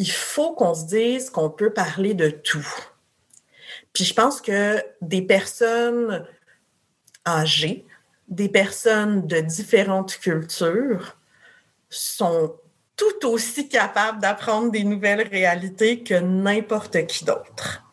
il 0.00 0.10
faut 0.10 0.54
qu'on 0.54 0.72
se 0.72 0.86
dise 0.86 1.28
qu'on 1.28 1.50
peut 1.50 1.74
parler 1.74 2.14
de 2.14 2.30
tout. 2.30 2.66
Puis 3.92 4.04
je 4.04 4.14
pense 4.14 4.40
que 4.40 4.82
des 5.02 5.20
personnes 5.20 6.26
âgées, 7.28 7.84
des 8.26 8.48
personnes 8.48 9.26
de 9.26 9.40
différentes 9.40 10.18
cultures 10.18 11.18
sont 11.90 12.56
tout 12.96 13.26
aussi 13.26 13.68
capables 13.68 14.22
d'apprendre 14.22 14.70
des 14.70 14.84
nouvelles 14.84 15.28
réalités 15.28 16.02
que 16.02 16.14
n'importe 16.14 17.06
qui 17.06 17.26
d'autre. 17.26 17.84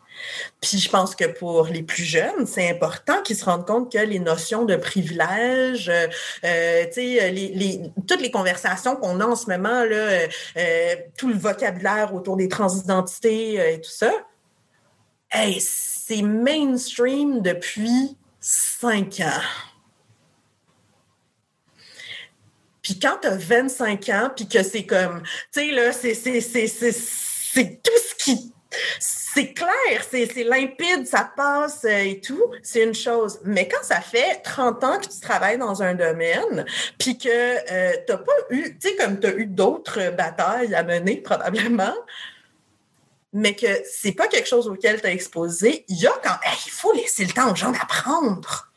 Puis 0.61 0.79
je 0.79 0.89
pense 0.89 1.15
que 1.15 1.25
pour 1.25 1.65
les 1.65 1.83
plus 1.83 2.03
jeunes, 2.03 2.47
c'est 2.47 2.67
important 2.69 3.21
qu'ils 3.21 3.35
se 3.37 3.45
rendent 3.45 3.67
compte 3.67 3.91
que 3.91 3.99
les 3.99 4.17
notions 4.17 4.65
de 4.65 4.75
privilège, 4.75 5.87
euh, 5.89 6.07
euh 6.45 6.85
les, 6.95 7.81
toutes 8.07 8.21
les 8.21 8.31
conversations 8.31 8.95
qu'on 8.95 9.19
a 9.19 9.25
en 9.25 9.35
ce 9.35 9.49
moment, 9.51 9.69
euh, 9.69 10.27
euh 10.57 10.95
tout 11.15 11.27
le 11.27 11.37
vocabulaire 11.37 12.13
autour 12.15 12.37
des 12.37 12.47
transidentités 12.47 13.59
euh, 13.59 13.73
et 13.73 13.81
tout 13.81 13.91
ça, 13.91 14.11
hey, 15.31 15.61
c'est 15.61 16.23
mainstream 16.23 17.41
depuis 17.41 18.17
cinq 18.39 19.19
ans. 19.19 19.41
Puis 22.81 22.97
quand 22.97 23.17
tu 23.21 23.27
as 23.27 23.35
25 23.35 24.09
ans, 24.09 24.31
puis 24.35 24.47
que 24.47 24.63
c'est 24.63 24.85
comme, 24.85 25.21
tu 25.53 25.59
sais, 25.59 25.71
là, 25.71 25.91
c'est 25.91 26.13
tout 27.83 27.91
ce 27.91 28.23
qui 28.23 28.53
c'est 28.99 29.53
clair, 29.53 30.03
c'est 30.09 30.43
limpide, 30.43 31.05
ça 31.05 31.31
passe 31.35 31.85
euh, 31.85 31.97
et 31.97 32.19
tout, 32.19 32.51
c'est 32.63 32.83
une 32.83 32.93
chose. 32.93 33.39
Mais 33.43 33.67
quand 33.67 33.83
ça 33.83 34.01
fait 34.01 34.41
30 34.43 34.83
ans 34.83 34.99
que 34.99 35.07
tu 35.07 35.19
travailles 35.19 35.57
dans 35.57 35.83
un 35.83 35.93
domaine, 35.93 36.65
puis 36.97 37.17
que 37.17 37.27
euh, 37.29 37.93
tu 38.05 38.11
n'as 38.11 38.17
pas 38.17 38.33
eu, 38.49 38.77
tu 38.79 38.89
sais, 38.89 38.95
comme 38.95 39.19
tu 39.19 39.27
as 39.27 39.35
eu 39.35 39.45
d'autres 39.45 40.11
batailles 40.15 40.73
à 40.73 40.83
mener 40.83 41.17
probablement, 41.17 41.93
mais 43.33 43.55
que 43.55 43.67
c'est 43.89 44.13
pas 44.13 44.27
quelque 44.27 44.47
chose 44.47 44.67
auquel 44.67 45.01
tu 45.01 45.07
as 45.07 45.11
exposé, 45.11 45.85
il 45.87 45.99
y 45.99 46.07
a 46.07 46.13
quand 46.23 46.35
il 46.65 46.71
faut 46.71 46.93
laisser 46.93 47.25
le 47.25 47.31
temps 47.31 47.51
aux 47.51 47.55
gens 47.55 47.71
d'apprendre. 47.71 48.71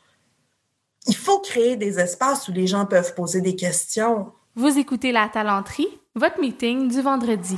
Il 1.07 1.15
faut 1.15 1.39
créer 1.39 1.77
des 1.77 1.99
espaces 1.99 2.47
où 2.47 2.51
les 2.51 2.67
gens 2.67 2.85
peuvent 2.85 3.15
poser 3.15 3.41
des 3.41 3.55
questions. 3.55 4.31
Vous 4.55 4.77
écoutez 4.77 5.11
La 5.11 5.29
Talenterie, 5.29 5.87
votre 6.13 6.39
meeting 6.39 6.89
du 6.89 7.01
vendredi. 7.01 7.57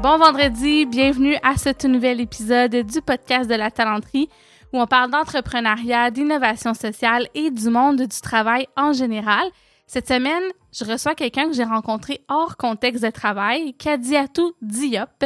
Bon 0.00 0.16
vendredi, 0.16 0.86
bienvenue 0.86 1.34
à 1.42 1.56
ce 1.56 1.86
nouvel 1.88 2.20
épisode 2.20 2.70
du 2.70 3.02
podcast 3.02 3.50
de 3.50 3.56
la 3.56 3.72
talenterie 3.72 4.28
où 4.72 4.80
on 4.80 4.86
parle 4.86 5.10
d'entrepreneuriat, 5.10 6.12
d'innovation 6.12 6.72
sociale 6.72 7.26
et 7.34 7.50
du 7.50 7.68
monde 7.68 8.02
du 8.02 8.20
travail 8.20 8.68
en 8.76 8.92
général. 8.92 9.44
Cette 9.88 10.06
semaine, 10.06 10.44
je 10.72 10.84
reçois 10.84 11.16
quelqu'un 11.16 11.48
que 11.48 11.52
j'ai 11.52 11.64
rencontré 11.64 12.20
hors 12.28 12.56
contexte 12.56 13.02
de 13.02 13.10
travail, 13.10 13.74
Kadiatou 13.74 14.52
Diop, 14.62 15.24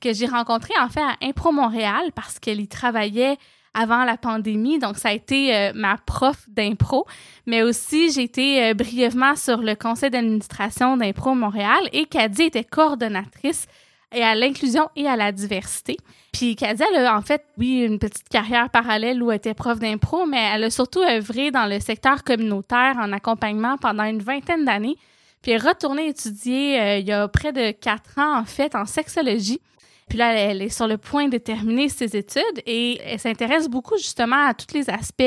que 0.00 0.14
j'ai 0.14 0.26
rencontré 0.26 0.72
en 0.80 0.88
fait 0.88 1.02
à 1.02 1.16
Impro 1.20 1.52
Montréal 1.52 2.10
parce 2.14 2.38
qu'elle 2.38 2.62
y 2.62 2.68
travaillait 2.68 3.36
avant 3.74 4.04
la 4.04 4.16
pandémie. 4.16 4.78
Donc, 4.78 4.96
ça 4.96 5.10
a 5.10 5.12
été 5.12 5.54
euh, 5.54 5.72
ma 5.74 5.98
prof 5.98 6.36
d'impro. 6.48 7.06
Mais 7.46 7.62
aussi, 7.62 8.10
j'ai 8.10 8.22
été 8.22 8.64
euh, 8.64 8.74
brièvement 8.74 9.36
sur 9.36 9.58
le 9.58 9.74
conseil 9.74 10.10
d'administration 10.10 10.96
d'Impro 10.96 11.34
Montréal 11.34 11.80
et 11.92 12.06
Kadi 12.06 12.44
était 12.44 12.64
coordonnatrice 12.64 13.66
et 14.14 14.22
à 14.22 14.34
l'inclusion 14.34 14.88
et 14.96 15.06
à 15.06 15.16
la 15.16 15.32
diversité. 15.32 15.96
Puis 16.32 16.56
Kadia, 16.56 16.86
elle 16.92 17.06
a 17.06 17.16
en 17.16 17.22
fait, 17.22 17.44
oui, 17.58 17.84
une 17.84 17.98
petite 17.98 18.28
carrière 18.28 18.70
parallèle 18.70 19.22
où 19.22 19.30
elle 19.30 19.36
était 19.36 19.54
prof 19.54 19.78
d'impro, 19.78 20.26
mais 20.26 20.50
elle 20.52 20.64
a 20.64 20.70
surtout 20.70 21.02
œuvré 21.02 21.50
dans 21.50 21.66
le 21.66 21.78
secteur 21.80 22.24
communautaire 22.24 22.96
en 22.98 23.12
accompagnement 23.12 23.76
pendant 23.78 24.04
une 24.04 24.20
vingtaine 24.20 24.64
d'années. 24.64 24.96
Puis 25.42 25.52
elle 25.52 25.64
est 25.64 25.68
retournée 25.68 26.08
étudier 26.08 26.80
euh, 26.80 26.98
il 26.98 27.06
y 27.06 27.12
a 27.12 27.28
près 27.28 27.52
de 27.52 27.70
quatre 27.70 28.18
ans, 28.18 28.38
en 28.38 28.44
fait, 28.44 28.74
en 28.74 28.86
sexologie. 28.86 29.60
Puis 30.08 30.18
là, 30.18 30.34
elle 30.34 30.62
est 30.62 30.70
sur 30.70 30.86
le 30.86 30.98
point 30.98 31.28
de 31.28 31.38
terminer 31.38 31.88
ses 31.88 32.16
études 32.16 32.62
et 32.66 33.00
elle 33.04 33.18
s'intéresse 33.18 33.68
beaucoup 33.68 33.96
justement 33.96 34.46
à 34.46 34.54
tous 34.54 34.74
les 34.74 34.90
aspects 34.90 35.22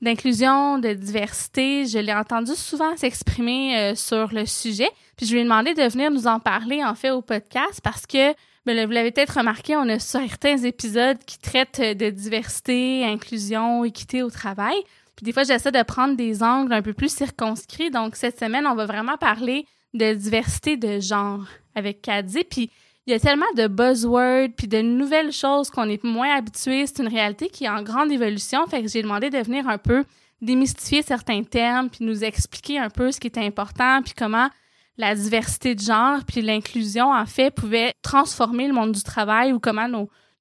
d'inclusion, 0.00 0.78
de 0.78 0.92
diversité. 0.92 1.86
Je 1.86 1.98
l'ai 1.98 2.14
entendu 2.14 2.52
souvent 2.54 2.96
s'exprimer 2.96 3.76
euh, 3.76 3.94
sur 3.94 4.32
le 4.32 4.46
sujet. 4.46 4.90
Puis 5.16 5.26
je 5.26 5.32
lui 5.32 5.40
ai 5.40 5.44
demandé 5.44 5.74
de 5.74 5.82
venir 5.82 6.10
nous 6.10 6.26
en 6.26 6.40
parler 6.40 6.82
en 6.84 6.94
fait 6.94 7.10
au 7.10 7.22
podcast 7.22 7.80
parce 7.82 8.06
que 8.06 8.34
ben, 8.66 8.86
vous 8.86 8.92
l'avez 8.92 9.10
peut-être 9.10 9.38
remarqué, 9.38 9.76
on 9.76 9.88
a 9.88 9.98
certains 9.98 10.56
épisodes 10.56 11.18
qui 11.26 11.38
traitent 11.38 11.80
de 11.80 12.08
diversité, 12.08 13.04
inclusion, 13.04 13.84
équité 13.84 14.22
au 14.22 14.30
travail. 14.30 14.76
Puis 15.16 15.24
des 15.24 15.32
fois, 15.32 15.44
j'essaie 15.44 15.70
de 15.70 15.82
prendre 15.82 16.16
des 16.16 16.42
angles 16.42 16.72
un 16.72 16.82
peu 16.82 16.94
plus 16.94 17.14
circonscrits. 17.14 17.90
Donc 17.90 18.16
cette 18.16 18.38
semaine, 18.38 18.66
on 18.66 18.74
va 18.74 18.86
vraiment 18.86 19.16
parler 19.18 19.66
de 19.92 20.14
diversité 20.14 20.76
de 20.76 20.98
genre 20.98 21.44
avec 21.74 22.00
Caddy. 22.02 22.44
Puis 22.44 22.70
il 23.06 23.12
y 23.12 23.14
a 23.14 23.20
tellement 23.20 23.44
de 23.54 23.66
buzzwords 23.66 24.48
puis 24.56 24.66
de 24.66 24.80
nouvelles 24.80 25.32
choses 25.32 25.68
qu'on 25.68 25.88
est 25.88 26.02
moins 26.02 26.34
habitué. 26.34 26.86
C'est 26.86 27.02
une 27.02 27.08
réalité 27.08 27.48
qui 27.48 27.64
est 27.64 27.68
en 27.68 27.82
grande 27.82 28.10
évolution. 28.10 28.66
Fait 28.66 28.82
que 28.82 28.88
j'ai 28.88 29.02
demandé 29.02 29.28
de 29.28 29.38
venir 29.38 29.68
un 29.68 29.78
peu 29.78 30.04
démystifier 30.40 31.02
certains 31.02 31.42
termes 31.42 31.90
puis 31.90 32.04
nous 32.04 32.24
expliquer 32.24 32.78
un 32.78 32.90
peu 32.90 33.12
ce 33.12 33.20
qui 33.20 33.26
est 33.28 33.38
important 33.38 34.02
puis 34.02 34.14
comment 34.16 34.48
la 34.96 35.14
diversité 35.14 35.74
de 35.74 35.80
genre 35.80 36.20
puis 36.26 36.40
l'inclusion 36.40 37.12
en 37.12 37.26
fait 37.26 37.50
pouvait 37.50 37.94
transformer 38.02 38.68
le 38.68 38.74
monde 38.74 38.92
du 38.92 39.02
travail 39.02 39.52
ou 39.52 39.58
comment 39.58 39.88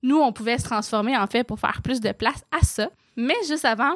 nous 0.03 0.17
on 0.17 0.31
pouvait 0.33 0.57
se 0.57 0.65
transformer 0.65 1.17
en 1.17 1.27
fait 1.27 1.43
pour 1.43 1.59
faire 1.59 1.81
plus 1.81 1.99
de 1.99 2.11
place 2.11 2.43
à 2.51 2.63
ça. 2.63 2.89
Mais 3.15 3.35
juste 3.47 3.65
avant, 3.65 3.95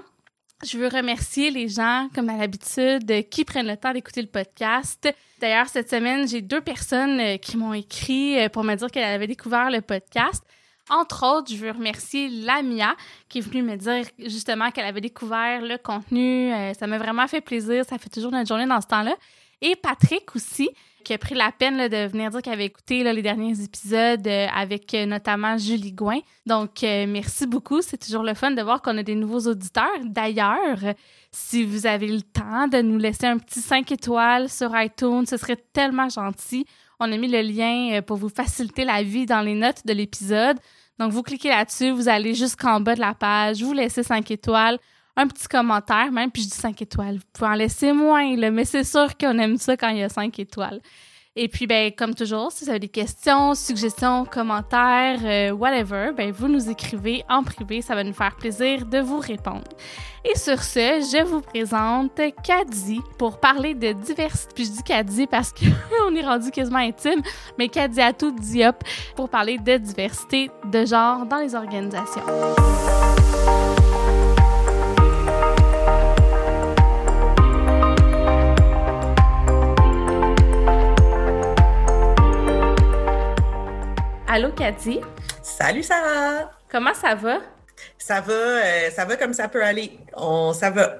je 0.65 0.77
veux 0.77 0.87
remercier 0.87 1.51
les 1.51 1.67
gens, 1.67 2.09
comme 2.15 2.29
à 2.29 2.37
l'habitude, 2.37 3.29
qui 3.29 3.45
prennent 3.45 3.67
le 3.67 3.77
temps 3.77 3.93
d'écouter 3.93 4.21
le 4.21 4.27
podcast. 4.27 5.07
D'ailleurs, 5.39 5.67
cette 5.67 5.89
semaine, 5.89 6.27
j'ai 6.27 6.41
deux 6.41 6.61
personnes 6.61 7.19
euh, 7.19 7.37
qui 7.37 7.57
m'ont 7.57 7.73
écrit 7.73 8.39
euh, 8.39 8.49
pour 8.49 8.63
me 8.63 8.73
dire 8.73 8.89
qu'elles 8.89 9.03
avaient 9.03 9.27
découvert 9.27 9.69
le 9.69 9.81
podcast. 9.81 10.43
Entre 10.89 11.25
autres, 11.25 11.51
je 11.51 11.57
veux 11.57 11.71
remercier 11.71 12.29
Lamia 12.29 12.95
qui 13.29 13.39
est 13.39 13.41
venue 13.41 13.61
me 13.61 13.75
dire 13.75 14.05
justement 14.19 14.71
qu'elle 14.71 14.85
avait 14.85 15.01
découvert 15.01 15.61
le 15.61 15.77
contenu. 15.77 16.51
Euh, 16.51 16.73
ça 16.73 16.87
m'a 16.87 16.97
vraiment 16.97 17.27
fait 17.27 17.41
plaisir. 17.41 17.85
Ça 17.85 17.97
fait 17.97 18.09
toujours 18.09 18.31
notre 18.31 18.47
journée 18.47 18.65
dans 18.65 18.81
ce 18.81 18.87
temps-là. 18.87 19.15
Et 19.61 19.75
Patrick 19.75 20.35
aussi, 20.35 20.69
qui 21.03 21.13
a 21.13 21.17
pris 21.17 21.35
la 21.35 21.51
peine 21.51 21.87
de 21.87 22.07
venir 22.07 22.29
dire 22.29 22.41
qu'il 22.41 22.51
avait 22.51 22.65
écouté 22.65 23.01
les 23.01 23.21
derniers 23.21 23.59
épisodes 23.63 24.27
euh, 24.27 24.47
avec 24.53 24.93
euh, 24.93 25.05
notamment 25.05 25.57
Julie 25.57 25.93
Gouin. 25.93 26.19
Donc, 26.45 26.83
euh, 26.83 27.05
merci 27.07 27.47
beaucoup. 27.47 27.81
C'est 27.81 27.97
toujours 27.97 28.23
le 28.23 28.33
fun 28.33 28.51
de 28.51 28.61
voir 28.61 28.81
qu'on 28.81 28.97
a 28.97 29.03
des 29.03 29.15
nouveaux 29.15 29.49
auditeurs. 29.49 29.87
D'ailleurs, 30.03 30.79
si 31.31 31.63
vous 31.63 31.87
avez 31.87 32.07
le 32.07 32.21
temps 32.21 32.67
de 32.67 32.81
nous 32.81 32.97
laisser 32.97 33.25
un 33.25 33.37
petit 33.37 33.61
5 33.61 33.91
étoiles 33.91 34.49
sur 34.49 34.69
iTunes, 34.77 35.25
ce 35.25 35.37
serait 35.37 35.63
tellement 35.73 36.09
gentil. 36.09 36.65
On 36.99 37.11
a 37.11 37.17
mis 37.17 37.29
le 37.29 37.41
lien 37.41 38.01
pour 38.01 38.17
vous 38.17 38.29
faciliter 38.29 38.83
la 38.83 39.01
vie 39.01 39.25
dans 39.25 39.41
les 39.41 39.55
notes 39.55 39.85
de 39.85 39.93
l'épisode. 39.93 40.57
Donc, 40.99 41.11
vous 41.11 41.23
cliquez 41.23 41.49
là-dessus, 41.49 41.91
vous 41.91 42.09
allez 42.09 42.33
jusqu'en 42.33 42.79
bas 42.81 42.95
de 42.95 42.99
la 42.99 43.13
page, 43.13 43.63
vous 43.63 43.73
laissez 43.73 44.03
5 44.03 44.29
étoiles 44.29 44.77
un 45.17 45.27
petit 45.27 45.47
commentaire, 45.47 46.11
même, 46.11 46.31
puis 46.31 46.43
je 46.43 46.49
dis 46.49 46.55
5 46.55 46.81
étoiles. 46.81 47.15
Vous 47.15 47.23
pouvez 47.33 47.49
en 47.49 47.55
laisser 47.55 47.91
moins, 47.91 48.37
mais 48.51 48.65
c'est 48.65 48.83
sûr 48.83 49.17
qu'on 49.17 49.37
aime 49.39 49.57
ça 49.57 49.75
quand 49.75 49.89
il 49.89 49.97
y 49.97 50.03
a 50.03 50.09
5 50.09 50.37
étoiles. 50.39 50.79
Et 51.39 51.47
puis, 51.47 51.67
ben, 51.67 51.91
comme 51.91 52.15
toujours, 52.15 52.51
si 52.51 52.63
vous 52.63 52.71
avez 52.71 52.79
des 52.79 52.87
questions, 52.87 53.53
suggestions, 53.53 54.25
commentaires, 54.25 55.19
euh, 55.23 55.51
whatever, 55.51 56.09
ben, 56.17 56.31
vous 56.31 56.47
nous 56.47 56.67
écrivez 56.67 57.23
en 57.29 57.43
privé. 57.43 57.83
Ça 57.83 57.93
va 57.93 58.03
nous 58.03 58.13
faire 58.13 58.35
plaisir 58.35 58.87
de 58.87 58.97
vous 58.97 59.19
répondre. 59.19 59.67
Et 60.25 60.35
sur 60.35 60.63
ce, 60.63 60.79
je 60.79 61.23
vous 61.23 61.41
présente 61.41 62.19
Caddy 62.43 63.01
pour 63.19 63.39
parler 63.39 63.75
de 63.75 63.91
diversité. 63.93 64.51
Puis 64.55 64.65
je 64.65 64.71
dis 64.71 64.83
Caddy 64.83 65.27
parce 65.27 65.53
qu'on 65.53 66.15
est 66.15 66.25
rendu 66.25 66.49
quasiment 66.49 66.79
intime, 66.79 67.21
mais 67.59 67.69
Caddy 67.69 68.01
à 68.01 68.13
tout 68.13 68.31
Diop 68.31 68.83
pour 69.15 69.29
parler 69.29 69.59
de 69.59 69.77
diversité 69.77 70.49
de 70.65 70.85
genre 70.85 71.27
dans 71.27 71.37
les 71.37 71.53
organisations. 71.53 72.23
Allô, 84.37 84.51
Cathy? 84.51 85.01
Salut, 85.41 85.81
Sarah. 85.81 86.51
Comment 86.69 86.93
ça 86.93 87.15
va? 87.15 87.39
Ça 87.97 88.21
va, 88.21 88.33
euh, 88.33 88.91
ça 88.91 89.03
va 89.03 89.15
comme 89.15 89.33
ça 89.33 89.47
peut 89.47 89.63
aller. 89.63 89.97
On, 90.15 90.53
ça 90.53 90.69
va. 90.69 90.97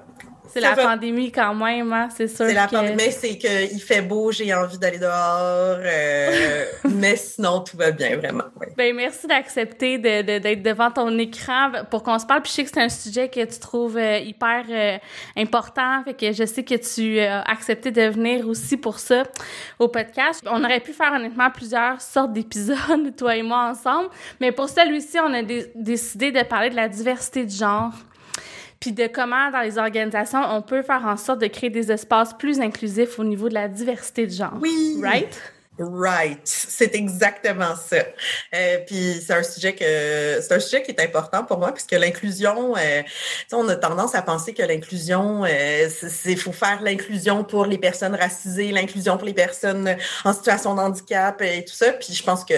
C'est 0.62 0.76
la 0.76 0.76
pandémie 0.76 1.32
quand 1.32 1.54
même, 1.54 1.94
hein? 1.94 2.10
c'est 2.16 2.28
sûr. 2.28 2.48
C'est 2.48 2.54
la 2.54 2.68
pandémie, 2.68 2.96
mais 2.96 3.12
c'est 3.12 3.38
qu'il 3.38 3.82
fait 3.82 4.02
beau, 4.02 4.32
j'ai 4.32 4.54
envie 4.54 4.78
d'aller 4.78 4.98
dehors, 4.98 5.78
euh, 5.80 6.66
mais 6.90 7.16
sinon 7.16 7.62
tout 7.62 7.78
va 7.78 7.92
bien, 7.92 8.18
vraiment. 8.18 8.46
Ben 8.76 8.96
merci 8.96 9.28
d'accepter 9.28 9.98
d'être 9.98 10.62
devant 10.64 10.92
ton 10.92 11.18
écran 11.18 11.72
pour 11.90 12.04
qu'on 12.04 12.20
se 12.20 12.26
parle. 12.26 12.42
Puis 12.42 12.52
je 12.52 12.56
sais 12.56 12.64
que 12.64 12.70
c'est 12.74 12.82
un 12.82 12.90
sujet 12.90 13.30
que 13.30 13.44
tu 13.46 13.60
trouves 13.60 13.98
euh, 13.98 14.20
hyper 14.20 14.66
euh, 14.70 14.98
important, 15.36 16.04
fait 16.04 16.14
que 16.14 16.32
je 16.32 16.46
sais 16.46 16.64
que 16.64 16.76
tu 16.76 17.20
as 17.20 17.42
accepté 17.42 17.92
de 17.92 18.08
venir 18.10 18.48
aussi 18.48 18.78
pour 18.78 19.00
ça 19.00 19.24
au 19.80 19.88
podcast. 19.88 20.44
On 20.50 20.64
aurait 20.64 20.80
pu 20.80 20.94
faire 20.94 21.14
honnêtement 21.14 21.50
plusieurs 21.52 22.02
sortes 22.02 22.34
d'épisodes, 22.34 23.16
toi 23.18 23.36
et 23.36 23.44
moi 23.44 23.70
ensemble, 23.70 24.10
mais 24.40 24.52
pour 24.52 24.70
celui-ci, 24.70 25.18
on 25.20 25.34
a 25.34 25.44
décidé 25.76 26.32
de 26.32 26.44
parler 26.44 26.70
de 26.70 26.76
la 26.76 26.88
diversité 26.88 27.46
de 27.46 27.52
genre. 27.52 27.94
Puis 28.80 28.92
de 28.92 29.08
comment 29.08 29.52
dans 29.52 29.62
les 29.62 29.78
organisations 29.78 30.40
on 30.50 30.62
peut 30.62 30.82
faire 30.82 31.06
en 31.06 31.18
sorte 31.18 31.42
de 31.42 31.48
créer 31.48 31.70
des 31.70 31.92
espaces 31.92 32.34
plus 32.34 32.60
inclusifs 32.60 33.20
au 33.20 33.24
niveau 33.24 33.50
de 33.50 33.54
la 33.54 33.68
diversité 33.68 34.28
de 34.28 34.32
genre. 34.32 34.58
Oui. 34.62 35.00
Right? 35.02 35.54
Right, 35.80 36.40
c'est 36.44 36.96
exactement 36.96 37.76
ça. 37.76 37.98
Euh, 38.56 38.80
puis 38.88 39.22
c'est 39.24 39.34
un 39.34 39.44
sujet 39.44 39.74
que 39.76 40.42
c'est 40.42 40.52
un 40.52 40.60
sujet 40.60 40.82
qui 40.82 40.90
est 40.90 41.00
important 41.00 41.44
pour 41.44 41.60
moi 41.60 41.72
puisque 41.72 41.92
l'inclusion, 41.92 42.76
euh, 42.76 43.04
on 43.52 43.68
a 43.70 43.76
tendance 43.76 44.16
à 44.16 44.24
penser 44.24 44.56
que 44.56 44.64
l'inclusion, 44.64 45.46
euh, 45.46 45.88
c'est 45.90 46.36
faut 46.36 46.52
faire 46.52 46.82
l'inclusion 46.82 47.44
pour 47.44 47.68
les 47.68 47.78
personnes 47.78 48.16
racisées, 48.16 48.72
l'inclusion 48.72 49.18
pour 49.18 49.28
les 49.28 49.36
personnes 49.36 49.96
en 50.26 50.34
situation 50.34 50.74
de 50.74 50.80
handicap 50.80 51.40
et 51.44 51.64
tout 51.64 51.76
ça. 51.76 51.92
Puis 51.94 52.14
je 52.14 52.24
pense 52.24 52.44
que 52.44 52.56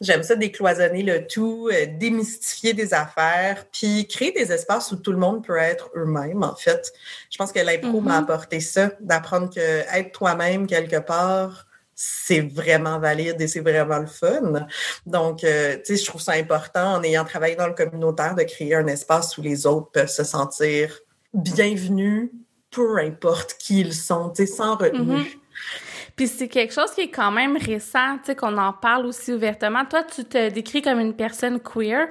j'aime 0.00 0.22
ça 0.22 0.36
décloisonner 0.36 1.02
le 1.02 1.26
tout, 1.26 1.68
euh, 1.72 1.86
démystifier 1.98 2.72
des 2.72 2.94
affaires, 2.94 3.64
puis 3.72 4.06
créer 4.06 4.30
des 4.30 4.52
espaces 4.52 4.92
où 4.92 4.96
tout 4.96 5.12
le 5.12 5.18
monde 5.18 5.44
peut 5.44 5.58
être 5.58 5.90
eux-mêmes. 5.96 6.44
En 6.44 6.54
fait, 6.54 6.92
je 7.30 7.36
pense 7.36 7.50
que 7.50 7.58
l'impro 7.58 8.00
m'a 8.00 8.20
mm-hmm. 8.20 8.22
apporté 8.22 8.60
ça, 8.60 8.90
d'apprendre 9.00 9.52
que 9.52 9.60
être 9.60 10.12
toi-même 10.12 10.68
quelque 10.68 11.00
part 11.00 11.66
c'est 12.02 12.40
vraiment 12.40 12.98
valide 12.98 13.38
et 13.42 13.46
c'est 13.46 13.60
vraiment 13.60 13.98
le 13.98 14.06
fun. 14.06 14.66
Donc, 15.04 15.44
euh, 15.44 15.76
tu 15.84 15.84
sais, 15.84 15.96
je 16.02 16.06
trouve 16.06 16.22
ça 16.22 16.32
important 16.32 16.94
en 16.94 17.02
ayant 17.02 17.26
travaillé 17.26 17.56
dans 17.56 17.66
le 17.66 17.74
communautaire 17.74 18.34
de 18.34 18.42
créer 18.42 18.74
un 18.74 18.86
espace 18.86 19.36
où 19.36 19.42
les 19.42 19.66
autres 19.66 19.90
peuvent 19.90 20.08
se 20.08 20.24
sentir 20.24 20.98
bienvenus, 21.34 22.30
peu 22.70 22.96
importe 23.00 23.56
qui 23.58 23.80
ils 23.80 23.92
sont, 23.92 24.30
tu 24.30 24.46
sais, 24.46 24.52
sans 24.52 24.76
retenue. 24.76 25.20
Mm-hmm. 25.20 25.36
Puis 26.16 26.26
c'est 26.26 26.48
quelque 26.48 26.72
chose 26.72 26.90
qui 26.92 27.02
est 27.02 27.10
quand 27.10 27.32
même 27.32 27.58
récent, 27.58 28.16
tu 28.16 28.26
sais, 28.26 28.34
qu'on 28.34 28.56
en 28.56 28.72
parle 28.72 29.04
aussi 29.04 29.34
ouvertement. 29.34 29.84
Toi, 29.84 30.02
tu 30.02 30.24
te 30.24 30.48
décris 30.48 30.80
comme 30.80 31.00
une 31.00 31.14
personne 31.14 31.60
queer. 31.60 32.08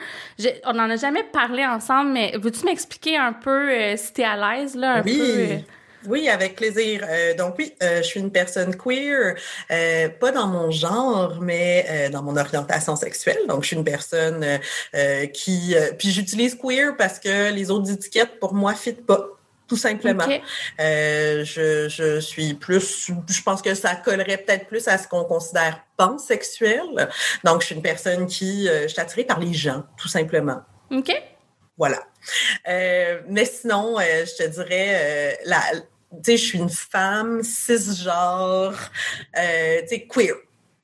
on 0.65 0.73
n'en 0.73 0.89
a 0.91 0.97
jamais 0.97 1.23
parlé 1.23 1.65
ensemble, 1.65 2.11
mais 2.11 2.37
veux-tu 2.37 2.63
m'expliquer 2.63 3.17
un 3.17 3.33
peu 3.33 3.71
euh, 3.71 3.97
si 3.97 4.13
t'es 4.13 4.23
à 4.23 4.35
l'aise, 4.35 4.75
là, 4.75 4.97
un 4.97 5.01
oui. 5.01 5.17
peu? 5.17 5.23
Euh, 5.23 5.57
oui, 6.05 6.29
avec 6.29 6.55
plaisir. 6.55 7.05
Euh, 7.07 7.33
donc 7.35 7.55
oui, 7.57 7.73
euh, 7.83 7.97
je 7.97 8.03
suis 8.03 8.19
une 8.19 8.31
personne 8.31 8.75
queer, 8.75 9.35
euh, 9.71 10.09
pas 10.09 10.31
dans 10.31 10.47
mon 10.47 10.71
genre, 10.71 11.39
mais 11.41 12.09
dans 12.11 12.23
mon 12.23 12.37
orientation 12.37 12.95
sexuelle. 12.95 13.39
Donc 13.47 13.63
je 13.63 13.67
suis 13.67 13.75
une 13.75 13.83
personne 13.83 14.45
qui, 15.33 15.75
puis 15.97 16.11
j'utilise 16.11 16.55
queer 16.55 16.95
parce 16.97 17.19
que 17.19 17.51
les 17.51 17.71
autres 17.71 17.91
étiquettes 17.91 18.39
pour 18.39 18.53
moi 18.53 18.73
fit 18.73 18.93
pas. 18.93 19.27
Tout 19.67 19.77
simplement. 19.77 20.25
je, 20.79 21.43
je 21.87 22.19
suis 22.19 22.55
plus, 22.55 23.11
je 23.29 23.41
pense 23.43 23.61
que 23.61 23.75
ça 23.75 23.93
collerait 23.93 24.37
peut-être 24.37 24.65
plus 24.65 24.87
à 24.87 24.97
ce 24.97 25.07
qu'on 25.07 25.23
considère 25.23 25.83
pansexuel. 25.95 27.07
Donc, 27.43 27.61
je 27.61 27.67
suis 27.67 27.75
une 27.75 27.83
personne 27.83 28.25
qui, 28.25 28.65
je 28.65 28.87
suis 28.87 28.99
attirée 28.99 29.25
par 29.25 29.39
les 29.39 29.53
gens, 29.53 29.83
tout 29.95 30.07
simplement. 30.07 30.61
OK. 30.89 31.13
Voilà. 31.79 31.99
Euh, 32.67 33.21
mais 33.29 33.45
sinon, 33.45 33.97
euh, 33.97 34.25
je 34.25 34.43
te 34.43 34.47
dirais, 34.49 34.89
euh, 34.89 35.31
la, 35.45 35.61
je 36.27 36.35
suis 36.35 36.59
une 36.59 36.69
femme 36.69 37.41
cisgenre, 37.41 38.77
sais, 39.33 40.07
queer. 40.13 40.35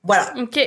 Voilà. 0.01 0.33
OK. 0.37 0.57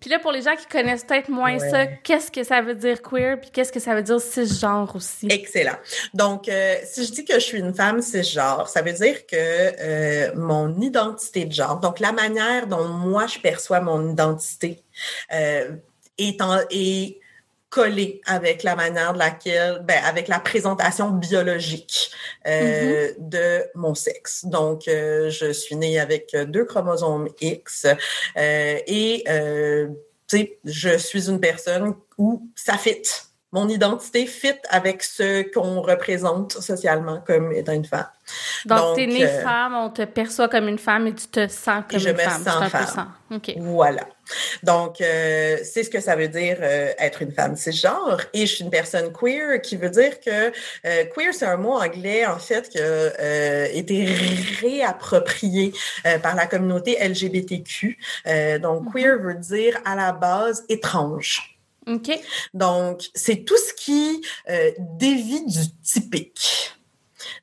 Puis 0.00 0.08
là, 0.08 0.20
pour 0.20 0.30
les 0.32 0.42
gens 0.42 0.54
qui 0.54 0.66
connaissent 0.66 1.04
peut-être 1.04 1.28
moins 1.28 1.58
ça, 1.58 1.86
qu'est-ce 1.86 2.30
que 2.30 2.44
ça 2.44 2.62
veut 2.62 2.76
dire 2.76 3.02
queer, 3.02 3.38
puis 3.40 3.50
qu'est-ce 3.50 3.72
que 3.72 3.80
ça 3.80 3.94
veut 3.96 4.02
dire 4.02 4.20
cisgenre 4.20 4.94
aussi? 4.94 5.26
Excellent. 5.28 5.76
Donc, 6.14 6.48
si 6.84 7.04
je 7.04 7.10
dis 7.10 7.24
que 7.24 7.34
je 7.34 7.44
suis 7.44 7.58
une 7.58 7.74
femme 7.74 8.00
cisgenre, 8.00 8.68
ça 8.68 8.80
veut 8.80 8.92
dire 8.92 9.26
que 9.26 10.32
mon 10.36 10.80
identité 10.80 11.46
de 11.46 11.52
genre, 11.52 11.80
donc 11.80 11.98
la 11.98 12.12
manière 12.12 12.68
dont 12.68 12.86
moi 12.86 13.26
je 13.26 13.40
perçois 13.40 13.80
mon 13.80 14.12
identité, 14.12 14.84
est, 15.30 16.40
en, 16.40 16.60
est 16.70 17.18
collé 17.70 18.20
avec 18.26 18.62
la 18.62 18.74
manière 18.76 19.12
de 19.12 19.18
laquelle, 19.18 19.80
ben, 19.84 20.02
avec 20.04 20.28
la 20.28 20.40
présentation 20.40 21.10
biologique 21.10 22.10
euh, 22.46 23.08
mm-hmm. 23.08 23.28
de 23.28 23.64
mon 23.74 23.94
sexe. 23.94 24.44
Donc, 24.44 24.88
euh, 24.88 25.30
je 25.30 25.52
suis 25.52 25.76
née 25.76 26.00
avec 26.00 26.34
deux 26.34 26.64
chromosomes 26.64 27.28
X 27.40 27.86
euh, 27.86 28.78
et, 28.86 29.24
euh, 29.28 29.88
tu 30.28 30.38
sais, 30.38 30.58
je 30.64 30.96
suis 30.98 31.28
une 31.28 31.40
personne 31.40 31.94
où 32.16 32.48
ça 32.54 32.76
fit. 32.76 33.02
Mon 33.50 33.66
identité 33.68 34.26
fit 34.26 34.60
avec 34.68 35.02
ce 35.02 35.42
qu'on 35.54 35.80
représente 35.80 36.52
socialement 36.52 37.22
comme 37.26 37.50
étant 37.52 37.72
une 37.72 37.86
femme. 37.86 38.08
Donc, 38.66 38.96
tu 38.96 39.04
es 39.04 39.06
née 39.06 39.24
euh, 39.24 39.42
femme, 39.42 39.74
on 39.74 39.88
te 39.88 40.04
perçoit 40.04 40.48
comme 40.48 40.68
une 40.68 40.78
femme 40.78 41.06
et 41.06 41.14
tu 41.14 41.28
te 41.28 41.48
sens 41.48 41.84
comme 41.88 41.98
je 41.98 42.10
une 42.10 42.16
me 42.16 42.20
femme. 42.20 42.44
Sens 42.44 42.70
femme. 42.70 43.12
Voilà. 43.56 44.02
Donc, 44.62 45.00
euh, 45.00 45.58
c'est 45.62 45.84
ce 45.84 45.90
que 45.90 46.00
ça 46.00 46.16
veut 46.16 46.28
dire 46.28 46.58
euh, 46.60 46.92
être 46.98 47.22
une 47.22 47.32
femme 47.32 47.56
cisgenre. 47.56 48.20
Et 48.32 48.46
je 48.46 48.54
suis 48.54 48.64
une 48.64 48.70
personne 48.70 49.12
queer, 49.12 49.60
qui 49.60 49.76
veut 49.76 49.90
dire 49.90 50.20
que 50.20 50.50
queer, 50.82 51.32
c'est 51.32 51.46
un 51.46 51.56
mot 51.56 51.74
anglais, 51.74 52.26
en 52.26 52.38
fait, 52.38 52.68
qui 52.68 52.78
a 52.78 53.68
été 53.72 54.06
réapproprié 54.60 55.72
par 56.22 56.34
la 56.34 56.46
communauté 56.46 56.96
LGBTQ. 57.00 57.98
donc, 58.60 58.84
mm-hmm. 58.84 58.92
queer 58.92 59.18
veut 59.18 59.34
dire 59.34 59.78
à 59.84 59.94
la 59.94 60.12
base 60.12 60.64
étrange. 60.68 61.58
OK. 61.86 62.10
Donc, 62.54 63.02
c'est 63.14 63.44
tout 63.44 63.56
ce 63.56 63.74
qui 63.74 64.22
dévie 64.78 65.44
du 65.46 65.70
typique. 65.82 66.77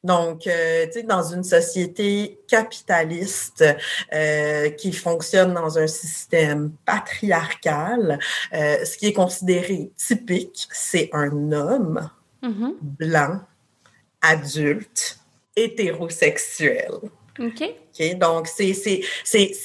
Donc, 0.06 0.46
euh, 0.46 0.86
tu 0.86 0.92
sais, 0.94 1.04
dans 1.04 1.24
une 1.24 1.44
société 1.44 2.40
capitaliste 2.48 3.66
euh, 4.14 4.70
qui 4.70 4.94
fonctionne 4.94 5.56
dans 5.56 5.80
un 5.80 5.88
système 5.88 6.74
patriarcal, 6.86 8.20
euh, 8.54 8.86
ce 8.86 8.98
qui 9.00 9.08
est 9.08 9.14
considéré 9.14 9.90
typique, 9.98 10.68
c'est 10.72 11.10
un 11.12 11.52
homme 11.52 12.08
mm-hmm. 12.44 12.74
blanc, 12.82 13.40
adulte, 14.22 15.18
hétérosexuel. 15.56 16.92
OK. 17.40 17.64
OK. 17.64 18.18
Donc, 18.20 18.48
c'est 18.48 19.02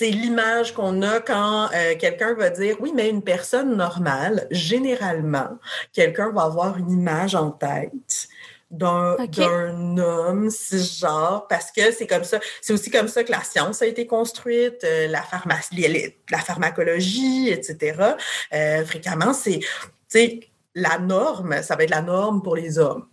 l'image 0.01 0.73
qu'on 0.73 1.03
a 1.03 1.21
quand 1.21 1.69
quelqu'un 1.99 2.33
va 2.33 2.49
dire 2.49 2.77
oui, 2.81 2.93
mais 2.95 3.11
une 3.11 3.23
personne 3.23 3.77
normale, 3.77 4.47
généralement, 4.51 5.59
quelqu'un 5.93 6.31
va 6.31 6.45
avoir 6.45 6.79
une 6.79 6.91
image 6.91 7.35
en 7.35 7.51
tête 7.51 8.29
d'un 8.71 9.17
d'un 9.27 9.99
homme 9.99 10.49
cisgenre 10.49 11.47
parce 11.49 11.73
que 11.73 11.91
c'est 11.91 12.07
comme 12.07 12.23
ça 12.23 12.39
c'est 12.61 12.73
aussi 12.73 12.91
comme 12.91 13.09
ça 13.09 13.25
que 13.25 13.33
la 13.33 13.43
science 13.43 13.83
a 13.83 13.87
été 13.87 14.07
construite 14.07 14.85
euh, 14.85 15.09
la 15.09 15.23
pharmacie 15.23 16.15
la 16.31 16.39
pharmacologie 16.39 17.49
etc 17.51 18.15
euh, 18.55 18.85
fréquemment 18.85 19.33
c'est 19.33 19.59
tu 19.59 19.69
sais 20.09 20.41
la 20.75 20.99
norme 20.99 21.63
ça 21.63 21.75
va 21.75 21.83
être 21.83 21.91
la 21.91 22.03
norme 22.03 22.43
pour 22.43 22.55
les 22.55 22.79
hommes. 22.79 23.09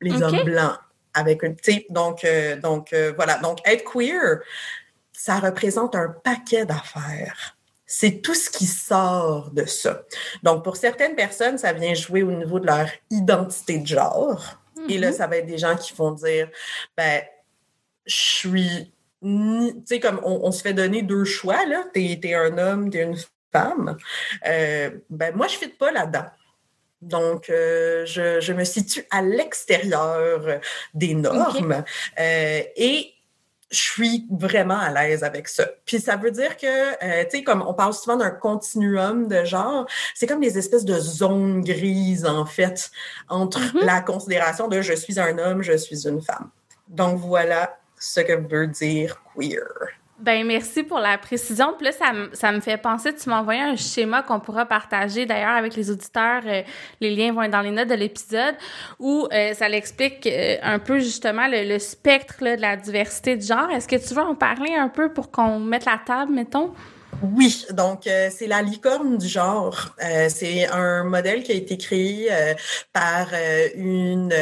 Les 0.00 0.20
hommes 0.20 0.42
blancs 0.44 0.78
avec 1.14 1.44
un 1.44 1.52
tu 1.52 1.84
donc 1.90 2.24
euh, 2.24 2.56
donc 2.56 2.94
voilà. 3.16 3.38
Donc 3.38 3.58
être 3.64 3.84
queer 3.84 4.40
ça 5.22 5.38
représente 5.38 5.94
un 5.94 6.08
paquet 6.08 6.66
d'affaires. 6.66 7.56
C'est 7.86 8.22
tout 8.22 8.34
ce 8.34 8.50
qui 8.50 8.66
sort 8.66 9.50
de 9.52 9.64
ça. 9.66 10.02
Donc, 10.42 10.64
pour 10.64 10.76
certaines 10.76 11.14
personnes, 11.14 11.58
ça 11.58 11.72
vient 11.72 11.94
jouer 11.94 12.24
au 12.24 12.32
niveau 12.32 12.58
de 12.58 12.66
leur 12.66 12.88
identité 13.10 13.78
de 13.78 13.86
genre. 13.86 14.61
Et 14.88 14.98
là, 14.98 15.10
mm-hmm. 15.10 15.12
ça 15.12 15.26
va 15.26 15.36
être 15.38 15.46
des 15.46 15.58
gens 15.58 15.76
qui 15.76 15.94
vont 15.94 16.12
dire, 16.12 16.48
ben, 16.96 17.22
je 18.06 18.14
suis, 18.14 18.92
tu 19.22 19.72
sais, 19.84 20.00
comme 20.00 20.20
on, 20.24 20.50
se 20.50 20.62
fait 20.62 20.72
donner 20.72 21.02
deux 21.02 21.24
choix, 21.24 21.64
là, 21.66 21.84
t'es 21.92 22.18
es 22.22 22.34
un 22.34 22.58
homme, 22.58 22.90
t'es 22.90 23.02
une 23.02 23.16
femme. 23.52 23.96
Euh, 24.46 24.90
ben, 25.10 25.34
moi, 25.36 25.46
je 25.48 25.64
ne 25.64 25.70
pas 25.70 25.92
là-dedans. 25.92 26.26
Donc, 27.00 27.50
euh, 27.50 28.06
je, 28.06 28.40
je, 28.40 28.52
me 28.52 28.64
situe 28.64 29.04
à 29.10 29.22
l'extérieur 29.22 30.60
des 30.94 31.14
normes. 31.14 31.84
Euh, 32.18 32.62
et 32.76 33.11
je 33.72 33.78
suis 33.78 34.26
vraiment 34.30 34.78
à 34.78 34.90
l'aise 34.90 35.24
avec 35.24 35.48
ça. 35.48 35.66
Puis 35.86 35.98
ça 35.98 36.16
veut 36.16 36.30
dire 36.30 36.56
que, 36.56 36.66
euh, 36.66 37.24
tu 37.24 37.38
sais, 37.38 37.42
comme 37.42 37.64
on 37.66 37.72
parle 37.72 37.94
souvent 37.94 38.16
d'un 38.16 38.30
continuum 38.30 39.26
de 39.26 39.44
genre, 39.44 39.86
c'est 40.14 40.26
comme 40.26 40.40
des 40.40 40.58
espèces 40.58 40.84
de 40.84 40.98
zones 40.98 41.62
grises, 41.62 42.26
en 42.26 42.44
fait, 42.44 42.90
entre 43.28 43.58
mm-hmm. 43.58 43.84
la 43.84 44.00
considération 44.02 44.68
de 44.68 44.82
je 44.82 44.92
suis 44.92 45.18
un 45.18 45.38
homme, 45.38 45.62
je 45.62 45.76
suis 45.76 46.06
une 46.06 46.20
femme. 46.20 46.50
Donc 46.88 47.18
voilà 47.18 47.78
ce 47.98 48.20
que 48.20 48.34
veut 48.34 48.66
dire 48.66 49.22
queer. 49.34 49.66
Ben 50.22 50.46
merci 50.46 50.84
pour 50.84 51.00
la 51.00 51.18
précision. 51.18 51.74
Puis 51.76 51.86
là, 51.86 51.90
ça, 51.92 52.12
ça 52.32 52.52
me 52.52 52.60
fait 52.60 52.76
penser, 52.76 53.12
tu 53.12 53.28
m'as 53.28 53.40
envoyé 53.40 53.60
un 53.60 53.74
schéma 53.74 54.22
qu'on 54.22 54.38
pourra 54.38 54.66
partager 54.66 55.26
d'ailleurs 55.26 55.56
avec 55.56 55.74
les 55.74 55.90
auditeurs. 55.90 56.42
Euh, 56.46 56.62
les 57.00 57.12
liens 57.12 57.32
vont 57.32 57.42
être 57.42 57.50
dans 57.50 57.60
les 57.60 57.72
notes 57.72 57.88
de 57.88 57.94
l'épisode 57.94 58.54
où 59.00 59.26
euh, 59.32 59.52
ça 59.52 59.68
l'explique 59.68 60.24
euh, 60.28 60.58
un 60.62 60.78
peu 60.78 61.00
justement 61.00 61.48
le, 61.48 61.76
spectre 61.80 62.36
de 62.40 62.60
la 62.60 62.76
diversité 62.76 63.36
de 63.36 63.42
genre. 63.42 63.68
Est-ce 63.70 63.88
que 63.88 63.96
tu 63.96 64.14
veux 64.14 64.22
en 64.22 64.36
parler 64.36 64.72
un 64.76 64.88
peu 64.88 65.12
pour 65.12 65.32
qu'on 65.32 65.58
mette 65.58 65.86
la 65.86 65.98
table, 65.98 66.32
mettons? 66.32 66.72
Oui, 67.22 67.66
donc 67.70 68.06
euh, 68.06 68.30
c'est 68.36 68.48
la 68.48 68.62
licorne 68.62 69.16
du 69.16 69.28
genre. 69.28 69.94
Euh, 70.02 70.28
c'est 70.28 70.66
un 70.66 71.04
modèle 71.04 71.44
qui 71.44 71.52
a 71.52 71.54
été 71.54 71.78
créé 71.78 72.28
euh, 72.30 72.54
par 72.92 73.28
une, 73.76 74.32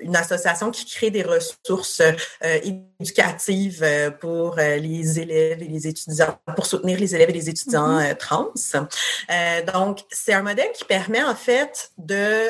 une 0.00 0.16
association 0.16 0.70
qui 0.70 0.86
crée 0.86 1.10
des 1.10 1.22
ressources 1.22 2.02
éducatives 2.42 3.84
pour 4.20 4.56
les 4.56 5.20
élèves 5.20 5.62
et 5.62 5.68
les 5.68 5.86
étudiants, 5.86 6.38
pour 6.56 6.66
soutenir 6.66 6.98
les 6.98 7.14
élèves 7.14 7.30
et 7.30 7.34
les 7.34 7.48
étudiants 7.48 7.98
mm-hmm. 7.98 8.16
trans. 8.16 8.52
donc, 9.72 10.00
c'est 10.10 10.32
un 10.32 10.42
modèle 10.42 10.70
qui 10.74 10.84
permet 10.84 11.22
en 11.22 11.34
fait 11.34 11.90
de 11.98 12.48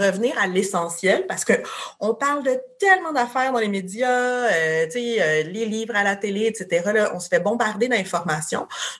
revenir 0.00 0.34
à 0.38 0.46
l'essentiel 0.46 1.26
parce 1.26 1.44
que 1.44 1.54
on 2.00 2.14
parle 2.14 2.44
de 2.44 2.58
tellement 2.78 3.12
d'affaires 3.12 3.52
dans 3.52 3.58
les 3.58 3.68
médias, 3.68 4.48
tu 4.86 4.92
sais, 4.92 5.42
les 5.44 5.66
livres 5.66 5.96
à 5.96 6.02
la 6.02 6.16
télé, 6.16 6.46
etc. 6.46 6.92
Là, 6.94 7.12
on 7.14 7.20
se 7.20 7.28
fait 7.28 7.40
bombarder 7.40 7.88
d'informations 7.88 8.43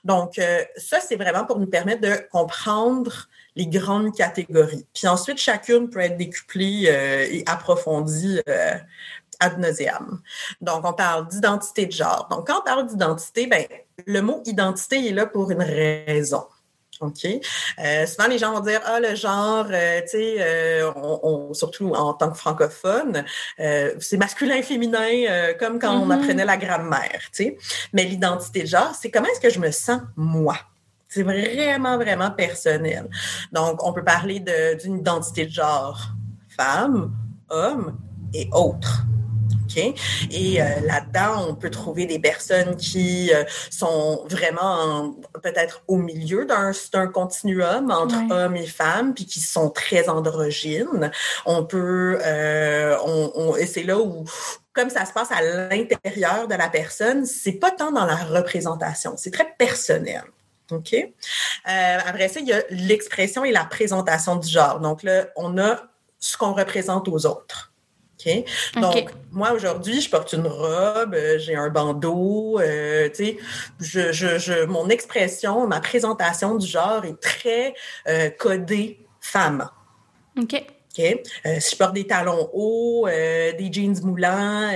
donc, 0.03 0.39
euh, 0.39 0.63
ça, 0.77 0.99
c'est 0.99 1.15
vraiment 1.15 1.45
pour 1.45 1.59
nous 1.59 1.67
permettre 1.67 2.01
de 2.01 2.15
comprendre 2.31 3.27
les 3.55 3.67
grandes 3.67 4.15
catégories. 4.15 4.85
Puis 4.93 5.07
ensuite, 5.07 5.37
chacune 5.37 5.89
peut 5.89 6.01
être 6.01 6.17
décuplée 6.17 6.87
euh, 6.87 7.27
et 7.29 7.43
approfondie 7.47 8.41
euh, 8.49 8.75
ad 9.39 9.59
nauseam. 9.59 10.21
Donc, 10.61 10.85
on 10.85 10.93
parle 10.93 11.27
d'identité 11.27 11.85
de 11.85 11.91
genre. 11.91 12.27
Donc, 12.29 12.47
quand 12.47 12.59
on 12.59 12.63
parle 12.63 12.87
d'identité, 12.87 13.47
ben, 13.47 13.65
le 14.05 14.21
mot 14.21 14.41
identité 14.45 15.07
est 15.07 15.13
là 15.13 15.25
pour 15.25 15.51
une 15.51 15.61
raison. 15.61 16.45
OK? 17.01 17.25
Euh, 17.79 18.05
souvent, 18.05 18.27
les 18.27 18.37
gens 18.37 18.53
vont 18.53 18.61
dire, 18.61 18.81
ah, 18.85 18.99
le 18.99 19.15
genre, 19.15 19.65
euh, 19.69 20.01
tu 20.01 20.09
sais, 20.09 20.35
euh, 20.39 20.91
on, 20.95 21.53
surtout 21.53 21.93
en 21.93 22.13
tant 22.13 22.29
que 22.31 22.37
francophone, 22.37 23.23
c'est 23.57 24.17
masculin, 24.17 24.61
féminin, 24.61 25.53
comme 25.59 25.79
quand 25.79 25.93
on 25.93 26.07
mm-hmm. 26.07 26.21
apprenait 26.21 26.45
la 26.45 26.57
grammaire, 26.57 27.21
tu 27.33 27.43
sais. 27.43 27.57
Mais 27.93 28.03
l'identité 28.05 28.61
de 28.61 28.67
genre, 28.67 28.93
c'est 28.99 29.11
comment 29.11 29.27
est-ce 29.27 29.41
que 29.41 29.49
je 29.49 29.59
me 29.59 29.71
sens 29.71 30.01
moi? 30.15 30.57
C'est 31.07 31.23
vraiment, 31.23 31.97
vraiment 31.97 32.31
personnel. 32.31 33.07
Donc, 33.51 33.85
on 33.85 33.93
peut 33.93 34.03
parler 34.03 34.43
d'une 34.81 34.97
identité 34.97 35.45
de 35.45 35.51
genre 35.51 36.09
femme, 36.57 37.13
homme 37.49 37.97
et 38.33 38.49
autre. 38.51 39.05
Et 40.31 40.61
euh, 40.61 40.65
là-dedans, 40.85 41.47
on 41.49 41.55
peut 41.55 41.69
trouver 41.69 42.05
des 42.05 42.19
personnes 42.19 42.75
qui 42.75 43.33
euh, 43.33 43.43
sont 43.69 44.25
vraiment 44.29 45.15
peut-être 45.43 45.83
au 45.87 45.97
milieu 45.97 46.45
d'un 46.45 47.07
continuum 47.07 47.91
entre 47.91 48.15
hommes 48.31 48.55
et 48.55 48.67
femmes, 48.67 49.13
puis 49.13 49.25
qui 49.25 49.39
sont 49.39 49.69
très 49.69 50.09
androgynes. 50.09 51.11
On 51.45 51.65
peut, 51.65 52.19
euh, 52.23 52.97
on, 53.05 53.55
et 53.55 53.65
c'est 53.65 53.83
là 53.83 53.99
où 53.99 54.25
comme 54.73 54.89
ça 54.89 55.05
se 55.05 55.13
passe 55.13 55.31
à 55.31 55.41
l'intérieur 55.41 56.47
de 56.49 56.55
la 56.55 56.67
personne, 56.67 57.25
c'est 57.25 57.53
pas 57.53 57.71
tant 57.71 57.91
dans 57.91 58.05
la 58.05 58.17
représentation, 58.17 59.13
c'est 59.15 59.31
très 59.31 59.55
personnel. 59.57 60.23
OK? 60.71 60.93
Euh, 60.93 61.97
après 62.05 62.27
ça, 62.27 62.39
il 62.39 62.47
y 62.47 62.53
a 62.53 62.61
l'expression 62.69 63.45
et 63.45 63.51
la 63.51 63.65
présentation 63.65 64.35
du 64.35 64.49
genre. 64.49 64.79
Donc 64.79 65.03
là, 65.03 65.27
on 65.35 65.57
a 65.57 65.83
ce 66.19 66.37
qu'on 66.37 66.53
représente 66.53 67.07
aux 67.07 67.25
autres. 67.25 67.71
Donc, 68.79 69.11
moi, 69.31 69.51
aujourd'hui, 69.51 70.01
je 70.01 70.09
porte 70.09 70.33
une 70.33 70.47
robe, 70.47 71.13
euh, 71.13 71.37
j'ai 71.37 71.55
un 71.55 71.69
bandeau, 71.69 72.59
euh, 72.59 73.09
tu 73.09 73.25
sais, 73.25 73.37
je, 73.79 74.11
je, 74.11 74.65
mon 74.65 74.89
expression, 74.89 75.67
ma 75.67 75.79
présentation 75.79 76.55
du 76.55 76.65
genre 76.65 77.05
est 77.05 77.19
très 77.19 77.73
euh, 78.07 78.29
codée 78.29 79.05
femme. 79.19 79.69
OK. 80.39 80.55
si 80.95 81.71
je 81.71 81.75
porte 81.77 81.93
des 81.93 82.07
talons 82.07 82.49
hauts, 82.53 83.07
des 83.07 83.69
jeans 83.71 83.99
moulants, 84.03 84.69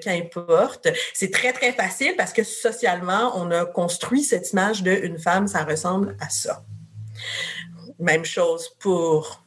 qu'importe, 0.00 0.88
c'est 1.12 1.32
très, 1.32 1.52
très 1.52 1.72
facile 1.72 2.14
parce 2.16 2.32
que 2.32 2.42
socialement, 2.44 3.32
on 3.36 3.50
a 3.50 3.64
construit 3.64 4.22
cette 4.22 4.52
image 4.52 4.82
d'une 4.82 5.18
femme, 5.18 5.46
ça 5.48 5.64
ressemble 5.64 6.16
à 6.20 6.28
ça. 6.28 6.64
Même 7.98 8.24
chose 8.24 8.70
pour 8.80 9.41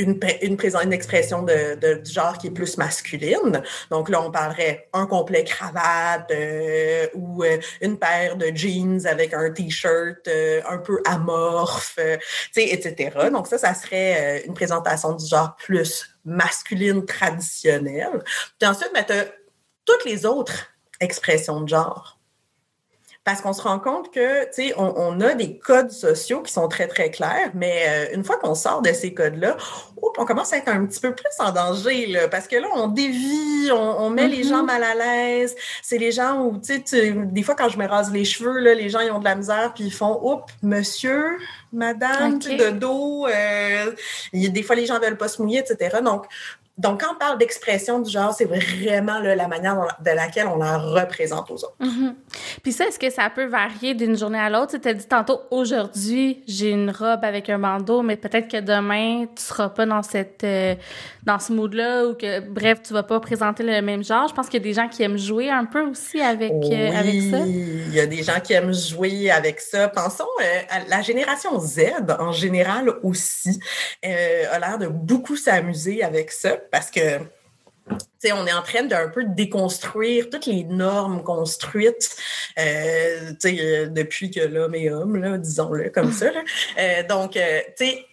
une, 0.00 0.18
une, 0.42 0.58
une 0.82 0.92
expression 0.92 1.42
de, 1.42 1.94
du 2.00 2.10
genre 2.10 2.38
qui 2.38 2.48
est 2.48 2.50
plus 2.50 2.76
masculine. 2.76 3.62
Donc 3.90 4.08
là, 4.08 4.22
on 4.22 4.30
parlerait 4.30 4.88
un 4.92 5.06
complet 5.06 5.44
cravate 5.44 6.30
euh, 6.30 7.06
ou 7.14 7.44
euh, 7.44 7.58
une 7.80 7.98
paire 7.98 8.36
de 8.36 8.50
jeans 8.54 9.06
avec 9.06 9.34
un 9.34 9.50
t-shirt 9.50 10.26
euh, 10.28 10.60
un 10.68 10.78
peu 10.78 11.00
amorphe, 11.06 11.98
etc. 12.56 13.10
Donc 13.32 13.46
ça, 13.46 13.58
ça 13.58 13.74
serait 13.74 14.42
une 14.46 14.54
présentation 14.54 15.14
du 15.14 15.26
genre 15.26 15.56
plus 15.56 16.06
masculine 16.24 17.04
traditionnelle. 17.04 18.22
Puis 18.58 18.68
ensuite, 18.68 18.90
ben, 18.94 19.04
tu 19.06 19.14
toutes 19.84 20.04
les 20.04 20.24
autres 20.26 20.68
expressions 21.00 21.62
de 21.62 21.68
genre 21.68 22.19
parce 23.24 23.42
qu'on 23.42 23.52
se 23.52 23.60
rend 23.60 23.78
compte 23.78 24.10
que, 24.12 24.44
tu 24.46 24.68
sais, 24.68 24.74
on, 24.78 25.20
a 25.20 25.34
des 25.34 25.58
codes 25.58 25.90
sociaux 25.90 26.40
qui 26.40 26.52
sont 26.52 26.68
très, 26.68 26.88
très 26.88 27.10
clairs, 27.10 27.50
mais 27.54 27.84
euh, 27.86 28.14
une 28.14 28.24
fois 28.24 28.38
qu'on 28.38 28.54
sort 28.54 28.80
de 28.80 28.92
ces 28.92 29.12
codes-là, 29.12 29.58
on 30.18 30.24
commence 30.24 30.54
à 30.54 30.56
être 30.56 30.68
un 30.68 30.86
petit 30.86 31.00
peu 31.00 31.14
plus 31.14 31.30
en 31.38 31.52
danger, 31.52 32.06
là, 32.06 32.28
parce 32.28 32.48
que 32.48 32.56
là, 32.56 32.68
on 32.74 32.88
dévie, 32.88 33.70
on, 33.72 34.08
met 34.08 34.26
les 34.26 34.42
gens 34.42 34.62
mm-hmm. 34.62 34.66
mal 34.66 34.82
à 34.84 34.94
l'aise. 34.94 35.54
C'est 35.82 35.98
les 35.98 36.12
gens 36.12 36.42
où, 36.42 36.58
tu 36.58 36.82
sais, 36.84 37.12
des 37.12 37.42
fois, 37.42 37.54
quand 37.54 37.68
je 37.68 37.78
me 37.78 37.86
rase 37.86 38.10
les 38.10 38.24
cheveux, 38.24 38.58
là, 38.58 38.74
les 38.74 38.88
gens, 38.88 39.00
ils 39.00 39.10
ont 39.10 39.18
de 39.18 39.24
la 39.24 39.34
misère, 39.34 39.72
puis 39.74 39.84
ils 39.84 39.92
font, 39.92 40.18
oups, 40.22 40.50
monsieur, 40.62 41.36
madame, 41.72 42.38
de 42.38 42.70
dos, 42.70 43.26
euh, 43.26 43.92
des 44.32 44.62
fois, 44.62 44.76
les 44.76 44.86
gens 44.86 44.98
veulent 44.98 45.18
pas 45.18 45.28
se 45.28 45.42
mouiller, 45.42 45.58
etc. 45.58 45.98
Donc, 46.02 46.24
donc, 46.80 47.02
quand 47.02 47.12
on 47.14 47.18
parle 47.18 47.36
d'expression 47.36 48.00
du 48.00 48.10
genre, 48.10 48.32
c'est 48.32 48.46
vraiment 48.46 49.18
la 49.18 49.46
manière 49.48 49.98
de 50.02 50.10
laquelle 50.12 50.46
on 50.46 50.56
la 50.56 50.78
représente 50.78 51.50
aux 51.50 51.56
autres. 51.56 51.76
Mm-hmm. 51.78 52.14
Puis 52.62 52.72
ça, 52.72 52.86
est-ce 52.86 52.98
que 52.98 53.10
ça 53.10 53.28
peut 53.28 53.44
varier 53.44 53.92
d'une 53.92 54.16
journée 54.16 54.38
à 54.38 54.48
l'autre? 54.48 54.78
Tu 54.78 54.88
as 54.88 54.94
dit 54.94 55.06
tantôt, 55.06 55.40
aujourd'hui, 55.50 56.42
j'ai 56.48 56.70
une 56.70 56.90
robe 56.90 57.22
avec 57.22 57.50
un 57.50 57.58
bandeau, 57.58 58.00
mais 58.00 58.16
peut-être 58.16 58.48
que 58.48 58.60
demain, 58.60 59.26
tu 59.26 59.42
seras 59.42 59.68
pas 59.68 59.84
dans 59.84 60.02
cette 60.02 60.42
euh, 60.42 60.74
dans 61.24 61.38
ce 61.38 61.52
mood-là 61.52 62.06
ou 62.06 62.14
que, 62.14 62.40
bref, 62.40 62.80
tu 62.82 62.94
vas 62.94 63.02
pas 63.02 63.20
présenter 63.20 63.62
le 63.62 63.82
même 63.82 64.02
genre. 64.02 64.26
Je 64.26 64.32
pense 64.32 64.46
qu'il 64.48 64.58
y 64.58 64.62
a 64.62 64.64
des 64.64 64.72
gens 64.72 64.88
qui 64.88 65.02
aiment 65.02 65.18
jouer 65.18 65.50
un 65.50 65.66
peu 65.66 65.82
aussi 65.82 66.22
avec, 66.22 66.50
euh, 66.50 66.98
avec 66.98 67.20
ça. 67.30 67.40
il 67.46 67.92
y 67.92 68.00
a 68.00 68.06
des 68.06 68.22
gens 68.22 68.40
qui 68.42 68.54
aiment 68.54 68.72
jouer 68.72 69.30
avec 69.30 69.60
ça. 69.60 69.88
Pensons 69.88 70.24
euh, 70.40 70.60
à 70.70 70.88
la 70.88 71.02
génération 71.02 71.60
Z, 71.60 71.80
en 72.18 72.32
général 72.32 72.90
aussi, 73.02 73.60
a 74.02 74.58
l'air 74.58 74.78
de 74.78 74.86
beaucoup 74.86 75.36
s'amuser 75.36 76.02
avec 76.02 76.30
ça 76.30 76.56
parce 76.70 76.90
que 76.90 77.20
sais, 78.20 78.32
on 78.32 78.46
est 78.46 78.52
en 78.52 78.62
train 78.62 78.84
d'un 78.84 79.08
peu 79.08 79.24
déconstruire 79.24 80.28
toutes 80.30 80.46
les 80.46 80.64
normes 80.64 81.22
construites 81.22 82.16
euh, 82.58 83.32
euh, 83.44 83.86
depuis 83.86 84.30
que 84.30 84.40
l'homme 84.40 84.74
est 84.74 84.90
homme, 84.90 85.38
disons-le 85.38 85.90
comme 85.90 86.12
ça. 86.12 86.26
Euh, 86.78 87.02
donc, 87.08 87.36
euh, 87.36 87.60
tu 87.76 87.86
sais, 87.86 88.06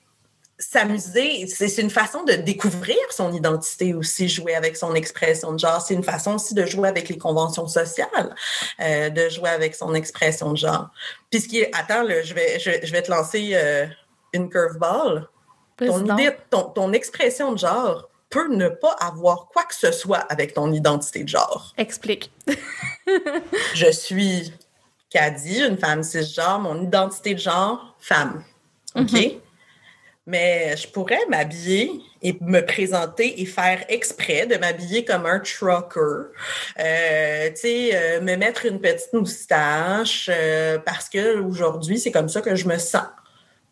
s'amuser, 0.59 1.45
c'est 1.45 1.81
une 1.81 1.91
façon 1.91 2.23
de 2.23 2.33
découvrir 2.33 2.97
son 3.11 3.31
identité 3.31 3.93
aussi, 3.93 4.27
jouer 4.27 4.55
avec 4.55 4.75
son 4.75 4.95
expression 4.95 5.51
de 5.51 5.59
genre. 5.59 5.81
C'est 5.81 5.93
une 5.93 6.03
façon 6.03 6.35
aussi 6.35 6.55
de 6.55 6.65
jouer 6.65 6.89
avec 6.89 7.09
les 7.09 7.17
conventions 7.19 7.67
sociales, 7.67 8.33
de 8.79 9.29
jouer 9.29 9.51
avec 9.51 9.75
son 9.75 9.93
expression 9.93 10.53
de 10.53 10.57
genre. 10.57 10.89
Puis 11.29 11.41
ce 11.41 11.47
qui 11.47 11.59
est, 11.59 11.69
attends, 11.75 12.01
là, 12.01 12.23
je 12.23 12.33
vais, 12.33 12.57
je, 12.59 12.91
vais 12.91 13.03
te 13.03 13.11
lancer 13.11 13.55
une 14.33 14.49
curveball. 14.49 15.29
Ton, 15.77 16.03
idée, 16.03 16.35
ton, 16.49 16.63
ton 16.63 16.91
expression 16.91 17.51
de 17.51 17.59
genre 17.59 18.09
peut 18.29 18.53
ne 18.53 18.69
pas 18.69 18.95
avoir 18.99 19.47
quoi 19.47 19.63
que 19.63 19.75
ce 19.75 19.91
soit 19.91 20.19
avec 20.29 20.53
ton 20.53 20.71
identité 20.71 21.23
de 21.23 21.29
genre. 21.29 21.73
Explique. 21.77 22.31
je 23.73 23.91
suis 23.91 24.53
Caddy, 25.09 25.61
une 25.61 25.77
femme 25.77 26.03
cisgenre, 26.03 26.59
mon 26.59 26.83
identité 26.83 27.33
de 27.33 27.39
genre, 27.39 27.95
femme. 27.99 28.43
OK? 28.95 29.11
Mhm. 29.11 29.41
Mais 30.29 30.75
je 30.75 30.89
pourrais 30.89 31.25
m'habiller 31.29 31.89
et 32.21 32.37
me 32.41 32.59
présenter 32.59 33.41
et 33.41 33.45
faire 33.45 33.85
exprès 33.87 34.45
de 34.45 34.57
m'habiller 34.57 35.05
comme 35.05 35.25
un 35.25 35.39
trucker. 35.39 36.33
Euh, 36.79 37.49
tu 37.51 37.55
sais, 37.55 37.89
euh, 37.93 38.19
me 38.19 38.35
mettre 38.35 38.65
une 38.65 38.81
petite 38.81 39.13
moustache 39.13 40.29
euh, 40.29 40.79
parce 40.79 41.07
que 41.07 41.39
aujourd'hui, 41.39 41.97
c'est 41.97 42.11
comme 42.11 42.27
ça 42.27 42.41
que 42.41 42.55
je 42.55 42.67
me 42.67 42.77
sens. 42.77 43.07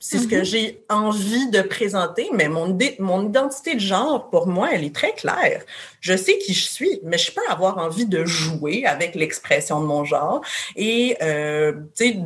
C'est 0.08 0.20
ce 0.20 0.28
que 0.28 0.36
mm-hmm. 0.36 0.44
j'ai 0.44 0.84
envie 0.88 1.50
de 1.50 1.64
présenter, 1.64 2.30
mais 2.32 2.48
mon, 2.48 2.78
mon 3.00 3.28
identité 3.28 3.74
de 3.74 3.80
genre, 3.80 4.30
pour 4.30 4.46
moi, 4.46 4.70
elle 4.72 4.84
est 4.84 4.94
très 4.94 5.14
claire. 5.14 5.64
Je 6.00 6.16
sais 6.16 6.38
qui 6.38 6.54
je 6.54 6.70
suis, 6.70 7.00
mais 7.02 7.18
je 7.18 7.32
peux 7.32 7.42
avoir 7.50 7.80
envie 7.80 8.06
de 8.06 8.24
jouer 8.24 8.86
avec 8.86 9.16
l'expression 9.16 9.82
de 9.82 9.88
mon 9.88 10.06
genre 10.06 10.42
et, 10.76 11.18
euh, 11.24 11.72
tu 11.98 12.06
sais, 12.06 12.20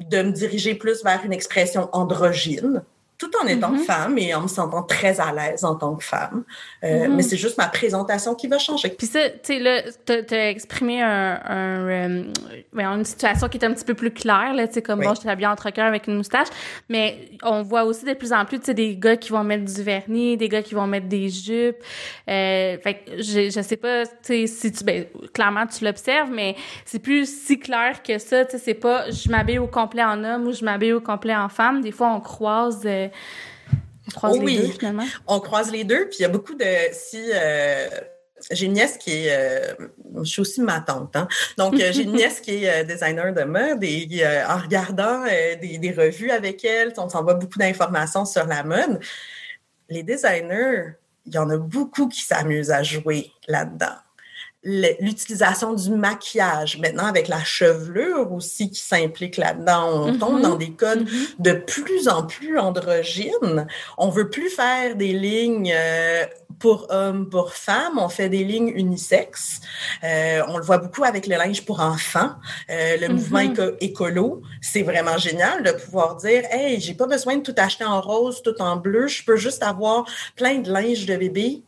de 0.00 0.22
me 0.22 0.32
diriger 0.32 0.74
plus 0.76 1.04
vers 1.04 1.22
une 1.26 1.34
expression 1.34 1.90
androgyne 1.92 2.82
tout 3.18 3.30
en 3.42 3.46
étant 3.48 3.70
Mhm. 3.70 3.78
femme 3.80 4.16
et 4.18 4.32
en 4.34 4.42
me 4.42 4.48
sentant 4.48 4.82
très 4.84 5.20
à 5.20 5.32
l'aise 5.32 5.64
en 5.64 5.74
tant 5.74 5.96
que 5.96 6.04
femme. 6.04 6.44
Euh, 6.84 7.08
Mhm. 7.08 7.16
Mais 7.16 7.22
c'est 7.22 7.36
juste 7.36 7.58
ma 7.58 7.66
présentation 7.66 8.34
qui 8.36 8.46
va 8.46 8.58
changer. 8.58 8.90
Puis 8.90 9.08
ça, 9.08 9.28
tu 9.28 9.38
sais, 9.42 9.58
là, 9.58 9.82
t'as 10.04 10.48
exprimé 10.48 11.02
un, 11.02 11.40
un, 11.44 11.88
euh, 11.88 12.22
une 12.74 13.04
situation 13.04 13.48
qui 13.48 13.58
est 13.58 13.64
un 13.64 13.72
petit 13.72 13.84
peu 13.84 13.94
plus 13.94 14.12
claire, 14.12 14.54
là, 14.54 14.68
tu 14.68 14.74
sais, 14.74 14.82
comme 14.82 15.00
Oui. 15.00 15.06
bon, 15.06 15.14
je 15.20 15.28
habillée 15.28 15.48
entre 15.48 15.68
cœur 15.70 15.86
avec 15.86 16.06
une 16.06 16.16
moustache, 16.16 16.46
mais 16.88 17.28
on 17.42 17.62
voit 17.62 17.84
aussi 17.84 18.04
de 18.04 18.14
plus 18.14 18.32
en 18.32 18.44
plus, 18.44 18.60
tu 18.60 18.66
sais, 18.66 18.74
des 18.74 18.96
gars 18.96 19.16
qui 19.16 19.30
vont 19.30 19.42
mettre 19.44 19.64
du 19.64 19.82
vernis, 19.82 20.36
des 20.36 20.48
gars 20.48 20.62
qui 20.62 20.74
vont 20.74 20.86
mettre 20.86 21.08
des 21.08 21.28
jupes. 21.28 21.76
Euh, 22.30 22.78
fait 22.78 22.94
que 23.04 23.16
je, 23.22 23.50
je 23.50 23.60
sais 23.62 23.76
pas, 23.76 24.06
tu 24.06 24.12
sais, 24.22 24.46
si 24.46 24.72
tu, 24.72 24.84
ben, 24.84 25.04
clairement, 25.34 25.66
tu 25.66 25.84
l'observes, 25.84 26.30
mais 26.30 26.54
c'est 26.84 26.98
plus 27.00 27.26
si 27.28 27.58
clair 27.58 28.02
que 28.02 28.18
ça, 28.18 28.44
tu 28.44 28.52
sais, 28.52 28.58
c'est 28.58 28.74
pas 28.74 29.10
je 29.10 29.28
m'habille 29.28 29.58
au 29.58 29.66
complet 29.66 30.04
en 30.04 30.22
homme 30.24 30.46
ou 30.46 30.52
je 30.52 30.64
m'habille 30.64 30.92
au 30.92 31.00
complet 31.00 31.34
en 31.34 31.48
femme. 31.48 31.80
Des 31.80 31.92
fois, 31.92 32.12
on 32.14 32.20
croise, 32.20 32.82
euh, 32.84 33.07
on 34.06 34.10
croise 34.10 34.36
Oh 34.36 34.40
les 34.40 34.44
oui. 34.44 34.58
deux, 34.58 34.72
finalement. 34.72 35.06
On 35.26 35.40
croise 35.40 35.70
les 35.70 35.84
deux, 35.84 36.06
puis 36.08 36.18
il 36.20 36.22
y 36.22 36.24
a 36.24 36.28
beaucoup 36.28 36.54
de... 36.54 36.64
Si... 36.92 37.30
euh, 37.34 37.88
j'ai 38.50 38.66
une 38.66 38.74
nièce 38.74 38.96
qui 38.98 39.10
est, 39.26 39.36
euh, 39.36 39.74
je 40.22 40.30
suis 40.30 40.40
aussi 40.40 40.60
ma 40.60 40.80
tante, 40.80 41.16
hein? 41.16 41.28
donc 41.56 41.74
euh, 41.74 41.90
j'ai 41.92 42.02
une 42.02 42.12
nièce 42.16 42.40
qui 42.40 42.64
est 42.64 42.82
euh, 42.82 42.84
designer 42.84 43.32
de 43.32 43.42
mode 43.42 43.82
et 43.82 44.06
en 44.48 44.58
regardant 44.58 45.24
des, 45.24 45.78
des 45.78 45.92
revues 45.92 46.30
avec 46.30 46.64
elle, 46.64 46.92
on 46.96 47.08
s'envoie 47.08 47.34
beaucoup 47.34 47.58
d'informations 47.58 48.24
sur 48.24 48.46
la 48.46 48.62
mode. 48.62 49.00
Les 49.88 50.02
designers, 50.02 50.92
il 51.26 51.34
y 51.34 51.38
en 51.38 51.50
a 51.50 51.56
beaucoup 51.56 52.08
qui 52.08 52.22
s'amusent 52.22 52.70
à 52.70 52.82
jouer 52.82 53.30
là-dedans. 53.46 53.96
L'utilisation 54.64 55.72
du 55.72 55.90
maquillage, 55.90 56.78
maintenant 56.78 57.06
avec 57.06 57.28
la 57.28 57.42
chevelure 57.44 58.32
aussi 58.32 58.70
qui 58.70 58.80
s'implique 58.80 59.36
là-dedans, 59.36 59.88
on 60.06 60.12
Mhm. 60.12 60.18
tombe 60.18 60.40
dans 60.42 60.56
des 60.56 60.72
codes 60.72 61.02
Mhm. 61.08 61.26
de 61.38 61.52
plus 61.52 62.08
en 62.08 62.24
plus 62.24 62.58
androgynes. 62.58 63.66
On 63.98 64.08
veut 64.08 64.30
plus 64.30 64.50
faire 64.50 64.96
des 64.96 65.12
lignes 65.12 65.72
euh, 65.74 66.24
pour 66.58 66.86
hommes, 66.90 67.28
pour 67.30 67.52
femmes. 67.54 67.98
On 67.98 68.08
fait 68.08 68.28
des 68.28 68.42
lignes 68.42 68.72
unisexes. 68.74 69.60
Euh, 70.02 70.42
on 70.48 70.58
le 70.58 70.64
voit 70.64 70.78
beaucoup 70.78 71.04
avec 71.04 71.28
le 71.28 71.36
linge 71.36 71.64
pour 71.64 71.78
enfants. 71.80 72.32
Euh, 72.68 72.96
le 73.00 73.06
Mhm. 73.08 73.14
mouvement 73.14 73.38
éco- 73.38 73.76
écolo, 73.80 74.42
c'est 74.60 74.82
vraiment 74.82 75.18
génial 75.18 75.62
de 75.62 75.70
pouvoir 75.70 76.16
dire, 76.16 76.42
hey, 76.50 76.80
j'ai 76.80 76.94
pas 76.94 77.06
besoin 77.06 77.36
de 77.36 77.42
tout 77.42 77.54
acheter 77.56 77.84
en 77.84 78.00
rose, 78.00 78.42
tout 78.42 78.60
en 78.60 78.76
bleu. 78.76 79.06
Je 79.06 79.22
peux 79.24 79.36
juste 79.36 79.62
avoir 79.62 80.04
plein 80.34 80.56
de 80.58 80.70
linge 80.72 81.06
de 81.06 81.16
bébé 81.16 81.62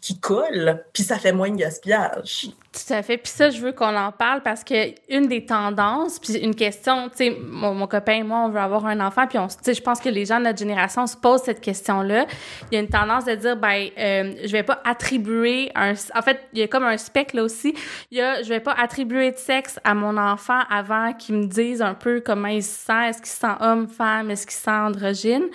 qui 0.00 0.20
colle, 0.20 0.84
puis 0.92 1.02
ça 1.02 1.18
fait 1.18 1.32
moins 1.32 1.50
de 1.50 1.56
gaspillage. 1.56 2.48
Tout 2.72 2.92
à 2.92 3.02
fait. 3.02 3.16
Puis 3.16 3.32
ça, 3.32 3.50
je 3.50 3.60
veux 3.60 3.72
qu'on 3.72 3.96
en 3.96 4.12
parle 4.12 4.42
parce 4.42 4.62
que 4.62 4.74
une 5.08 5.28
des 5.28 5.46
tendances, 5.46 6.18
puis 6.18 6.34
une 6.34 6.54
question, 6.54 7.08
tu 7.08 7.16
sais, 7.16 7.36
mon, 7.40 7.86
copain 7.86 8.12
et 8.12 8.22
moi, 8.22 8.40
on 8.40 8.50
veut 8.50 8.60
avoir 8.60 8.86
un 8.86 9.00
enfant, 9.00 9.26
puis 9.26 9.38
tu 9.38 9.54
sais, 9.62 9.74
je 9.74 9.82
pense 9.82 9.98
que 9.98 10.08
les 10.08 10.26
gens 10.26 10.38
de 10.38 10.44
notre 10.44 10.58
génération 10.58 11.06
se 11.06 11.16
posent 11.16 11.42
cette 11.42 11.60
question-là. 11.60 12.26
Il 12.70 12.74
y 12.74 12.76
a 12.78 12.80
une 12.80 12.88
tendance 12.88 13.24
de 13.24 13.34
dire, 13.34 13.56
ben, 13.56 13.88
euh, 13.98 14.34
je 14.44 14.52
vais 14.52 14.62
pas 14.62 14.80
attribuer 14.84 15.72
un, 15.74 15.94
en 16.14 16.22
fait, 16.22 16.40
il 16.52 16.60
y 16.60 16.62
a 16.62 16.68
comme 16.68 16.84
un 16.84 16.98
spectre 16.98 17.34
là 17.34 17.42
aussi. 17.42 17.74
Il 18.10 18.18
y 18.18 18.20
a, 18.20 18.42
je 18.42 18.48
vais 18.48 18.60
pas 18.60 18.74
attribuer 18.78 19.32
de 19.32 19.38
sexe 19.38 19.80
à 19.82 19.94
mon 19.94 20.18
enfant 20.18 20.60
avant 20.70 21.14
qu'il 21.14 21.36
me 21.36 21.46
dise 21.46 21.80
un 21.80 21.94
peu 21.94 22.20
comment 22.20 22.48
il 22.48 22.62
se 22.62 22.84
sent, 22.86 23.08
est-ce 23.08 23.18
qu'il 23.18 23.30
se 23.30 23.38
sent 23.38 23.54
homme, 23.60 23.88
femme, 23.88 24.30
est-ce 24.30 24.46
qu'il 24.46 24.56
se 24.56 24.62
sent 24.62 24.70
androgyne, 24.70 25.46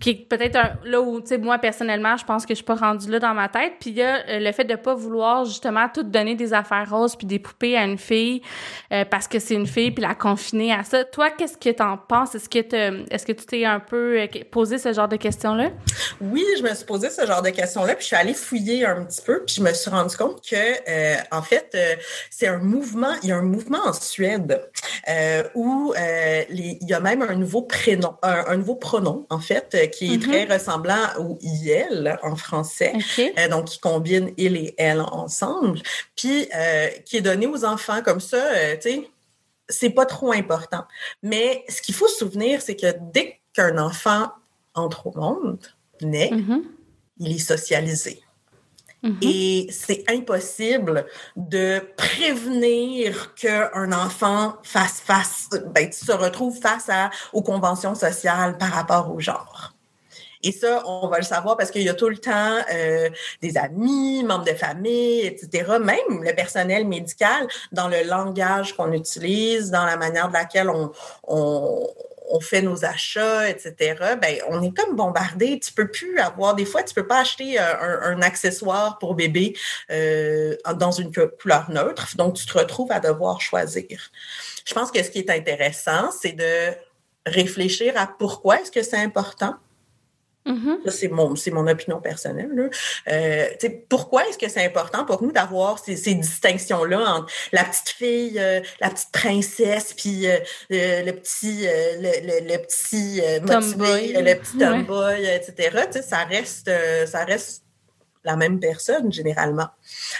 qui 0.00 0.10
est 0.10 0.28
peut-être 0.28 0.58
là 0.84 1.00
où, 1.00 1.20
tu 1.20 1.28
sais, 1.28 1.38
moi 1.38 1.58
personnellement, 1.58 2.16
je 2.16 2.24
pense 2.24 2.44
que 2.46 2.54
je 2.54 2.56
suis 2.56 2.64
pas 2.64 2.74
rendue 2.74 3.10
là 3.10 3.18
dans 3.18 3.34
ma 3.34 3.48
tête. 3.48 3.74
Puis 3.80 3.90
il 3.90 3.96
y 3.96 4.02
a 4.02 4.26
euh, 4.28 4.40
le 4.40 4.52
fait 4.52 4.64
de 4.64 4.74
pas 4.74 4.94
vouloir 4.94 5.44
justement 5.44 5.88
tout 5.92 6.02
donner 6.02 6.34
des 6.34 6.52
affaires 6.52 6.88
roses 6.88 7.16
puis 7.16 7.26
des 7.26 7.38
poupées 7.38 7.76
à 7.76 7.84
une 7.84 7.98
fille 7.98 8.42
euh, 8.92 9.04
parce 9.04 9.28
que 9.28 9.38
c'est 9.38 9.54
une 9.54 9.66
fille 9.66 9.90
puis 9.90 10.02
la 10.02 10.14
confiner 10.14 10.72
à 10.72 10.84
ça. 10.84 11.04
Toi, 11.04 11.30
qu'est-ce 11.30 11.58
que 11.58 11.70
t'en 11.70 11.96
penses? 11.96 12.34
Est-ce 12.34 12.48
que 12.48 12.60
est-ce 13.12 13.26
que 13.26 13.32
tu 13.32 13.44
t'es 13.46 13.64
un 13.64 13.80
peu 13.80 14.20
euh, 14.20 14.26
posé 14.50 14.78
ce 14.78 14.92
genre 14.92 15.08
de 15.08 15.16
questions 15.16 15.54
là 15.54 15.70
Oui, 16.20 16.44
je 16.58 16.62
me 16.62 16.74
suis 16.74 16.84
posé 16.84 17.10
ce 17.10 17.26
genre 17.26 17.42
de 17.42 17.50
questions-là, 17.50 17.94
puis 17.94 18.02
je 18.02 18.06
suis 18.06 18.16
allée 18.16 18.34
fouiller 18.34 18.86
un 18.86 19.04
petit 19.04 19.22
peu, 19.22 19.42
puis 19.44 19.56
je 19.56 19.62
me 19.62 19.72
suis 19.72 19.90
rendu 19.90 20.16
compte 20.16 20.40
que, 20.46 20.56
euh, 20.56 21.16
en 21.30 21.42
fait, 21.42 21.70
euh, 21.74 21.96
c'est 22.30 22.46
un 22.46 22.58
mouvement, 22.58 23.12
il 23.22 23.28
y 23.28 23.32
a 23.32 23.36
un 23.36 23.42
mouvement 23.42 23.80
en 23.84 23.92
Suède 23.92 24.62
euh, 25.08 25.42
où 25.54 25.94
il 25.96 26.88
y 26.88 26.92
a 26.92 27.00
même 27.00 27.22
un 27.22 27.34
nouveau 27.34 27.62
prénom, 27.62 28.16
un, 28.22 28.44
un 28.46 28.56
nouveau 28.56 28.76
pronom, 28.76 29.26
en 29.30 29.40
fait, 29.40 29.89
qui 29.90 30.14
est 30.14 30.18
très 30.22 30.44
ressemblant 30.44 31.06
au 31.18 31.38
IL 31.42 32.18
en 32.22 32.36
français. 32.36 32.92
Euh, 33.18 33.48
donc, 33.48 33.66
qui 33.66 33.78
combine 33.78 34.32
il 34.36 34.56
et 34.56 34.74
elle 34.78 35.00
ensemble, 35.00 35.80
puis 36.16 36.48
euh, 36.54 36.88
qui 37.04 37.18
est 37.18 37.20
donné 37.20 37.46
aux 37.46 37.64
enfants 37.64 38.02
comme 38.02 38.20
ça, 38.20 38.36
euh, 38.36 38.76
tu 38.76 38.90
sais, 38.90 39.10
c'est 39.68 39.90
pas 39.90 40.06
trop 40.06 40.32
important. 40.32 40.84
Mais 41.22 41.64
ce 41.68 41.80
qu'il 41.82 41.94
faut 41.94 42.08
se 42.08 42.16
souvenir, 42.16 42.60
c'est 42.60 42.76
que 42.76 42.92
dès 43.12 43.40
qu'un 43.52 43.78
enfant 43.78 44.30
entre 44.74 45.06
au 45.08 45.12
monde, 45.18 45.58
naît, 46.00 46.30
Mhm. 46.32 46.62
il 47.18 47.36
est 47.36 47.38
socialisé. 47.38 48.22
Mhm. 49.02 49.18
Et 49.22 49.68
c'est 49.70 50.04
impossible 50.10 51.06
de 51.36 51.80
prévenir 51.96 53.34
qu'un 53.34 53.92
enfant 53.92 54.56
fasse 54.62 55.00
face, 55.00 55.48
ben, 55.74 55.90
se 55.90 56.12
retrouve 56.12 56.58
face 56.60 56.88
à, 56.88 57.10
aux 57.32 57.42
conventions 57.42 57.94
sociales 57.94 58.58
par 58.58 58.70
rapport 58.72 59.14
au 59.14 59.18
genre. 59.20 59.72
Et 60.42 60.52
ça, 60.52 60.82
on 60.86 61.08
va 61.08 61.18
le 61.18 61.24
savoir 61.24 61.56
parce 61.56 61.70
qu'il 61.70 61.82
y 61.82 61.88
a 61.88 61.94
tout 61.94 62.08
le 62.08 62.18
temps 62.18 62.58
euh, 62.72 63.08
des 63.42 63.56
amis, 63.58 64.24
membres 64.24 64.44
de 64.44 64.54
famille, 64.54 65.20
etc. 65.26 65.78
Même 65.80 66.22
le 66.22 66.34
personnel 66.34 66.86
médical, 66.86 67.46
dans 67.72 67.88
le 67.88 68.02
langage 68.04 68.74
qu'on 68.76 68.92
utilise, 68.92 69.70
dans 69.70 69.84
la 69.84 69.96
manière 69.96 70.28
de 70.28 70.32
laquelle 70.34 70.70
on, 70.70 70.92
on, 71.28 71.86
on 72.30 72.40
fait 72.40 72.62
nos 72.62 72.84
achats, 72.84 73.48
etc. 73.50 74.16
Ben, 74.22 74.36
on 74.48 74.62
est 74.62 74.74
comme 74.74 74.96
bombardé. 74.96 75.58
Tu 75.60 75.72
peux 75.72 75.88
plus 75.90 76.18
avoir. 76.18 76.54
Des 76.54 76.64
fois, 76.64 76.82
tu 76.82 76.94
peux 76.94 77.06
pas 77.06 77.20
acheter 77.20 77.60
euh, 77.60 77.62
un, 77.80 78.16
un 78.16 78.22
accessoire 78.22 78.98
pour 78.98 79.14
bébé 79.14 79.56
euh, 79.90 80.56
dans 80.76 80.92
une 80.92 81.12
co- 81.12 81.28
couleur 81.40 81.70
neutre. 81.70 82.16
Donc, 82.16 82.34
tu 82.34 82.46
te 82.46 82.56
retrouves 82.56 82.92
à 82.92 83.00
devoir 83.00 83.40
choisir. 83.40 84.10
Je 84.64 84.72
pense 84.72 84.90
que 84.90 85.02
ce 85.02 85.10
qui 85.10 85.18
est 85.18 85.30
intéressant, 85.30 86.10
c'est 86.12 86.32
de 86.32 86.72
réfléchir 87.26 87.92
à 87.96 88.06
pourquoi 88.06 88.60
est-ce 88.60 88.70
que 88.70 88.82
c'est 88.82 88.96
important. 88.96 89.56
Mhm. 90.50 90.78
Ça, 90.84 90.90
c'est 90.90 91.08
mon, 91.08 91.36
c'est 91.36 91.50
mon 91.50 91.66
opinion 91.66 92.00
personnelle. 92.00 92.50
Là. 92.54 92.64
Euh, 93.12 93.46
tu 93.58 93.66
sais, 93.66 93.84
pourquoi 93.88 94.26
est-ce 94.28 94.38
que 94.38 94.48
c'est 94.48 94.64
important 94.64 95.04
pour 95.04 95.22
nous 95.22 95.32
d'avoir 95.32 95.78
ces, 95.78 95.96
ces 95.96 96.14
distinctions-là 96.14 97.00
entre 97.14 97.32
la 97.52 97.64
petite 97.64 97.88
fille, 97.90 98.38
euh, 98.38 98.60
la 98.80 98.90
petite 98.90 99.12
princesse, 99.12 99.94
puis 99.94 100.26
euh, 100.26 100.38
le, 100.70 101.12
petit, 101.12 101.66
euh, 101.66 101.96
le, 102.00 102.26
le, 102.26 102.52
le 102.52 102.58
petit 102.62 103.20
euh, 103.22 103.40
motivé, 103.40 103.72
Tomboy. 103.72 104.12
le 104.12 104.34
petit 104.34 104.56
Ouais. 104.56 104.66
tomboy, 104.66 105.24
etc. 105.26 105.78
Ça 106.06 106.24
reste, 106.24 106.68
euh, 106.68 107.06
ça 107.06 107.24
reste 107.24 107.62
la 108.24 108.36
même 108.36 108.60
personne 108.60 109.12
généralement. 109.12 109.68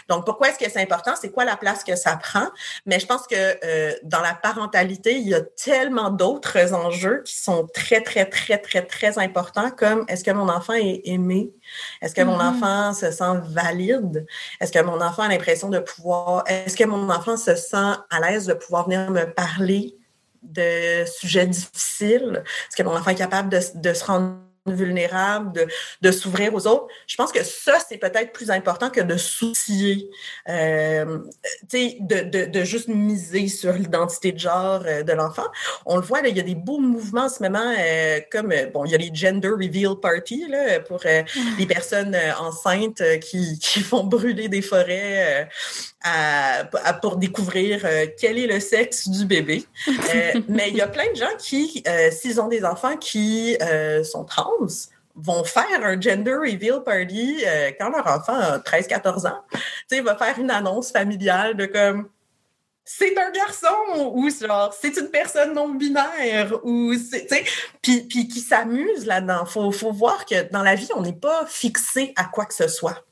Donc, 0.08 0.24
pourquoi 0.24 0.48
est-ce 0.48 0.58
que 0.58 0.70
c'est 0.70 0.80
important? 0.80 1.12
C'est 1.20 1.30
quoi 1.30 1.44
la 1.44 1.56
place 1.56 1.84
que 1.84 1.96
ça 1.96 2.16
prend? 2.16 2.48
Mais 2.86 2.98
je 2.98 3.06
pense 3.06 3.26
que 3.26 3.34
euh, 3.36 3.94
dans 4.02 4.20
la 4.20 4.34
parentalité, 4.34 5.16
il 5.16 5.28
y 5.28 5.34
a 5.34 5.42
tellement 5.42 6.10
d'autres 6.10 6.72
enjeux 6.74 7.22
qui 7.24 7.36
sont 7.36 7.66
très, 7.74 8.00
très, 8.00 8.26
très, 8.26 8.58
très, 8.58 8.82
très 8.82 9.18
importants, 9.18 9.70
comme 9.70 10.04
est-ce 10.08 10.24
que 10.24 10.30
mon 10.30 10.48
enfant 10.48 10.74
est 10.74 11.02
aimé? 11.04 11.50
Est-ce 12.02 12.14
que 12.14 12.22
mon 12.22 12.38
Mhm. 12.38 12.56
enfant 12.56 12.92
se 12.94 13.10
sent 13.10 13.40
valide? 13.48 14.26
Est-ce 14.60 14.72
que 14.72 14.82
mon 14.82 15.00
enfant 15.00 15.22
a 15.24 15.28
l'impression 15.28 15.68
de 15.68 15.78
pouvoir... 15.78 16.44
Est-ce 16.46 16.76
que 16.76 16.84
mon 16.84 17.10
enfant 17.10 17.36
se 17.36 17.54
sent 17.54 17.92
à 18.10 18.20
l'aise 18.20 18.46
de 18.46 18.54
pouvoir 18.54 18.84
venir 18.84 19.10
me 19.10 19.24
parler 19.24 19.96
de 20.42 21.04
sujets 21.06 21.46
difficiles? 21.46 22.42
Est-ce 22.46 22.76
que 22.76 22.82
mon 22.82 22.96
enfant 22.96 23.10
est 23.10 23.14
capable 23.14 23.50
de, 23.50 23.60
de 23.74 23.92
se 23.92 24.04
rendre 24.04 24.36
vulnérable, 24.66 25.52
de, 25.52 25.66
de 26.02 26.10
s'ouvrir 26.10 26.54
aux 26.54 26.66
autres. 26.66 26.86
Je 27.06 27.16
pense 27.16 27.32
que 27.32 27.42
ça, 27.42 27.78
c'est 27.86 27.98
peut-être 27.98 28.32
plus 28.32 28.50
important 28.50 28.90
que 28.90 29.00
de 29.00 29.16
soucier, 29.16 30.10
euh, 30.48 31.18
tu 31.68 31.78
sais, 31.78 31.96
de, 32.00 32.20
de, 32.20 32.44
de 32.46 32.64
juste 32.64 32.88
miser 32.88 33.48
sur 33.48 33.72
l'identité 33.72 34.32
de 34.32 34.38
genre 34.38 34.82
euh, 34.86 35.02
de 35.02 35.12
l'enfant. 35.12 35.46
On 35.86 35.96
le 35.96 36.02
voit, 36.02 36.22
là, 36.22 36.28
il 36.28 36.36
y 36.36 36.40
a 36.40 36.44
des 36.44 36.54
beaux 36.54 36.78
mouvements 36.78 37.24
en 37.24 37.28
ce 37.28 37.42
moment, 37.42 37.74
euh, 37.78 38.20
comme, 38.30 38.52
euh, 38.52 38.66
bon, 38.66 38.84
il 38.84 38.92
y 38.92 38.94
a 38.94 38.98
les 38.98 39.10
Gender 39.12 39.50
Reveal 39.50 39.96
Party, 40.00 40.46
là, 40.48 40.80
pour 40.80 41.00
les 41.58 41.66
personnes 41.66 42.16
enceintes 42.38 43.02
qui, 43.20 43.58
qui 43.62 43.80
font 43.80 44.04
brûler 44.04 44.48
des 44.48 44.62
forêts 44.62 45.48
à, 46.02 46.60
à- 46.84 46.92
pour 46.94 47.16
découvrir 47.16 47.82
euh, 47.84 48.06
quel 48.18 48.38
est 48.38 48.46
le 48.46 48.60
sexe 48.60 49.08
du 49.08 49.24
bébé. 49.24 49.64
Euh, 49.88 50.40
mais 50.48 50.70
il 50.70 50.76
y 50.76 50.80
a 50.80 50.88
plein 50.88 51.10
de 51.10 51.16
gens 51.16 51.36
qui, 51.38 51.82
euh, 51.86 52.10
s'ils 52.10 52.40
ont 52.40 52.48
des 52.48 52.64
enfants 52.64 52.96
qui 52.96 53.56
sont 54.04 54.24
trans, 54.24 54.50
vont 55.16 55.44
faire 55.44 55.84
un 55.84 56.00
gender 56.00 56.34
reveal 56.34 56.82
party 56.84 57.44
quand 57.78 57.90
leur 57.90 58.06
enfant 58.06 58.34
a 58.34 58.58
13-14 58.58 59.26
ans. 59.28 59.40
Tu 59.52 59.60
sais, 59.88 60.00
va 60.00 60.16
faire 60.16 60.38
une 60.38 60.50
annonce 60.50 60.92
familiale 60.92 61.56
de 61.56 61.66
comme 61.66 62.08
c'est 62.84 63.16
un 63.18 63.30
garçon 63.30 64.12
ou 64.14 64.28
genre 64.30 64.74
c'est 64.78 64.96
une 64.96 65.10
personne 65.10 65.54
non 65.54 65.68
binaire 65.68 66.58
ou 66.64 66.92
c'est 66.94 67.26
tu 67.26 67.36
sais 67.36 67.44
puis 67.82 68.00
puis 68.02 68.26
qui 68.26 68.40
s'amuse 68.40 69.06
là-dedans. 69.06 69.44
Faut 69.46 69.70
faut 69.70 69.92
voir 69.92 70.24
que 70.26 70.50
dans 70.50 70.62
la 70.62 70.74
vie 70.74 70.88
on 70.96 71.02
n'est 71.02 71.12
pas 71.12 71.44
fixé 71.46 72.12
à 72.16 72.24
quoi 72.24 72.46
que 72.46 72.54
ce 72.54 72.66
soit. 72.66 73.04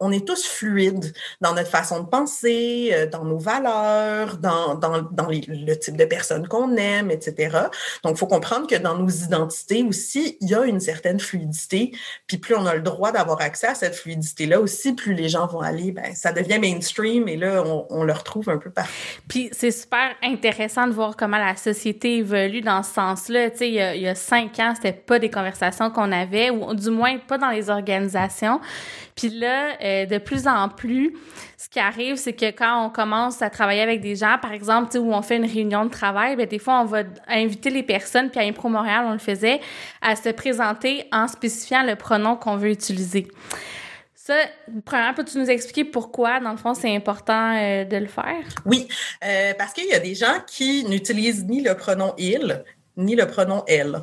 On 0.00 0.10
est 0.10 0.26
tous 0.26 0.46
fluides 0.46 1.12
dans 1.40 1.54
notre 1.54 1.68
façon 1.68 2.00
de 2.00 2.08
penser, 2.08 2.90
euh, 2.92 3.06
dans 3.06 3.24
nos 3.24 3.38
valeurs, 3.38 4.38
dans, 4.38 4.74
dans, 4.74 5.02
dans 5.02 5.28
le 5.28 5.74
type 5.74 5.96
de 5.96 6.06
personnes 6.06 6.48
qu'on 6.48 6.76
aime, 6.76 7.10
etc. 7.10 7.58
Donc, 8.02 8.14
il 8.14 8.18
faut 8.18 8.26
comprendre 8.26 8.66
que 8.66 8.76
dans 8.76 8.96
nos 8.96 9.08
identités 9.08 9.82
aussi, 9.82 10.38
il 10.40 10.48
y 10.48 10.54
a 10.54 10.64
une 10.64 10.80
certaine 10.80 11.20
fluidité. 11.20 11.92
Puis 12.26 12.38
plus 12.38 12.54
on 12.54 12.64
a 12.64 12.74
le 12.74 12.80
droit 12.80 13.12
d'avoir 13.12 13.42
accès 13.42 13.66
à 13.66 13.74
cette 13.74 13.94
fluidité-là 13.94 14.60
aussi, 14.60 14.94
plus 14.94 15.12
les 15.12 15.28
gens 15.28 15.46
vont 15.46 15.60
aller, 15.60 15.92
ben, 15.92 16.14
ça 16.14 16.32
devient 16.32 16.58
mainstream 16.58 17.28
et 17.28 17.36
là, 17.36 17.62
on, 17.64 17.86
on 17.90 18.04
le 18.04 18.12
retrouve 18.12 18.48
un 18.48 18.58
peu 18.58 18.70
partout. 18.70 18.90
Puis 19.28 19.50
c'est 19.52 19.70
super 19.70 20.14
intéressant 20.22 20.86
de 20.86 20.92
voir 20.92 21.16
comment 21.16 21.38
la 21.38 21.56
société 21.56 22.18
évolue 22.18 22.62
dans 22.62 22.82
ce 22.82 22.94
sens-là. 22.94 23.50
Tu 23.50 23.58
sais, 23.58 23.68
il 23.68 23.74
y 23.74 23.80
a, 23.80 23.94
il 23.94 24.02
y 24.02 24.08
a 24.08 24.14
cinq 24.14 24.58
ans, 24.60 24.72
c'était 24.74 24.92
pas 24.92 25.18
des 25.18 25.30
conversations 25.30 25.90
qu'on 25.90 26.10
avait, 26.10 26.50
ou 26.50 26.74
du 26.74 26.90
moins 26.90 27.18
pas 27.18 27.36
dans 27.36 27.50
les 27.50 27.68
organisations. 27.68 28.60
Puis 29.14 29.28
là, 29.28 29.76
euh, 29.82 29.89
de 30.06 30.18
plus 30.18 30.46
en 30.46 30.68
plus, 30.68 31.14
ce 31.58 31.68
qui 31.68 31.78
arrive, 31.78 32.16
c'est 32.16 32.32
que 32.32 32.50
quand 32.50 32.86
on 32.86 32.90
commence 32.90 33.42
à 33.42 33.50
travailler 33.50 33.82
avec 33.82 34.00
des 34.00 34.16
gens, 34.16 34.38
par 34.40 34.52
exemple, 34.52 34.96
où 34.98 35.12
on 35.12 35.22
fait 35.22 35.36
une 35.36 35.46
réunion 35.46 35.84
de 35.84 35.90
travail, 35.90 36.36
bien, 36.36 36.46
des 36.46 36.58
fois, 36.58 36.80
on 36.80 36.84
va 36.84 37.02
inviter 37.28 37.70
les 37.70 37.82
personnes, 37.82 38.30
puis 38.30 38.40
à 38.40 38.44
Impro 38.44 38.68
Montréal, 38.68 39.04
on 39.06 39.12
le 39.12 39.18
faisait, 39.18 39.60
à 40.00 40.16
se 40.16 40.30
présenter 40.30 41.04
en 41.12 41.28
spécifiant 41.28 41.82
le 41.82 41.96
pronom 41.96 42.36
qu'on 42.36 42.56
veut 42.56 42.70
utiliser. 42.70 43.28
Ça, 44.14 44.34
premièrement, 44.84 45.14
peux-tu 45.14 45.38
nous 45.38 45.50
expliquer 45.50 45.84
pourquoi, 45.84 46.40
dans 46.40 46.52
le 46.52 46.56
fond, 46.56 46.74
c'est 46.74 46.94
important 46.94 47.54
euh, 47.56 47.84
de 47.84 47.96
le 47.96 48.06
faire? 48.06 48.44
Oui, 48.66 48.86
euh, 49.24 49.54
parce 49.58 49.72
qu'il 49.72 49.86
y 49.86 49.94
a 49.94 49.98
des 49.98 50.14
gens 50.14 50.40
qui 50.46 50.84
n'utilisent 50.84 51.44
ni 51.46 51.62
le 51.62 51.74
pronom 51.74 52.14
il, 52.18 52.62
ni 52.96 53.16
le 53.16 53.26
pronom 53.26 53.64
elle. 53.66 54.00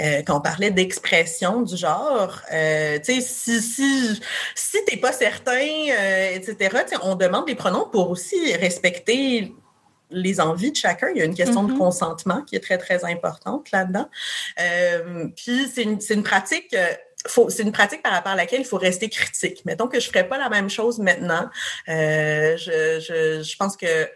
Euh, 0.00 0.22
quand 0.26 0.38
on 0.38 0.40
parlait 0.40 0.70
d'expression 0.70 1.62
du 1.62 1.76
genre, 1.76 2.40
euh, 2.52 2.98
tu 2.98 3.14
sais, 3.14 3.20
si, 3.20 3.62
si, 3.62 4.20
si 4.54 4.84
t'es 4.86 4.96
pas 4.96 5.12
certain, 5.12 5.52
euh, 5.52 6.30
etc., 6.34 6.76
on 7.02 7.14
demande 7.14 7.46
des 7.46 7.54
pronoms 7.54 7.88
pour 7.90 8.10
aussi 8.10 8.54
respecter 8.56 9.54
les 10.10 10.40
envies 10.40 10.70
de 10.70 10.76
chacun. 10.76 11.08
Il 11.14 11.18
y 11.18 11.22
a 11.22 11.24
une 11.24 11.34
question 11.34 11.64
de 11.64 11.72
mm-hmm. 11.72 11.78
consentement 11.78 12.42
qui 12.42 12.56
est 12.56 12.60
très, 12.60 12.78
très 12.78 13.04
importante 13.04 13.70
là-dedans. 13.72 14.08
Euh, 14.60 15.28
puis 15.36 15.68
c'est 15.72 15.82
une, 15.82 15.98
une, 16.10 16.22
pratique... 16.22 16.76
c'est 17.48 17.62
une 17.62 17.72
pratique 17.72 18.02
par 18.02 18.12
rapport 18.12 18.32
à 18.32 18.36
laquelle 18.36 18.60
il 18.60 18.66
faut 18.66 18.78
rester 18.78 19.08
critique. 19.08 19.64
Mettons 19.64 19.88
que 19.88 19.98
je 19.98 20.06
ne 20.06 20.12
ferais 20.12 20.28
pas 20.28 20.38
la 20.38 20.48
même 20.48 20.70
chose 20.70 20.98
maintenant. 21.00 21.48
Euh, 21.88 22.56
je, 22.56 23.00
je, 23.00 23.42
je 23.42 23.56
pense 23.56 23.76
que 23.76 24.08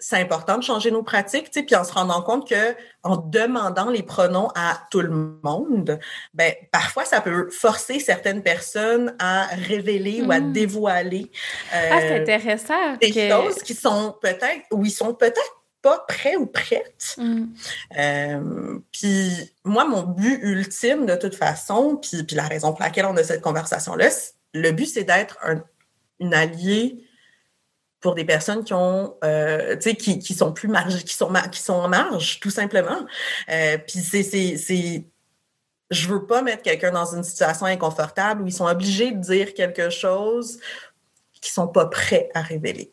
c'est 0.00 0.16
important 0.16 0.56
de 0.56 0.62
changer 0.62 0.90
nos 0.90 1.02
pratiques, 1.02 1.50
puis 1.52 1.76
en 1.76 1.84
se 1.84 1.92
rendant 1.92 2.22
compte 2.22 2.48
que 2.48 2.74
en 3.02 3.16
demandant 3.16 3.90
les 3.90 4.02
pronoms 4.02 4.48
à 4.54 4.80
tout 4.90 5.00
le 5.00 5.10
monde, 5.10 5.98
ben 6.34 6.52
parfois 6.72 7.04
ça 7.04 7.20
peut 7.20 7.50
forcer 7.50 8.00
certaines 8.00 8.42
personnes 8.42 9.14
à 9.18 9.46
révéler 9.46 10.22
ou 10.22 10.32
à 10.32 10.40
hmm. 10.40 10.52
dévoiler 10.52 11.30
euh, 11.74 11.88
ah, 11.92 12.00
c'est 12.00 12.20
intéressant 12.20 12.96
des 13.00 13.12
choses 13.30 13.62
qui 13.62 13.74
sont 13.74 14.16
peut-être 14.20 14.64
ou 14.72 14.84
ils 14.84 14.90
sont 14.90 15.14
peut-être 15.14 15.60
pas 15.82 16.04
prêts 16.06 16.36
ou 16.36 16.46
prêtes. 16.46 17.16
Hmm. 17.16 17.46
Euh, 17.98 18.78
puis 18.92 19.50
moi, 19.64 19.84
mon 19.84 20.02
but 20.02 20.38
ultime 20.42 21.06
de 21.06 21.16
toute 21.16 21.34
façon, 21.34 21.96
puis, 21.96 22.22
puis 22.24 22.36
la 22.36 22.46
raison 22.46 22.72
pour 22.72 22.82
laquelle 22.82 23.06
on 23.06 23.16
a 23.16 23.22
cette 23.22 23.40
conversation-là, 23.40 24.08
le 24.52 24.72
but 24.72 24.86
c'est 24.86 25.04
d'être 25.04 25.38
un, 25.42 25.62
une 26.18 26.34
alliée 26.34 27.04
pour 28.00 28.14
des 28.14 28.24
personnes 28.24 28.64
qui 28.64 28.72
ont, 28.72 29.16
euh, 29.24 29.76
tu 29.76 29.90
sais, 29.90 29.96
qui, 29.96 30.18
qui 30.18 30.34
sont 30.34 30.52
plus 30.52 30.68
marge, 30.68 31.04
qui 31.04 31.14
sont, 31.14 31.32
qui 31.52 31.60
sont 31.60 31.74
en 31.74 31.88
marge, 31.88 32.40
tout 32.40 32.50
simplement. 32.50 33.06
Euh, 33.50 33.76
puis 33.78 34.00
c'est, 34.00 34.22
c'est, 34.22 34.56
c'est, 34.56 35.04
je 35.90 36.08
veux 36.08 36.26
pas 36.26 36.42
mettre 36.42 36.62
quelqu'un 36.62 36.92
dans 36.92 37.14
une 37.14 37.22
situation 37.22 37.66
inconfortable 37.66 38.42
où 38.42 38.46
ils 38.46 38.52
sont 38.52 38.66
obligés 38.66 39.12
de 39.12 39.18
dire 39.18 39.54
quelque 39.54 39.90
chose 39.90 40.58
qu'ils 41.40 41.52
sont 41.52 41.68
pas 41.68 41.86
prêts 41.86 42.30
à 42.34 42.40
révéler. 42.40 42.92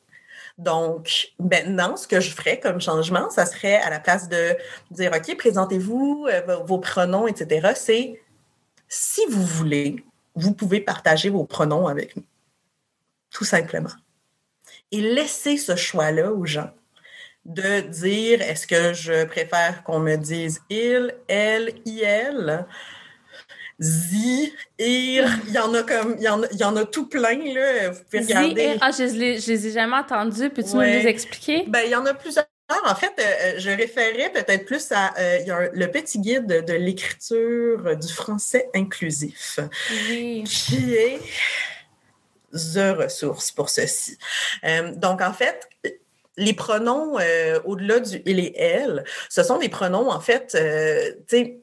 Donc, 0.57 1.29
maintenant, 1.39 1.95
ce 1.95 2.07
que 2.07 2.19
je 2.19 2.31
ferais 2.31 2.59
comme 2.59 2.81
changement, 2.81 3.29
ça 3.29 3.45
serait 3.45 3.75
à 3.75 3.89
la 3.89 3.99
place 3.99 4.27
de 4.27 4.57
dire, 4.91 5.11
OK, 5.15 5.37
présentez-vous 5.37 6.27
euh, 6.29 6.57
vos 6.65 6.79
pronoms, 6.79 7.27
etc., 7.27 7.73
c'est 7.75 8.21
si 8.89 9.21
vous 9.29 9.43
voulez, 9.43 10.03
vous 10.35 10.53
pouvez 10.53 10.79
partager 10.79 11.29
vos 11.29 11.43
pronoms 11.43 11.87
avec 11.87 12.15
nous. 12.15 12.23
Tout 13.29 13.45
simplement 13.45 13.91
et 14.91 15.01
laisser 15.01 15.57
ce 15.57 15.75
choix-là 15.75 16.31
aux 16.31 16.45
gens 16.45 16.71
de 17.45 17.79
dire 17.79 18.41
est-ce 18.41 18.67
que 18.67 18.93
je 18.93 19.23
préfère 19.25 19.83
qu'on 19.83 19.99
me 19.99 20.15
dise 20.15 20.61
il, 20.69 21.15
elle, 21.27 21.73
il, 21.85 22.65
zi, 23.79 24.53
ir, 24.79 25.29
il 25.47 25.53
y 25.53 25.59
en 25.59 25.73
a 25.73 25.83
comme 25.83 26.15
il 26.17 26.23
y 26.23 26.29
en 26.29 26.43
a, 26.43 26.47
il 26.51 26.57
y 26.57 26.63
en 26.63 26.75
a 26.75 26.85
tout 26.85 27.07
plein 27.07 27.37
là, 27.53 27.89
vous 27.89 28.03
pouvez 28.03 28.23
regarder. 28.23 28.77
ah 28.81 28.91
je 28.91 29.03
les, 29.03 29.39
je 29.39 29.51
les 29.51 29.67
ai 29.67 29.71
jamais 29.71 29.95
entendus, 29.95 30.49
peux-tu 30.49 30.75
nous 30.75 30.81
les 30.81 31.07
expliquer? 31.07 31.63
Ben 31.67 31.81
il 31.85 31.91
y 31.91 31.95
en 31.95 32.05
a 32.05 32.13
plusieurs. 32.13 32.45
En 32.85 32.95
fait, 32.95 33.13
euh, 33.17 33.53
je 33.59 33.69
référais 33.69 34.29
peut-être 34.33 34.65
plus 34.65 34.91
à 34.91 35.17
euh, 35.17 35.37
il 35.39 35.47
y 35.47 35.51
a 35.51 35.69
le 35.71 35.87
petit 35.89 36.19
guide 36.19 36.65
de, 36.65 36.73
l'écriture 36.73 37.95
du 37.95 38.11
français 38.11 38.69
inclusif 38.75 39.61
oui. 40.09 40.43
qui 40.43 40.93
est 40.93 41.21
the 42.51 42.95
ressources 42.97 43.51
pour 43.51 43.69
ceci. 43.69 44.17
Euh, 44.63 44.93
donc, 44.95 45.21
en 45.21 45.33
fait, 45.33 45.69
les 46.37 46.53
pronoms 46.53 47.19
euh, 47.19 47.59
au-delà 47.65 47.99
du 47.99 48.21
il 48.25 48.39
et 48.39 48.53
elle, 48.57 49.03
ce 49.29 49.43
sont 49.43 49.57
des 49.57 49.69
pronoms, 49.69 50.09
en 50.09 50.19
fait, 50.19 50.55
euh, 50.55 51.11
tu 51.27 51.37
sais, 51.37 51.59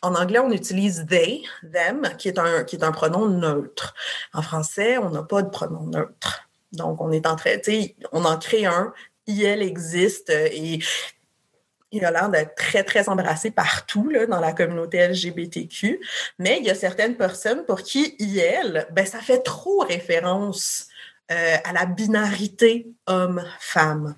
en 0.00 0.14
anglais, 0.14 0.40
on 0.40 0.50
utilise 0.50 1.06
they, 1.08 1.44
them, 1.72 2.08
qui 2.18 2.28
est 2.28 2.38
un, 2.38 2.64
qui 2.64 2.76
est 2.76 2.84
un 2.84 2.92
pronom 2.92 3.28
neutre. 3.28 3.94
En 4.32 4.42
français, 4.42 4.98
on 4.98 5.10
n'a 5.10 5.22
pas 5.22 5.42
de 5.42 5.48
pronom 5.48 5.86
neutre. 5.86 6.48
Donc, 6.72 7.00
on 7.00 7.12
est 7.12 7.26
en 7.26 7.36
train, 7.36 7.58
tu 7.58 7.70
sais, 7.70 7.96
on 8.10 8.24
en 8.24 8.36
crée 8.38 8.64
un, 8.64 8.92
il 9.26 9.62
existe 9.62 10.30
et 10.30 10.80
il 11.92 12.04
a 12.04 12.10
l'air 12.10 12.28
d'être 12.28 12.54
très, 12.54 12.82
très 12.82 13.08
embrassé 13.08 13.50
partout 13.50 14.08
là, 14.08 14.26
dans 14.26 14.40
la 14.40 14.52
communauté 14.52 15.06
LGBTQ. 15.06 16.00
Mais 16.38 16.58
il 16.58 16.66
y 16.66 16.70
a 16.70 16.74
certaines 16.74 17.16
personnes 17.16 17.64
pour 17.64 17.82
qui 17.82 18.16
IL, 18.18 18.86
ben, 18.92 19.06
ça 19.06 19.20
fait 19.20 19.40
trop 19.40 19.80
référence 19.80 20.88
euh, 21.30 21.56
à 21.64 21.72
la 21.72 21.86
binarité 21.86 22.88
homme-femme. 23.06 24.14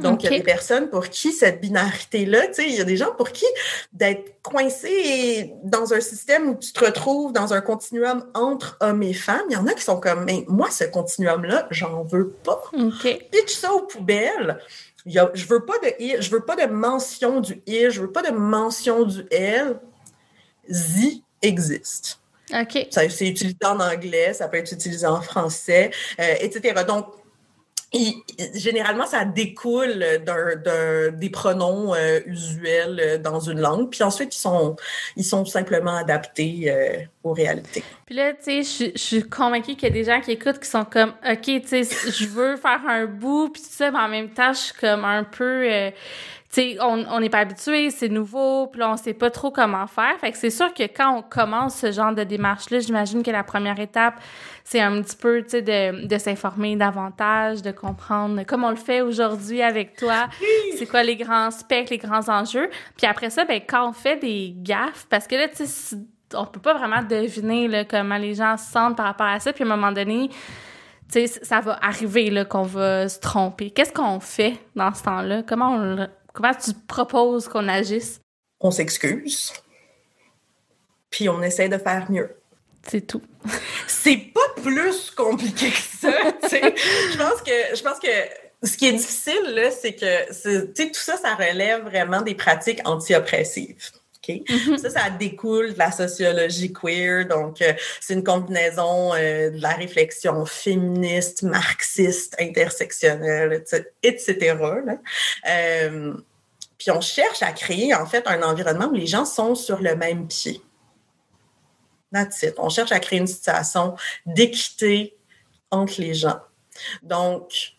Donc, 0.00 0.22
il 0.22 0.30
y 0.30 0.34
a 0.34 0.38
des 0.38 0.42
personnes 0.42 0.88
pour 0.88 1.08
qui 1.08 1.32
cette 1.32 1.60
binarité-là, 1.60 2.48
tu 2.48 2.54
sais, 2.54 2.68
il 2.68 2.74
y 2.74 2.80
a 2.80 2.84
des 2.84 2.96
gens 2.96 3.12
pour 3.16 3.30
qui 3.32 3.44
d'être 3.92 4.40
coincé 4.42 5.52
dans 5.62 5.92
un 5.92 6.00
système 6.00 6.48
où 6.48 6.54
tu 6.54 6.72
te 6.72 6.84
retrouves 6.84 7.32
dans 7.32 7.52
un 7.52 7.60
continuum 7.60 8.26
entre 8.34 8.76
hommes 8.80 9.02
et 9.02 9.12
femmes, 9.12 9.44
il 9.50 9.54
y 9.54 9.56
en 9.56 9.66
a 9.66 9.74
qui 9.74 9.82
sont 9.82 10.00
comme, 10.00 10.24
mais 10.24 10.44
moi, 10.48 10.70
ce 10.70 10.84
continuum-là, 10.84 11.68
j'en 11.70 12.02
veux 12.04 12.30
pas. 12.30 12.62
Okay. 12.72 13.28
Pitch 13.30 13.54
ça 13.54 13.72
aux 13.72 13.82
poubelles 13.82 14.58
je 15.06 15.46
veux 15.46 15.64
pas 15.64 15.78
de 15.78 16.20
je 16.20 16.30
veux 16.30 16.40
pas 16.40 16.56
de 16.56 16.70
mention 16.70 17.40
du 17.40 17.62
il, 17.66 17.90
je 17.90 18.00
veux 18.00 18.12
pas 18.12 18.22
de 18.22 18.32
mention 18.32 19.04
du 19.04 19.26
elle. 19.30 19.80
Z 20.70 21.22
existe. 21.42 22.20
OK. 22.52 22.86
Ça, 22.90 23.08
c'est 23.08 23.28
utilisé 23.28 23.56
en 23.64 23.78
anglais, 23.80 24.34
ça 24.34 24.48
peut 24.48 24.56
être 24.56 24.72
utilisé 24.72 25.06
en 25.06 25.20
français, 25.22 25.90
euh, 26.18 26.34
etc. 26.40 26.84
Donc, 26.86 27.06
généralement, 28.54 29.06
ça 29.06 29.24
découle 29.24 30.04
d'un, 30.24 31.10
des 31.10 31.30
pronoms 31.30 31.94
euh, 31.94 32.20
usuels 32.26 33.00
euh, 33.00 33.18
dans 33.18 33.40
une 33.40 33.60
langue, 33.60 33.90
puis 33.90 34.02
ensuite, 34.02 34.34
ils 34.34 34.38
sont, 34.38 34.76
ils 35.16 35.24
sont 35.24 35.44
simplement 35.44 35.96
adaptés 35.96 36.70
euh, 36.70 37.02
aux 37.24 37.32
réalités. 37.32 37.82
Puis 38.06 38.14
là, 38.14 38.32
tu 38.32 38.62
sais, 38.62 38.92
je, 38.94 38.98
suis 38.98 39.28
convaincue 39.28 39.74
qu'il 39.74 39.84
y 39.88 39.90
a 39.90 39.94
des 39.94 40.04
gens 40.04 40.20
qui 40.20 40.32
écoutent 40.32 40.60
qui 40.60 40.68
sont 40.68 40.84
comme, 40.84 41.14
OK, 41.28 41.42
tu 41.42 41.66
sais, 41.66 41.82
je 41.82 42.26
veux 42.26 42.56
faire 42.56 42.80
un 42.86 43.06
bout, 43.06 43.48
puis 43.48 43.62
tout 43.62 43.68
ça, 43.70 43.90
mais 43.90 43.98
en 43.98 44.08
même 44.08 44.30
temps, 44.30 44.52
je 44.52 44.58
suis 44.58 44.74
comme 44.74 45.04
un 45.04 45.24
peu 45.24 45.90
sais, 46.50 46.76
on 46.80 47.20
n'est 47.20 47.30
pas 47.30 47.38
habitué, 47.38 47.90
c'est 47.90 48.08
nouveau, 48.08 48.66
puis 48.66 48.82
on 48.82 48.96
sait 48.96 49.14
pas 49.14 49.30
trop 49.30 49.50
comment 49.50 49.86
faire. 49.86 50.18
Fait 50.20 50.32
que 50.32 50.36
c'est 50.36 50.50
sûr 50.50 50.74
que 50.74 50.82
quand 50.82 51.18
on 51.18 51.22
commence 51.22 51.76
ce 51.76 51.92
genre 51.92 52.12
de 52.12 52.24
démarche-là, 52.24 52.80
j'imagine 52.80 53.22
que 53.22 53.30
la 53.30 53.44
première 53.44 53.78
étape, 53.78 54.14
c'est 54.64 54.80
un 54.80 55.00
petit 55.00 55.16
peu, 55.16 55.42
tu 55.42 55.50
sais, 55.50 55.62
de, 55.62 56.06
de 56.06 56.18
s'informer 56.18 56.74
davantage, 56.76 57.62
de 57.62 57.70
comprendre, 57.70 58.42
comme 58.44 58.64
on 58.64 58.70
le 58.70 58.76
fait 58.76 59.00
aujourd'hui 59.00 59.62
avec 59.62 59.96
toi, 59.96 60.28
c'est 60.76 60.86
quoi 60.86 61.02
les 61.02 61.16
grands 61.16 61.50
specs, 61.50 61.90
les 61.90 61.98
grands 61.98 62.28
enjeux? 62.28 62.68
Puis 62.96 63.06
après 63.06 63.30
ça, 63.30 63.44
ben 63.44 63.60
quand 63.66 63.88
on 63.88 63.92
fait 63.92 64.16
des 64.16 64.52
gaffes, 64.56 65.06
parce 65.08 65.26
que 65.26 65.36
là, 65.36 65.48
tu 65.48 65.66
sais, 65.66 65.96
on 66.34 66.46
peut 66.46 66.60
pas 66.60 66.74
vraiment 66.74 67.02
deviner 67.02 67.68
là, 67.68 67.84
comment 67.84 68.16
les 68.16 68.34
gens 68.34 68.56
se 68.56 68.70
sentent 68.70 68.96
par 68.96 69.06
rapport 69.06 69.26
à 69.26 69.38
ça, 69.40 69.52
puis 69.52 69.62
à 69.62 69.66
un 69.66 69.76
moment 69.76 69.92
donné, 69.92 70.30
tu 71.12 71.26
sais, 71.26 71.26
ça 71.26 71.60
va 71.60 71.78
arriver 71.82 72.30
là 72.30 72.44
qu'on 72.44 72.62
va 72.62 73.08
se 73.08 73.18
tromper. 73.18 73.70
Qu'est-ce 73.70 73.92
qu'on 73.92 74.20
fait 74.20 74.54
dans 74.76 74.94
ce 74.94 75.02
temps-là? 75.02 75.42
Comment 75.42 75.72
on 75.72 76.08
Comment 76.32 76.54
tu 76.54 76.72
proposes 76.86 77.48
qu'on 77.48 77.68
agisse? 77.68 78.20
On 78.60 78.70
s'excuse, 78.70 79.52
puis 81.10 81.28
on 81.28 81.42
essaie 81.42 81.68
de 81.68 81.78
faire 81.78 82.10
mieux. 82.10 82.36
C'est 82.86 83.06
tout. 83.06 83.22
c'est 83.86 84.16
pas 84.16 84.62
plus 84.62 85.10
compliqué 85.10 85.70
que 85.70 85.76
ça, 85.76 86.10
je 86.42 87.16
pense 87.18 87.42
que 87.42 87.76
je 87.76 87.82
pense 87.82 87.98
que 87.98 88.66
ce 88.66 88.76
qui 88.76 88.88
est 88.88 88.92
difficile 88.92 89.70
c'est 89.78 89.94
que 89.94 90.72
tout 90.74 90.94
ça 90.94 91.16
ça 91.16 91.34
relève 91.34 91.84
vraiment 91.84 92.22
des 92.22 92.34
pratiques 92.34 92.80
anti-oppressives. 92.84 93.90
Mm-hmm. 94.38 94.78
Ça, 94.78 94.90
ça 94.90 95.10
découle 95.10 95.74
de 95.74 95.78
la 95.78 95.90
sociologie 95.90 96.72
queer. 96.72 97.26
Donc, 97.26 97.60
euh, 97.62 97.72
c'est 98.00 98.14
une 98.14 98.24
combinaison 98.24 99.14
euh, 99.14 99.50
de 99.50 99.60
la 99.60 99.70
réflexion 99.70 100.44
féministe, 100.46 101.42
marxiste, 101.42 102.36
intersectionnelle, 102.40 103.64
etc. 104.02 104.56
Euh, 105.48 106.14
puis 106.78 106.90
on 106.90 107.00
cherche 107.00 107.42
à 107.42 107.52
créer, 107.52 107.94
en 107.94 108.06
fait, 108.06 108.26
un 108.26 108.42
environnement 108.42 108.86
où 108.86 108.94
les 108.94 109.06
gens 109.06 109.24
sont 109.24 109.54
sur 109.54 109.80
le 109.80 109.94
même 109.96 110.26
pied. 110.28 110.62
That's 112.12 112.42
it. 112.42 112.54
On 112.58 112.68
cherche 112.68 112.92
à 112.92 112.98
créer 112.98 113.18
une 113.18 113.26
situation 113.26 113.94
d'équité 114.26 115.16
entre 115.70 116.00
les 116.00 116.14
gens. 116.14 116.40
Donc, 117.02 117.74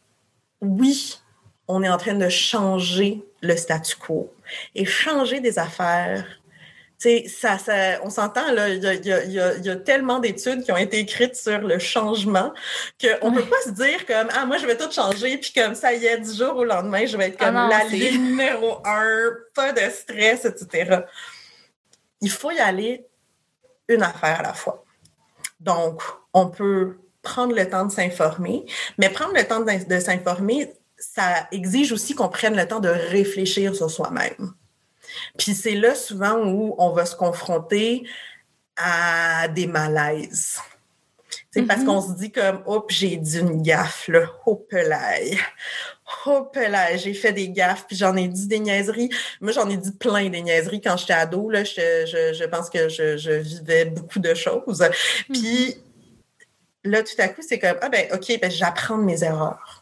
oui, 0.62 1.20
on 1.68 1.84
est 1.84 1.90
en 1.90 1.98
train 1.98 2.14
de 2.14 2.30
changer 2.30 3.24
le 3.42 3.58
statu 3.58 3.96
quo 3.96 4.34
et 4.76 4.86
changer 4.86 5.40
des 5.40 5.58
affaires. 5.58 6.26
Ça, 7.28 7.58
ça, 7.58 8.00
on 8.04 8.12
s'entend, 8.12 8.52
là, 8.52 8.70
il 8.70 8.84
y 8.84 9.70
a, 9.70 9.76
tellement 9.78 10.20
d'études 10.20 10.64
qui 10.64 10.72
ont 10.72 10.78
été 10.78 11.00
écrites 11.00 11.36
sur 11.36 11.60
le 11.60 11.80
changement 11.80 12.54
qu'on 13.02 13.32
ne 13.32 13.38
peut 13.38 13.46
pas 13.46 13.62
se 13.66 13.72
dire 13.72 14.06
comme 14.06 14.28
Ah, 14.34 14.46
moi, 14.46 14.58
je 14.58 14.68
vais 14.68 14.78
tout 14.78 14.92
changer, 14.92 15.38
puis 15.38 15.52
comme 15.52 15.74
ça 15.74 15.94
y 15.94 16.06
est, 16.06 16.20
du 16.20 16.32
jour 16.32 16.56
au 16.58 16.64
lendemain, 16.64 17.08
je 17.08 17.18
vais 17.18 17.30
être 17.30 17.40
comme 17.40 17.58
ah 17.58 17.68
la 17.68 17.86
ligne 17.86 18.22
numéro 18.30 18.78
un, 18.86 19.32
pas 19.56 19.74
de 19.74 19.82
stress, 19.90 20.46
etc. 20.46 21.02
Il 22.22 22.30
faut 22.30 22.52
y 22.52 22.60
aller 22.60 23.08
une 23.88 24.04
affaire 24.04 24.40
à 24.42 24.44
la 24.44 24.54
fois. 24.54 24.86
Donc, 25.60 26.04
on 26.34 26.50
peut 26.50 26.98
prendre 27.24 27.56
le 27.56 27.68
temps 27.68 27.86
de 27.86 27.92
s'informer, 27.92 28.66
mais 29.00 29.10
prendre 29.10 29.34
le 29.34 29.44
temps 29.44 29.62
de 29.62 30.00
s'informer, 30.00 30.72
ça 30.98 31.48
exige 31.52 31.92
aussi 31.92 32.14
qu'on 32.14 32.30
prenne 32.30 32.56
le 32.56 32.68
temps 32.68 32.80
de 32.80 32.90
réfléchir 32.90 33.76
sur 33.76 33.90
soi-même. 33.90 34.54
Puis 35.38 35.54
c'est 35.54 35.76
là 35.76 35.95
souvent 35.95 36.38
où 36.38 36.76
on 36.78 36.91
va 36.91 37.06
se 37.06 37.15
confronter 37.15 38.04
à 38.76 39.47
des 39.47 39.67
malaises. 39.67 40.60
C'est 41.54 41.63
parce 41.63 41.82
mm-hmm. 41.82 41.86
qu'on 41.86 42.02
se 42.02 42.13
dit 42.13 42.32
comme, 42.32 42.63
hop, 42.65 42.89
j'ai 42.89 43.17
dit 43.17 43.39
une 43.39 43.62
gaffe, 43.62 44.08
là, 44.08 44.21
hop 44.45 44.71
là, 44.71 45.17
hop 46.26 46.56
là, 46.56 46.95
j'ai 46.95 47.13
fait 47.13 47.34
des 47.34 47.50
gaffes, 47.50 47.86
puis 47.88 47.97
j'en 47.97 48.15
ai 48.15 48.28
dit 48.28 48.47
des 48.47 48.60
niaiseries. 48.60 49.10
Moi, 49.41 49.52
j'en 49.52 49.69
ai 49.69 49.78
dit 49.78 49.91
plein 49.91 50.30
des 50.30 50.41
niaiseries 50.41 50.82
quand 50.82 50.95
j'étais 50.95 51.13
ado, 51.13 51.50
là, 51.50 51.63
je, 51.63 52.34
je, 52.34 52.45
pense 52.45 52.69
que 52.69 52.88
je, 52.88 53.17
je, 53.17 53.32
vivais 53.32 53.86
beaucoup 53.86 54.19
de 54.19 54.34
choses. 54.34 54.84
Puis 55.32 55.41
mm-hmm. 55.41 55.78
là, 56.86 57.04
tout 57.04 57.15
à 57.17 57.28
coup, 57.28 57.41
c'est 57.47 57.60
comme, 57.60 57.78
ah 57.82 57.89
ben, 57.89 58.08
OK, 58.13 58.39
ben, 58.41 58.50
j'apprends 58.50 58.97
de 58.97 59.04
mes 59.04 59.24
erreurs 59.24 59.81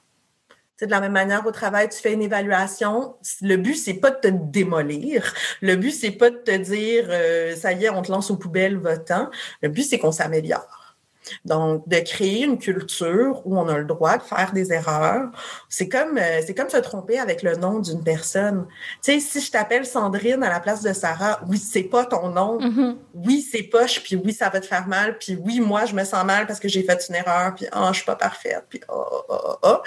c'est 0.79 0.85
de 0.85 0.91
la 0.91 1.01
même 1.01 1.11
manière 1.11 1.45
au 1.45 1.51
travail, 1.51 1.89
tu 1.89 1.99
fais 1.99 2.13
une 2.13 2.21
évaluation. 2.21 3.17
Le 3.41 3.57
but, 3.57 3.75
c'est 3.75 3.95
pas 3.95 4.11
de 4.11 4.15
te 4.15 4.27
démolir. 4.29 5.33
Le 5.61 5.75
but, 5.75 5.91
c'est 5.91 6.11
pas 6.11 6.29
de 6.29 6.37
te 6.37 6.55
dire 6.55 7.07
euh, 7.09 7.53
ça 7.57 7.73
y 7.73 7.83
est, 7.83 7.89
on 7.89 8.01
te 8.01 8.09
lance 8.09 8.31
aux 8.31 8.37
poubelles, 8.37 8.77
va-t'en. 8.77 9.29
Le 9.61 9.67
but, 9.67 9.83
c'est 9.83 9.99
qu'on 9.99 10.13
s'améliore. 10.13 10.95
Donc, 11.43 11.85
de 11.87 11.99
créer 11.99 12.45
une 12.45 12.57
culture 12.57 13.41
où 13.45 13.59
on 13.59 13.67
a 13.67 13.77
le 13.77 13.83
droit 13.83 14.17
de 14.17 14.23
faire 14.23 14.53
des 14.53 14.71
erreurs, 14.71 15.29
c'est 15.67 15.89
comme 15.89 16.17
euh, 16.17 16.39
c'est 16.47 16.55
comme 16.55 16.69
se 16.69 16.77
tromper 16.77 17.19
avec 17.19 17.43
le 17.43 17.57
nom 17.57 17.79
d'une 17.79 18.01
personne. 18.01 18.65
Tu 19.03 19.11
sais, 19.11 19.19
si 19.19 19.41
je 19.41 19.51
t'appelle 19.51 19.85
Sandrine 19.85 20.41
à 20.43 20.49
la 20.49 20.61
place 20.61 20.81
de 20.81 20.93
Sarah, 20.93 21.41
oui, 21.49 21.57
c'est 21.57 21.83
pas 21.83 22.05
ton 22.05 22.29
nom. 22.29 22.57
Mm-hmm. 22.59 22.95
Oui, 23.15 23.41
c'est 23.41 23.63
poche, 23.63 24.01
puis 24.01 24.15
oui, 24.15 24.31
ça 24.31 24.49
va 24.49 24.61
te 24.61 24.65
faire 24.65 24.87
mal, 24.87 25.17
puis 25.17 25.37
oui, 25.43 25.59
moi, 25.59 25.83
je 25.85 25.93
me 25.93 26.05
sens 26.05 26.23
mal 26.23 26.47
parce 26.47 26.61
que 26.61 26.69
j'ai 26.69 26.83
fait 26.83 27.05
une 27.09 27.15
erreur, 27.15 27.53
puis 27.53 27.67
oh, 27.75 27.89
je 27.89 27.97
suis 27.97 28.05
pas 28.05 28.15
parfaite, 28.15 28.63
puis 28.69 28.79
oh, 28.87 29.05
oh, 29.11 29.25
oh, 29.29 29.55
oh. 29.63 29.77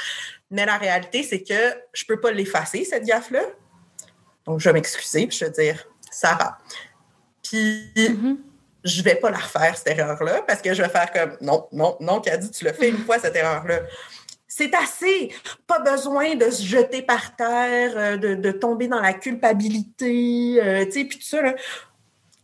Mais 0.53 0.67
la 0.67 0.77
réalité, 0.77 1.23
c'est 1.23 1.43
que 1.43 1.81
je 1.95 2.05
peux 2.05 2.21
pas 2.21 2.31
l'effacer, 2.31 2.85
cette 2.85 3.05
gaffe-là. 3.05 3.41
Donc, 4.45 4.61
je 4.61 4.69
vais 4.69 4.75
m'excuser, 4.75 5.27
puis 5.27 5.37
je 5.39 5.47
vais 5.47 5.51
dire, 5.51 5.89
Sarah. 6.11 6.59
Puis, 7.43 7.91
mm-hmm. 7.97 8.37
je 8.85 9.03
vais 9.03 9.15
pas 9.15 9.31
la 9.31 9.39
refaire, 9.39 9.79
cette 9.79 9.99
erreur-là, 9.99 10.43
parce 10.47 10.61
que 10.61 10.75
je 10.75 10.83
vais 10.83 10.91
faire 10.91 11.11
comme, 11.11 11.39
non, 11.41 11.67
non, 11.73 11.97
non, 12.01 12.21
dit, 12.21 12.51
tu 12.51 12.65
l'as 12.65 12.75
fait 12.75 12.91
une 12.91 12.99
fois, 12.99 13.19
cette 13.19 13.35
erreur-là. 13.35 13.81
C'est 14.47 14.75
assez. 14.75 15.35
Pas 15.67 15.79
besoin 15.79 16.35
de 16.35 16.51
se 16.51 16.63
jeter 16.63 17.01
par 17.01 17.35
terre, 17.35 17.93
euh, 17.97 18.17
de, 18.19 18.53
tomber 18.53 18.89
dans 18.89 19.01
la 19.01 19.15
culpabilité, 19.15 20.63
euh, 20.63 20.85
tu 20.85 20.93
sais, 20.93 21.05
puis 21.07 21.19
tout 21.19 21.25
ça, 21.25 21.41
là. 21.41 21.55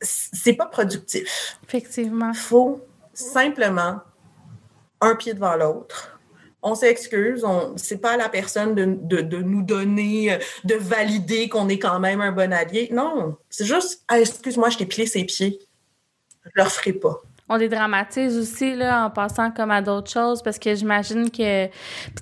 C'est 0.00 0.54
pas 0.54 0.66
productif. 0.66 1.58
Effectivement. 1.66 2.32
Faut 2.32 2.80
simplement 3.12 4.00
un 5.02 5.14
pied 5.16 5.34
devant 5.34 5.56
l'autre 5.56 6.17
on 6.62 6.74
s'excuse, 6.74 7.44
on 7.44 7.74
c'est 7.76 7.98
pas 7.98 8.12
à 8.12 8.16
la 8.16 8.28
personne 8.28 8.74
de, 8.74 9.38
nous 9.40 9.62
donner, 9.62 10.38
de 10.64 10.74
valider 10.74 11.48
qu'on 11.48 11.68
est 11.68 11.78
quand 11.78 12.00
même 12.00 12.20
un 12.20 12.32
bon 12.32 12.52
allié. 12.52 12.88
Non, 12.92 13.36
c'est 13.48 13.64
juste 13.64 14.02
excuse-moi, 14.12 14.70
je 14.70 14.78
t'ai 14.78 14.86
plié 14.86 15.06
ses 15.06 15.24
pieds. 15.24 15.58
Je 16.44 16.50
le 16.54 16.62
referai 16.62 16.92
pas. 16.92 17.20
On 17.50 17.56
dédramatise 17.56 18.36
aussi 18.36 18.74
là, 18.74 19.06
en 19.06 19.10
passant 19.10 19.50
comme 19.50 19.70
à 19.70 19.80
d'autres 19.80 20.10
choses 20.10 20.42
parce 20.42 20.58
que 20.58 20.74
j'imagine 20.74 21.30
que 21.30 21.68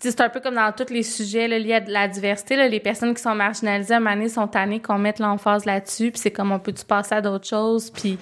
c'est 0.01 0.21
un 0.21 0.29
peu 0.29 0.39
comme 0.39 0.55
dans 0.55 0.73
tous 0.73 0.93
les 0.93 1.03
sujets 1.03 1.49
liés 1.49 1.75
à 1.75 1.81
la 1.81 2.07
diversité. 2.07 2.69
les 2.69 2.81
personnes 2.81 3.13
qui 3.13 3.23
sont 3.23 3.35
marginalisées 3.35 3.95
à 3.95 3.99
un 3.99 4.29
sont 4.29 4.47
tannées 4.47 4.81
qu'on 4.81 4.99
mette 4.99 5.19
l'emphase 5.19 5.65
là-dessus. 5.65 6.13
Puis 6.13 6.21
c'est 6.21 6.31
comme 6.31 6.53
on 6.53 6.61
peut-tu 6.61 6.85
passer 6.85 7.17
à 7.17 7.21
d'autres 7.21 7.49
choses. 7.49 7.91
Puis 7.91 8.19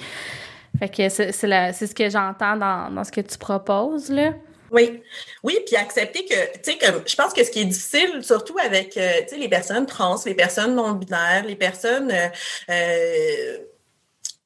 fait 0.78 0.88
que 0.88 1.08
c'est, 1.10 1.32
c'est, 1.32 1.86
ce 1.86 1.94
que 1.94 2.08
j'entends 2.08 2.56
dans, 2.56 2.90
dans 2.90 3.04
ce 3.04 3.12
que 3.12 3.20
tu 3.20 3.36
proposes. 3.36 4.08
là. 4.08 4.32
Oui, 4.74 5.00
oui, 5.44 5.58
puis 5.64 5.76
accepter 5.76 6.24
que, 6.24 6.52
tu 6.58 6.72
sais, 6.72 6.78
comme 6.78 7.02
je 7.06 7.14
pense 7.14 7.32
que 7.32 7.44
ce 7.44 7.50
qui 7.50 7.60
est 7.60 7.64
difficile, 7.64 8.24
surtout 8.24 8.58
avec, 8.58 8.96
euh, 8.96 9.20
tu 9.22 9.28
sais, 9.28 9.36
les 9.36 9.48
personnes 9.48 9.86
trans, 9.86 10.16
les 10.26 10.34
personnes 10.34 10.74
non 10.74 10.92
binaires, 10.92 11.44
les 11.46 11.54
personnes, 11.54 12.10
euh, 12.10 12.28
euh 12.70 13.58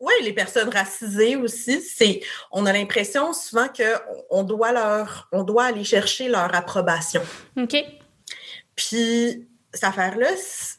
ouais, 0.00 0.12
les 0.22 0.34
personnes 0.34 0.68
racisées 0.68 1.36
aussi, 1.36 1.80
c'est, 1.80 2.20
on 2.52 2.66
a 2.66 2.72
l'impression 2.74 3.32
souvent 3.32 3.68
que 3.68 3.94
on 4.28 4.42
doit 4.42 4.72
leur, 4.72 5.28
on 5.32 5.44
doit 5.44 5.64
aller 5.64 5.84
chercher 5.84 6.28
leur 6.28 6.54
approbation. 6.54 7.22
Ok. 7.56 7.76
Puis 8.76 9.48
cette 9.72 9.84
affaire-là, 9.84 10.28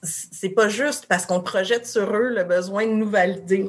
c'est 0.04 0.50
pas 0.50 0.70
juste 0.70 1.08
parce 1.08 1.26
qu'on 1.26 1.42
projette 1.42 1.88
sur 1.88 2.16
eux 2.16 2.30
le 2.30 2.44
besoin 2.44 2.86
de 2.86 2.92
nous 2.92 3.10
valider. 3.10 3.68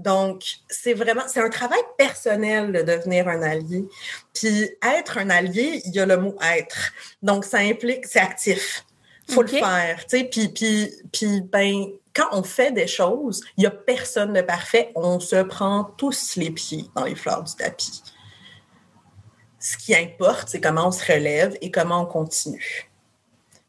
Donc, 0.00 0.42
c'est 0.68 0.94
vraiment, 0.94 1.24
c'est 1.26 1.40
un 1.40 1.50
travail 1.50 1.80
personnel 1.98 2.72
de 2.72 2.82
devenir 2.82 3.28
un 3.28 3.42
allié. 3.42 3.84
Puis, 4.32 4.70
être 4.82 5.18
un 5.18 5.28
allié, 5.28 5.82
il 5.84 5.94
y 5.94 6.00
a 6.00 6.06
le 6.06 6.16
mot 6.16 6.36
être. 6.56 6.92
Donc, 7.22 7.44
ça 7.44 7.58
implique, 7.58 8.06
c'est 8.06 8.20
actif. 8.20 8.84
Faut 9.28 9.42
le 9.42 9.48
faire, 9.48 10.04
tu 10.06 10.18
sais. 10.18 10.24
Puis, 10.24 10.48
puis, 10.48 10.90
puis, 11.12 11.42
ben, 11.42 11.84
quand 12.14 12.28
on 12.32 12.42
fait 12.42 12.72
des 12.72 12.86
choses, 12.86 13.42
il 13.56 13.64
y 13.64 13.66
a 13.66 13.70
personne 13.70 14.32
de 14.32 14.40
parfait. 14.40 14.90
On 14.96 15.20
se 15.20 15.36
prend 15.42 15.84
tous 15.84 16.36
les 16.36 16.50
pieds 16.50 16.86
dans 16.96 17.04
les 17.04 17.14
fleurs 17.14 17.44
du 17.44 17.54
tapis. 17.54 18.02
Ce 19.58 19.76
qui 19.76 19.94
importe, 19.94 20.48
c'est 20.48 20.60
comment 20.60 20.88
on 20.88 20.92
se 20.92 21.04
relève 21.12 21.56
et 21.60 21.70
comment 21.70 22.02
on 22.02 22.06
continue. 22.06 22.90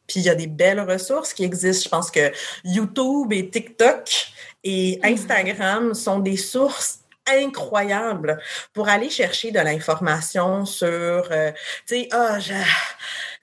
Puis 0.08 0.22
il 0.22 0.26
y 0.26 0.30
a 0.30 0.36
des 0.36 0.48
belles 0.48 0.82
ressources 0.82 1.34
qui 1.34 1.44
existent. 1.44 1.86
Je 1.86 1.89
pense 1.89 2.12
que 2.12 2.32
YouTube 2.63 3.32
et 3.32 3.50
TikTok, 3.50 4.32
et 4.63 5.00
Instagram 5.04 5.93
sont 5.93 6.19
des 6.19 6.38
sources 6.38 7.00
incroyables 7.28 8.39
pour 8.74 8.89
aller 8.89 9.10
chercher 9.10 9.52
de 9.52 9.60
l'information 9.60 10.65
sur, 10.65 10.88
euh, 10.88 11.52
tu 11.88 11.95
sais, 11.95 12.10
ah, 12.12 12.38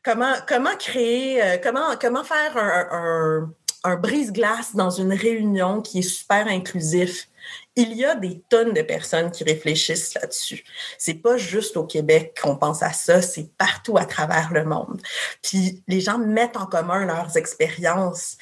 comment, 0.03 0.35
comment 0.47 0.77
créer, 0.77 1.43
euh, 1.43 1.57
comment, 1.63 1.97
comment 2.01 2.25
faire 2.25 2.57
un, 2.57 3.51
un, 3.85 3.97
brise-glace 3.97 4.75
dans 4.75 4.91
une 4.91 5.13
réunion 5.13 5.81
qui 5.81 6.01
est 6.01 6.03
super 6.03 6.47
inclusif. 6.49 7.29
Il 7.77 7.95
y 7.95 8.05
a 8.05 8.15
des 8.15 8.43
tonnes 8.49 8.75
de 8.75 8.83
personnes 8.83 9.31
qui 9.31 9.45
réfléchissent 9.45 10.15
là-dessus. 10.15 10.65
C'est 10.99 11.15
pas 11.15 11.37
juste 11.37 11.77
au 11.77 11.85
Québec 11.85 12.39
qu'on 12.43 12.57
pense 12.57 12.83
à 12.83 12.93
ça, 12.93 13.23
c'est 13.23 13.51
partout 13.57 13.97
à 13.97 14.05
travers 14.05 14.53
le 14.53 14.65
monde. 14.65 15.01
Puis 15.43 15.83
les 15.87 16.01
gens 16.01 16.19
mettent 16.19 16.57
en 16.57 16.67
commun 16.67 17.07
leurs 17.07 17.37
expériences. 17.37 18.37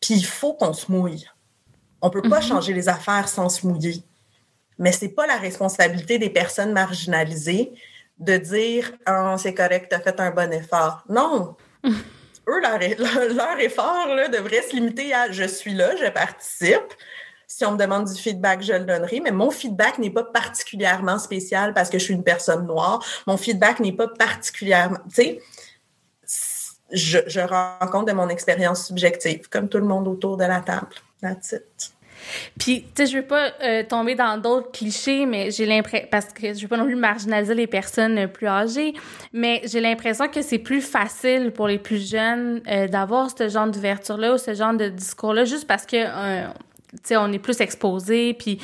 Puis 0.00 0.14
il 0.14 0.26
faut 0.26 0.54
qu'on 0.54 0.72
se 0.72 0.90
mouille. 0.90 1.26
On 2.02 2.10
peut 2.10 2.22
pas 2.22 2.40
mhm. 2.40 2.46
changer 2.46 2.72
les 2.72 2.88
affaires 2.88 3.28
sans 3.28 3.48
se 3.48 3.66
mouiller. 3.66 4.02
Mais 4.78 4.92
c'est 4.92 5.08
pas 5.08 5.26
la 5.26 5.36
responsabilité 5.36 6.18
des 6.18 6.30
personnes 6.30 6.72
marginalisées 6.72 7.72
de 8.18 8.36
dire 8.36 8.92
oh, 9.08 9.34
c'est 9.38 9.54
correct, 9.54 9.88
tu 9.90 9.96
as 9.96 10.00
fait 10.00 10.18
un 10.20 10.30
bon 10.30 10.52
effort. 10.52 11.04
Non. 11.08 11.56
Eux, 12.48 12.60
leur, 12.60 13.60
effort 13.60 14.08
là, 14.08 14.28
devrait 14.28 14.62
se 14.62 14.74
limiter 14.74 15.14
à 15.14 15.30
je 15.30 15.44
suis 15.44 15.74
là, 15.74 15.94
je 15.96 16.10
participe. 16.10 16.94
Si 17.46 17.64
on 17.64 17.72
me 17.72 17.76
demande 17.76 18.06
du 18.06 18.20
feedback, 18.20 18.62
je 18.62 18.72
le 18.72 18.84
donnerai, 18.84 19.20
mais 19.20 19.30
mon 19.30 19.50
feedback 19.50 19.98
n'est 19.98 20.10
pas 20.10 20.24
particulièrement 20.24 21.18
spécial 21.18 21.74
parce 21.74 21.90
que 21.90 21.98
je 21.98 22.04
suis 22.04 22.14
une 22.14 22.24
personne 22.24 22.66
noire. 22.66 23.04
Mon 23.26 23.36
feedback 23.36 23.80
n'est 23.80 23.92
pas 23.92 24.08
particulièrement. 24.08 24.98
Tu 25.14 25.14
sais, 25.14 25.42
je, 26.92 27.18
je 27.26 27.40
rends 27.40 27.86
compte 27.90 28.08
de 28.08 28.12
mon 28.12 28.28
expérience 28.28 28.86
subjective, 28.86 29.48
comme 29.48 29.68
tout 29.68 29.78
le 29.78 29.86
monde 29.86 30.08
autour 30.08 30.36
de 30.36 30.44
la 30.44 30.60
table. 30.60 30.94
That's 31.20 31.52
it. 31.52 31.92
Puis, 32.58 32.82
tu 32.82 32.88
sais, 32.94 33.06
je 33.06 33.16
veux 33.18 33.26
pas 33.26 33.50
euh, 33.62 33.82
tomber 33.82 34.14
dans 34.14 34.38
d'autres 34.38 34.70
clichés, 34.70 35.26
mais 35.26 35.50
j'ai 35.50 35.66
l'impression, 35.66 36.06
parce 36.10 36.26
que 36.26 36.52
je 36.52 36.60
veux 36.62 36.68
pas 36.68 36.76
non 36.76 36.84
plus 36.84 36.96
marginaliser 36.96 37.54
les 37.54 37.66
personnes 37.66 38.28
plus 38.28 38.46
âgées, 38.46 38.94
mais 39.32 39.62
j'ai 39.64 39.80
l'impression 39.80 40.28
que 40.28 40.42
c'est 40.42 40.58
plus 40.58 40.80
facile 40.80 41.52
pour 41.52 41.68
les 41.68 41.78
plus 41.78 42.10
jeunes 42.10 42.60
euh, 42.68 42.88
d'avoir 42.88 43.30
ce 43.36 43.48
genre 43.48 43.68
d'ouverture-là 43.68 44.34
ou 44.34 44.38
ce 44.38 44.54
genre 44.54 44.74
de 44.74 44.88
discours-là, 44.88 45.44
juste 45.44 45.66
parce 45.66 45.86
que 45.86 45.96
euh, 45.96 46.46
sais, 47.02 47.16
on 47.16 47.32
est 47.32 47.38
plus 47.38 47.60
exposé, 47.60 48.34
puis 48.34 48.58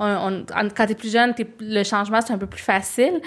on, 0.00 0.44
quand 0.74 0.86
t'es 0.86 0.94
plus 0.94 1.12
jeune, 1.12 1.34
le 1.60 1.84
changement, 1.84 2.20
c'est 2.20 2.32
un 2.32 2.38
peu 2.38 2.46
plus 2.46 2.62
facile. 2.62 3.20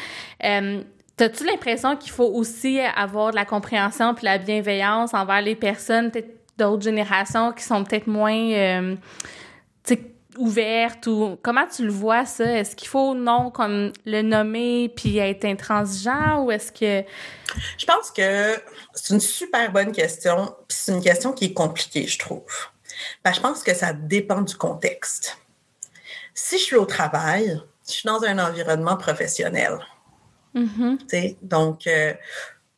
T'as-tu 1.17 1.45
l'impression 1.45 1.95
qu'il 1.95 2.11
faut 2.11 2.29
aussi 2.31 2.79
avoir 2.79 3.31
de 3.31 3.35
la 3.35 3.45
compréhension 3.45 4.13
puis 4.13 4.25
la 4.25 4.37
bienveillance 4.37 5.15
envers 5.15 5.41
les 5.41 5.55
personnes? 5.55 6.11
D'autres 6.57 6.83
générations 6.83 7.53
qui 7.53 7.63
sont 7.63 7.83
peut-être 7.83 8.07
moins 8.07 8.51
euh, 8.51 8.95
ouvertes 10.37 11.07
ou 11.07 11.37
comment 11.41 11.65
tu 11.65 11.83
le 11.83 11.91
vois 11.91 12.25
ça? 12.25 12.45
Est-ce 12.45 12.75
qu'il 12.75 12.87
faut 12.87 13.15
non 13.15 13.49
comme 13.49 13.91
le 14.05 14.21
nommer 14.21 14.89
puis 14.89 15.17
être 15.17 15.45
intransigeant 15.45 16.43
ou 16.43 16.51
est-ce 16.51 16.71
que 16.71 17.07
Je 17.77 17.85
pense 17.85 18.11
que 18.11 18.55
c'est 18.93 19.13
une 19.13 19.19
super 19.19 19.71
bonne 19.71 19.91
question 19.91 20.53
puis 20.67 20.77
c'est 20.79 20.91
une 20.93 21.01
question 21.01 21.33
qui 21.33 21.45
est 21.45 21.53
compliquée, 21.53 22.05
je 22.05 22.19
trouve. 22.19 22.43
Ben, 23.23 23.33
je 23.33 23.39
pense 23.39 23.63
que 23.63 23.73
ça 23.73 23.93
dépend 23.93 24.41
du 24.41 24.55
contexte. 24.55 25.37
Si 26.35 26.59
je 26.59 26.63
suis 26.63 26.75
au 26.75 26.85
travail, 26.85 27.59
je 27.87 27.93
suis 27.93 28.07
dans 28.07 28.23
un 28.23 28.37
environnement 28.37 28.95
professionnel 28.95 29.79
Mm-hmm. 30.57 31.37
Donc, 31.41 31.87
euh, 31.87 32.13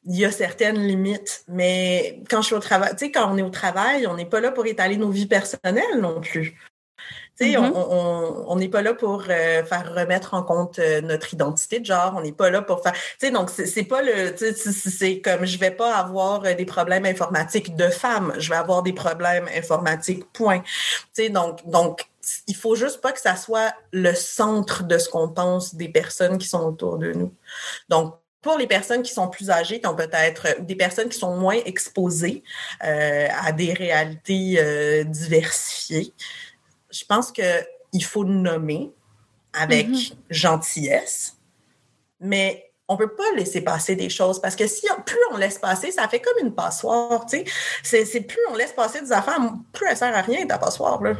il 0.06 0.18
y 0.18 0.26
a 0.26 0.32
certaines 0.32 0.80
limites, 0.88 1.44
mais 1.48 2.22
quand 2.30 2.42
je 2.42 2.48
suis 2.48 2.56
au 2.56 2.60
travail, 2.60 2.92
tu 2.92 3.06
sais, 3.06 3.12
quand 3.12 3.32
on 3.32 3.38
est 3.38 3.42
au 3.42 3.50
travail, 3.50 4.08
on 4.08 4.16
n'est 4.16 4.26
pas 4.26 4.40
là 4.40 4.52
pour 4.52 4.66
étaler 4.66 4.98
nos 4.98 5.10
vies 5.10 5.28
personnelles 5.28 6.00
non 6.00 6.22
plus. 6.22 6.58
Tu 7.38 7.46
sais, 7.46 7.58
mm-hmm. 7.58 7.72
on 7.74 8.56
n'est 8.58 8.68
pas 8.68 8.82
là 8.82 8.94
pour 8.94 9.24
euh, 9.30 9.64
faire 9.64 9.94
remettre 9.94 10.34
en 10.34 10.44
compte 10.44 10.80
euh, 10.80 11.00
notre 11.02 11.34
identité 11.34 11.80
de 11.80 11.86
genre. 11.86 12.14
On 12.18 12.22
n'est 12.22 12.34
pas 12.34 12.50
là 12.50 12.62
pour 12.62 12.84
faire. 12.84 12.92
Tu 12.92 13.28
sais, 13.28 13.32
donc 13.32 13.50
c'est 13.50 13.84
pas 13.84 14.02
le. 14.02 14.36
C'est 14.36 15.22
comme 15.22 15.46
je 15.46 15.58
vais 15.58 15.72
pas 15.72 15.96
avoir 15.96 16.42
des 16.42 16.66
problèmes 16.66 17.06
informatiques 17.06 17.78
de 17.78 17.88
femmes. 17.88 18.34
Je 18.38 18.50
vais 18.50 18.58
avoir 18.58 18.84
des 18.84 18.94
problèmes 18.94 19.48
informatiques. 19.56 20.30
Point. 20.34 20.60
Tu 20.60 20.68
sais, 21.14 21.30
donc 21.30 21.66
donc 21.70 22.10
il 22.48 22.56
faut 22.56 22.76
juste 22.76 23.02
pas 23.02 23.12
que 23.12 23.20
ça 23.20 23.36
soit 23.36 23.74
le 23.92 24.14
centre 24.14 24.84
de 24.84 24.98
ce 24.98 25.10
qu'on 25.10 25.30
pense 25.30 25.76
des 25.76 25.90
personnes 25.90 26.38
qui 26.38 26.48
sont 26.48 26.62
autour 26.62 26.98
de 26.98 27.14
nous. 27.14 27.34
Donc, 27.90 28.16
pour 28.42 28.58
les 28.58 28.68
personnes 28.68 29.04
qui 29.04 29.12
sont 29.12 29.28
plus 29.28 29.50
âgées, 29.50 29.80
qui 29.82 29.88
ont 29.88 29.96
peut-être, 29.96 30.60
ou 30.60 30.64
des 30.64 30.76
personnes 30.76 31.10
qui 31.10 31.18
sont 31.18 31.36
moins 31.36 31.58
exposées 31.66 32.44
euh, 32.84 33.28
à 33.42 33.52
des 33.52 33.74
réalités 33.74 34.58
euh, 34.60 35.04
diversifiées, 35.04 36.14
je 36.90 37.04
pense 37.06 37.32
qu'il 37.32 38.04
faut 38.04 38.24
nommer 38.24 38.92
avec 39.54 39.90
mm-hmm. 39.90 40.14
gentillesse, 40.30 41.38
mais 42.20 42.72
on 42.88 42.98
peut 42.98 43.14
pas 43.14 43.32
laisser 43.36 43.62
passer 43.62 43.96
des 43.96 44.10
choses 44.10 44.42
parce 44.42 44.56
que 44.56 44.66
si 44.66 44.88
plus 45.06 45.20
on 45.32 45.38
laisse 45.38 45.60
passer, 45.60 45.92
ça 45.92 46.08
fait 46.08 46.20
comme 46.20 46.46
une 46.46 46.56
passoire, 46.56 47.26
tu 47.28 47.44
sais. 47.84 48.06
C'est 48.06 48.22
plus 48.22 48.40
on 48.50 48.56
laisse 48.56 48.74
passer 48.74 49.02
des 49.02 49.12
affaires, 49.12 49.40
plus 49.74 49.86
elle 49.88 49.98
sert 49.98 50.16
à 50.16 50.22
rien 50.22 50.46
ta 50.48 50.58
passoire 50.58 51.02
là. 51.04 51.14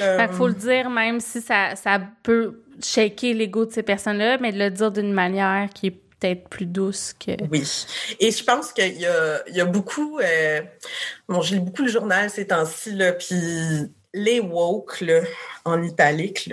Il 0.00 0.28
faut 0.32 0.48
le 0.48 0.54
dire, 0.54 0.88
même 0.88 1.20
si 1.20 1.40
ça, 1.42 1.76
ça 1.76 2.00
peut 2.22 2.62
shaker 2.82 3.34
l'ego 3.34 3.66
de 3.66 3.72
ces 3.72 3.82
personnes-là, 3.82 4.38
mais 4.38 4.50
de 4.50 4.58
le 4.58 4.70
dire 4.70 4.90
d'une 4.90 5.12
manière 5.12 5.68
qui 5.74 5.88
est 5.88 6.03
peut-être 6.24 6.48
plus 6.48 6.66
douce 6.66 7.12
que... 7.12 7.32
Oui. 7.50 7.68
Et 8.20 8.30
je 8.30 8.44
pense 8.44 8.72
qu'il 8.72 8.98
y 8.98 9.06
a, 9.06 9.42
il 9.48 9.54
y 9.54 9.60
a 9.60 9.64
beaucoup... 9.64 10.18
Euh, 10.20 10.62
bon, 11.28 11.42
je 11.42 11.54
lis 11.54 11.60
beaucoup 11.60 11.82
le 11.82 11.88
journal 11.88 12.30
ces 12.30 12.46
temps-ci, 12.46 12.98
puis 13.18 13.36
les 14.14 14.40
woke, 14.40 15.04
en 15.64 15.82
italique, 15.82 16.50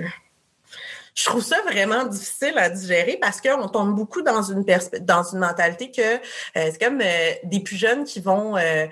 je 1.15 1.25
trouve 1.25 1.43
ça 1.43 1.61
vraiment 1.63 2.05
difficile 2.05 2.57
à 2.57 2.69
digérer 2.69 3.17
parce 3.19 3.41
qu'on 3.41 3.67
tombe 3.67 3.95
beaucoup 3.95 4.21
dans 4.21 4.41
une 4.41 4.63
dans 5.01 5.23
une 5.23 5.39
mentalité 5.39 5.91
que 5.91 6.01
euh, 6.01 6.19
c'est 6.55 6.81
comme 6.81 7.01
euh, 7.01 7.31
des 7.43 7.59
plus 7.59 7.75
jeunes 7.75 8.05
qui 8.05 8.21
vont 8.21 8.55
euh, 8.55 8.87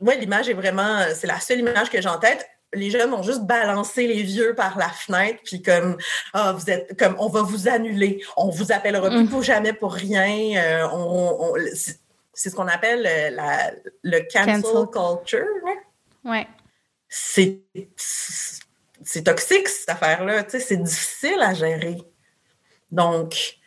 l'image 0.00 0.50
est 0.50 0.54
vraiment 0.54 1.04
c'est 1.14 1.26
la 1.26 1.40
seule 1.40 1.60
image 1.60 1.88
que 1.88 2.02
j'ai 2.02 2.08
en 2.08 2.18
tête 2.18 2.46
les 2.74 2.90
jeunes 2.90 3.10
vont 3.10 3.22
juste 3.22 3.42
balancer 3.42 4.06
les 4.06 4.22
vieux 4.22 4.54
par 4.54 4.78
la 4.78 4.88
fenêtre, 4.88 5.40
puis 5.44 5.62
comme 5.62 5.96
ah 6.34 6.52
vous 6.52 6.70
êtes 6.70 6.98
comme 6.98 7.16
on 7.18 7.28
va 7.28 7.42
vous 7.42 7.68
annuler, 7.68 8.22
on 8.36 8.50
vous 8.50 8.72
appellera 8.72 9.08
plus 9.08 9.24
mm. 9.24 9.28
pour 9.28 9.42
jamais 9.42 9.72
pour 9.72 9.92
rien. 9.92 10.62
Euh, 10.62 10.88
on, 10.92 11.54
c'est 12.34 12.50
ce 12.50 12.54
qu'on 12.54 12.68
appelle 12.68 13.06
euh, 13.06 13.30
la, 13.30 13.72
le 14.02 14.20
cancel, 14.30 14.62
culture. 14.62 15.46
Ouais. 16.24 16.46
C'est 17.08 17.62
c'est 19.02 19.22
toxique 19.22 19.68
cette 19.68 19.88
affaire-là, 19.88 20.44
tu 20.44 20.50
sais, 20.50 20.60
c'est 20.60 20.76
difficile 20.76 21.40
à 21.40 21.54
gérer. 21.54 21.96
Donc 22.90 23.58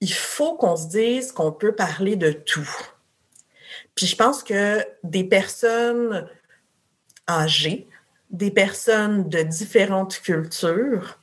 il 0.00 0.12
faut 0.12 0.56
qu'on 0.56 0.76
se 0.76 0.86
dise 0.86 1.32
qu'on 1.32 1.52
peut 1.52 1.74
parler 1.74 2.16
de 2.16 2.30
tout. 2.30 2.70
Puis 3.94 4.06
je 4.06 4.16
pense 4.16 4.44
que 4.44 4.84
des 5.02 5.24
personnes 5.24 6.28
âgées 7.28 7.89
des 8.30 8.50
personnes 8.50 9.28
de 9.28 9.42
différentes 9.42 10.20
cultures 10.20 11.18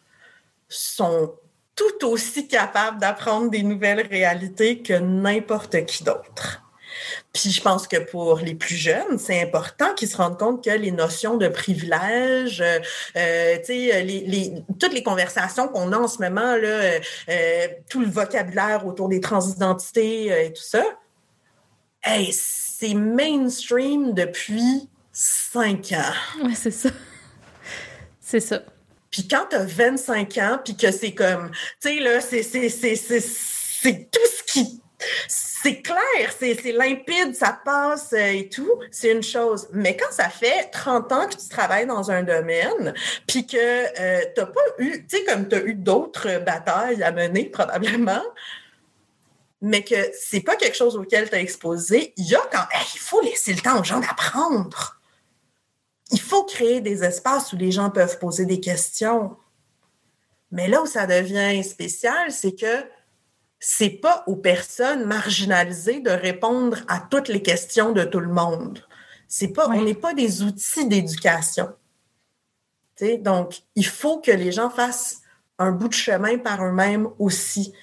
sont 0.69 1.33
tout 1.75 2.05
aussi 2.07 2.47
capables 2.47 2.99
d'apprendre 2.99 3.49
des 3.49 3.63
nouvelles 3.63 4.05
réalités 4.07 4.81
que 4.81 4.93
n'importe 4.93 5.85
qui 5.85 6.03
d'autre. 6.03 6.63
Puis 7.33 7.51
je 7.51 7.61
pense 7.61 7.87
que 7.87 7.97
pour 7.97 8.39
les 8.39 8.55
plus 8.55 8.75
jeunes, 8.75 9.19
c'est 9.19 9.41
important 9.41 9.93
qu'ils 9.93 10.07
se 10.07 10.17
rendent 10.17 10.39
compte 10.39 10.63
que 10.63 10.71
les 10.71 10.91
notions 10.91 11.37
de 11.37 11.47
privilège, 11.47 12.61
euh, 12.61 13.57
les, 13.67 14.01
les, 14.01 14.53
toutes 14.79 14.93
les 14.93 15.03
conversations 15.03 15.67
qu'on 15.67 15.91
a 15.91 15.97
en 15.97 16.07
ce 16.07 16.19
moment, 16.21 16.41
euh, 16.41 16.99
euh 17.29 17.67
tout 17.89 18.01
le 18.01 18.07
vocabulaire 18.07 18.85
autour 18.85 19.09
des 19.09 19.21
transidentités 19.21 20.31
euh, 20.31 20.45
et 20.45 20.53
tout 20.53 20.63
ça, 20.63 20.83
c'est 22.31 22.93
mainstream 22.93 24.13
depuis 24.13 24.89
cinq 25.17 25.93
ans. 25.93 26.13
Oui, 26.43 26.53
c'est 26.55 26.71
ça. 26.71 26.89
C'est 28.19 28.39
ça. 28.39 28.61
Puis 29.09 29.27
quand 29.27 29.47
t'as 29.49 29.63
25 29.63 30.37
ans, 30.37 30.59
puis 30.63 30.77
que 30.77 30.91
c'est 30.91 31.13
comme, 31.13 31.49
tu 31.81 31.89
sais, 31.89 31.99
là, 31.99 32.21
c'est, 32.21 32.43
c'est, 32.43 32.69
c'est, 32.69 32.95
c'est, 32.95 34.09
tout 34.11 34.19
ce 34.25 34.53
qui... 34.53 34.81
C'est 35.27 35.81
clair, 35.81 36.33
c'est, 36.37 36.59
c'est 36.61 36.71
limpide, 36.71 37.35
ça 37.35 37.59
passe 37.63 38.13
euh, 38.13 38.31
et 38.31 38.49
tout, 38.49 38.79
c'est 38.91 39.11
une 39.11 39.23
chose. 39.23 39.67
Mais 39.71 39.95
quand 39.95 40.11
ça 40.11 40.29
fait 40.29 40.69
30 40.71 41.11
ans 41.11 41.27
que 41.27 41.35
tu 41.35 41.49
travailles 41.49 41.87
dans 41.87 42.11
un 42.11 42.23
domaine, 42.23 42.93
puis 43.27 43.45
que 43.47 43.57
euh, 43.57 44.25
t'as 44.35 44.45
pas 44.45 44.61
eu, 44.79 45.05
tu 45.07 45.17
sais, 45.17 45.23
comme 45.23 45.47
t'as 45.47 45.61
eu 45.63 45.73
d'autres 45.73 46.39
batailles 46.43 47.01
à 47.01 47.11
mener 47.11 47.45
probablement, 47.51 48.23
mais 49.61 49.83
que 49.83 49.95
c'est 50.13 50.41
pas 50.41 50.55
quelque 50.55 50.77
chose 50.77 50.95
auquel 50.95 51.29
t'as 51.29 51.39
exposé, 51.39 52.13
il 52.17 52.27
y 52.27 52.35
a 52.35 52.41
quand... 52.51 52.65
il 52.93 52.99
faut 52.99 53.21
laisser 53.21 53.53
le 53.53 53.61
temps 53.61 53.79
aux 53.79 53.83
gens 53.83 53.99
d'apprendre 53.99 54.96
il 56.11 56.21
faut 56.21 56.43
créer 56.43 56.81
des 56.81 57.03
espaces 57.03 57.53
où 57.53 57.57
les 57.57 57.71
gens 57.71 57.89
peuvent 57.89 58.19
poser 58.19 58.45
des 58.45 58.59
questions. 58.59 59.35
Mais 60.51 60.67
là 60.67 60.81
où 60.81 60.85
ça 60.85 61.05
devient 61.05 61.63
spécial, 61.63 62.31
c'est 62.31 62.55
que 62.55 62.85
c'est 63.59 63.89
pas 63.89 64.23
aux 64.27 64.35
personnes 64.35 65.05
marginalisées 65.05 65.99
de 65.99 66.11
répondre 66.11 66.77
à 66.87 66.99
toutes 66.99 67.27
les 67.27 67.41
questions 67.41 67.91
de 67.91 68.03
tout 68.03 68.19
le 68.19 68.31
monde. 68.31 68.85
C'est 69.27 69.49
pas, 69.49 69.67
on 69.67 69.81
n'est 69.81 69.93
pas 69.93 70.13
des 70.13 70.43
outils 70.43 70.87
d'éducation. 70.87 71.73
Donc, 73.19 73.61
il 73.75 73.85
faut 73.85 74.19
que 74.19 74.31
les 74.31 74.51
gens 74.51 74.69
fassent 74.69 75.21
un 75.59 75.71
bout 75.71 75.89
de 75.89 75.93
chemin 75.93 76.37
par 76.37 76.63
eux-mêmes 76.63 77.09
aussi. 77.19 77.73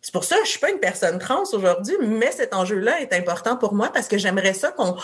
C'est 0.00 0.12
pour 0.12 0.24
ça 0.24 0.36
que 0.36 0.44
je 0.44 0.50
suis 0.50 0.60
pas 0.60 0.70
une 0.70 0.80
personne 0.80 1.18
trans 1.18 1.44
aujourd'hui, 1.52 1.96
mais 2.00 2.32
cet 2.32 2.54
enjeu-là 2.54 3.00
est 3.00 3.12
important 3.12 3.56
pour 3.56 3.74
moi 3.74 3.90
parce 3.92 4.08
que 4.08 4.18
j'aimerais 4.18 4.54
ça 4.54 4.72
qu'on 4.72 4.96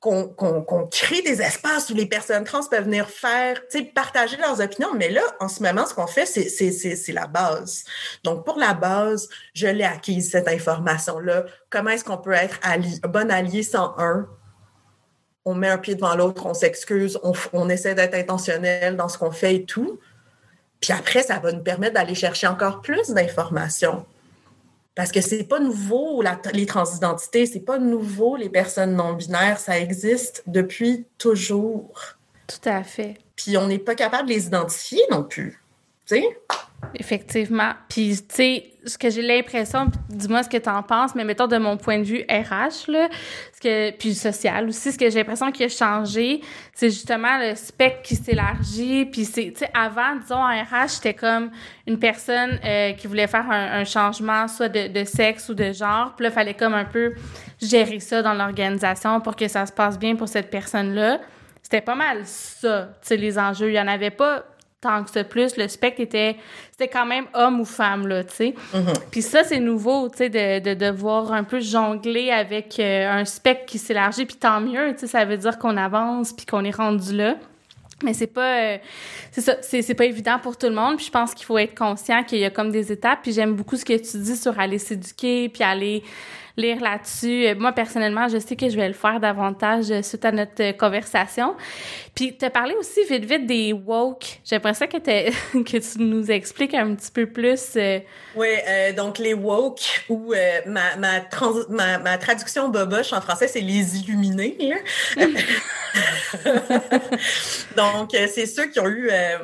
qu'on 0.00 0.88
crée 0.90 1.20
des 1.20 1.42
espaces 1.42 1.90
où 1.90 1.94
les 1.94 2.06
personnes 2.06 2.44
trans 2.44 2.64
peuvent 2.64 2.84
venir 2.84 3.08
faire, 3.10 3.60
partager 3.94 4.38
leurs 4.38 4.60
opinions. 4.60 4.94
Mais 4.94 5.10
là, 5.10 5.20
en 5.40 5.48
ce 5.48 5.62
moment, 5.62 5.84
ce 5.84 5.92
qu'on 5.92 6.06
fait, 6.06 6.24
c'est 6.24 7.12
la 7.12 7.26
base. 7.26 7.84
Donc, 8.24 8.46
pour 8.46 8.58
la 8.58 8.72
base, 8.72 9.28
je 9.52 9.66
l'ai 9.66 9.84
acquise, 9.84 10.30
cette 10.30 10.48
information-là. 10.48 11.44
Comment 11.68 11.90
est-ce 11.90 12.04
qu'on 12.04 12.16
peut 12.16 12.32
être 12.32 12.58
allié, 12.62 12.98
bon 13.02 13.30
allié 13.30 13.62
sans 13.62 13.94
un? 13.98 14.26
On 15.44 15.54
met 15.54 15.68
un 15.68 15.78
pied 15.78 15.94
devant 15.94 16.14
l'autre, 16.14 16.46
on 16.46 16.54
s'excuse, 16.54 17.18
on, 17.22 17.32
on 17.52 17.68
essaie 17.68 17.94
d'être 17.94 18.14
intentionnel 18.14 18.96
dans 18.96 19.08
ce 19.08 19.18
qu'on 19.18 19.30
fait 19.30 19.56
et 19.56 19.64
tout. 19.64 20.00
Puis 20.80 20.92
après, 20.94 21.22
ça 21.22 21.38
va 21.38 21.52
nous 21.52 21.62
permettre 21.62 21.94
d'aller 21.94 22.14
chercher 22.14 22.46
encore 22.46 22.80
plus 22.80 23.10
d'informations. 23.10 24.06
Parce 25.00 25.12
que 25.12 25.22
c'est 25.22 25.44
pas 25.44 25.60
nouveau, 25.60 26.22
les 26.52 26.66
transidentités, 26.66 27.46
c'est 27.46 27.60
pas 27.60 27.78
nouveau, 27.78 28.36
les 28.36 28.50
personnes 28.50 28.96
non-binaires, 28.96 29.58
ça 29.58 29.78
existe 29.78 30.42
depuis 30.46 31.06
toujours. 31.16 32.18
Tout 32.46 32.68
à 32.68 32.84
fait. 32.84 33.16
Puis 33.34 33.56
on 33.56 33.66
n'est 33.66 33.78
pas 33.78 33.94
capable 33.94 34.28
de 34.28 34.34
les 34.34 34.48
identifier 34.48 35.00
non 35.10 35.22
plus. 35.22 35.59
Effectivement. 36.94 37.72
Puis, 37.88 38.16
tu 38.28 38.34
sais, 38.34 38.64
ce 38.84 38.98
que 38.98 39.10
j'ai 39.10 39.22
l'impression, 39.22 39.90
dis-moi 40.08 40.42
ce 40.42 40.48
que 40.48 40.56
tu 40.56 40.68
en 40.68 40.82
penses, 40.82 41.14
mais 41.14 41.24
mettons 41.24 41.46
de 41.46 41.58
mon 41.58 41.76
point 41.76 41.98
de 41.98 42.04
vue 42.04 42.24
RH, 42.28 42.90
là, 42.90 43.08
ce 43.54 43.60
que, 43.60 43.90
puis 43.92 44.14
social 44.14 44.68
aussi, 44.68 44.90
ce 44.90 44.98
que 44.98 45.08
j'ai 45.10 45.18
l'impression 45.18 45.52
qui 45.52 45.62
a 45.64 45.68
changé, 45.68 46.40
c'est 46.74 46.90
justement 46.90 47.38
le 47.38 47.54
spectre 47.54 48.02
qui 48.02 48.16
s'élargit. 48.16 49.04
Puis, 49.04 49.26
tu 49.26 49.52
sais, 49.54 49.70
avant, 49.74 50.16
disons, 50.16 50.36
en 50.36 50.48
RH, 50.48 50.94
j'étais 50.96 51.14
comme 51.14 51.50
une 51.86 51.98
personne 51.98 52.58
euh, 52.64 52.92
qui 52.92 53.06
voulait 53.06 53.28
faire 53.28 53.48
un, 53.50 53.84
changement, 53.84 54.48
soit 54.48 54.68
de, 54.68 54.88
de, 54.88 55.04
sexe 55.04 55.48
ou 55.48 55.54
de 55.54 55.72
genre. 55.72 56.14
Puis 56.16 56.24
là, 56.24 56.30
il 56.30 56.34
fallait 56.34 56.54
comme 56.54 56.74
un 56.74 56.84
peu 56.84 57.12
gérer 57.60 58.00
ça 58.00 58.22
dans 58.22 58.34
l'organisation 58.34 59.20
pour 59.20 59.36
que 59.36 59.48
ça 59.48 59.66
se 59.66 59.72
passe 59.72 59.98
bien 59.98 60.16
pour 60.16 60.28
cette 60.28 60.50
personne-là 60.50 61.20
c'était 61.70 61.82
pas 61.82 61.94
mal 61.94 62.22
ça, 62.24 62.88
tu 63.00 63.08
sais, 63.08 63.16
les 63.16 63.38
enjeux. 63.38 63.68
Il 63.68 63.74
y 63.74 63.80
en 63.80 63.86
avait 63.86 64.10
pas 64.10 64.44
tant 64.80 65.04
que 65.04 65.10
ça 65.10 65.24
plus. 65.24 65.56
Le 65.56 65.68
spectre 65.68 66.00
était, 66.00 66.36
c'était 66.70 66.88
quand 66.88 67.06
même 67.06 67.26
homme 67.34 67.60
ou 67.60 67.64
femme, 67.64 68.06
là, 68.06 68.24
tu 68.24 68.34
sais. 68.34 68.54
Mhm. 68.74 68.92
Puis 69.10 69.22
ça, 69.22 69.44
c'est 69.44 69.60
nouveau, 69.60 70.08
tu 70.08 70.18
sais, 70.18 70.28
de, 70.30 70.70
de 70.70 70.74
devoir 70.74 71.32
un 71.32 71.44
peu 71.44 71.60
jongler 71.60 72.30
avec 72.30 72.78
euh, 72.78 73.10
un 73.10 73.24
spectre 73.24 73.66
qui 73.66 73.78
s'élargit, 73.78 74.24
puis 74.24 74.36
tant 74.36 74.60
mieux, 74.60 74.92
tu 74.94 75.00
sais, 75.00 75.06
ça 75.06 75.24
veut 75.24 75.36
dire 75.36 75.58
qu'on 75.58 75.76
avance, 75.76 76.32
puis 76.32 76.46
qu'on 76.46 76.64
est 76.64 76.74
rendu 76.74 77.14
là. 77.14 77.36
Mais 78.02 78.14
c'est 78.14 78.26
pas, 78.26 78.60
euh, 78.60 78.78
c'est 79.30 79.42
ça, 79.42 79.56
c'est, 79.60 79.82
c'est 79.82 79.94
pas 79.94 80.06
évident 80.06 80.38
pour 80.38 80.56
tout 80.56 80.68
le 80.68 80.74
monde. 80.74 80.96
Puis 80.96 81.06
je 81.06 81.10
pense 81.10 81.34
qu'il 81.34 81.44
faut 81.44 81.58
être 81.58 81.76
conscient 81.76 82.24
qu'il 82.24 82.38
y 82.38 82.44
a 82.46 82.50
comme 82.50 82.70
des 82.70 82.90
étapes. 82.90 83.18
Puis 83.22 83.32
j'aime 83.32 83.54
beaucoup 83.54 83.76
ce 83.76 83.84
que 83.84 83.92
tu 83.92 84.18
dis 84.18 84.36
sur 84.36 84.58
aller 84.58 84.78
s'éduquer, 84.78 85.50
puis 85.50 85.62
aller 85.62 86.02
lire 86.60 86.80
là-dessus. 86.80 87.46
Euh, 87.46 87.54
Moi, 87.58 87.72
personnellement, 87.72 88.28
je 88.28 88.38
sais 88.38 88.56
que 88.56 88.68
je 88.68 88.76
vais 88.76 88.88
le 88.88 88.94
faire 88.94 89.18
davantage 89.20 89.90
euh, 89.90 90.02
suite 90.02 90.24
à 90.24 90.32
notre 90.32 90.62
euh, 90.62 90.72
conversation. 90.72 91.56
Puis, 92.14 92.36
tu 92.36 92.44
as 92.44 92.50
parlé 92.50 92.74
aussi 92.74 93.00
vite, 93.08 93.24
vite 93.24 93.46
des 93.46 93.72
woke. 93.72 94.40
J'aimerais 94.44 94.74
ça 94.74 94.86
que, 94.86 94.98
que 95.62 95.76
tu 95.78 96.02
nous 96.02 96.30
expliques 96.30 96.74
un 96.74 96.94
petit 96.94 97.10
peu 97.10 97.26
plus. 97.26 97.76
Oui, 98.36 98.48
euh, 98.68 98.92
donc 98.92 99.18
les 99.18 99.34
woke, 99.34 100.04
ou 100.08 100.32
euh, 100.34 100.60
ma, 100.66 100.96
ma, 100.96 101.20
trans- 101.20 101.66
ma, 101.68 101.98
ma 101.98 102.18
traduction 102.18 102.68
boboche 102.68 103.12
en 103.12 103.20
français, 103.20 103.48
c'est 103.48 103.60
les 103.60 103.98
illuminés. 103.98 104.56
là. 104.60 105.26
donc, 107.76 108.10
c'est 108.12 108.46
ceux 108.46 108.66
qui 108.66 108.80
ont 108.80 108.88
eu... 108.88 109.08
euh, 109.10 109.38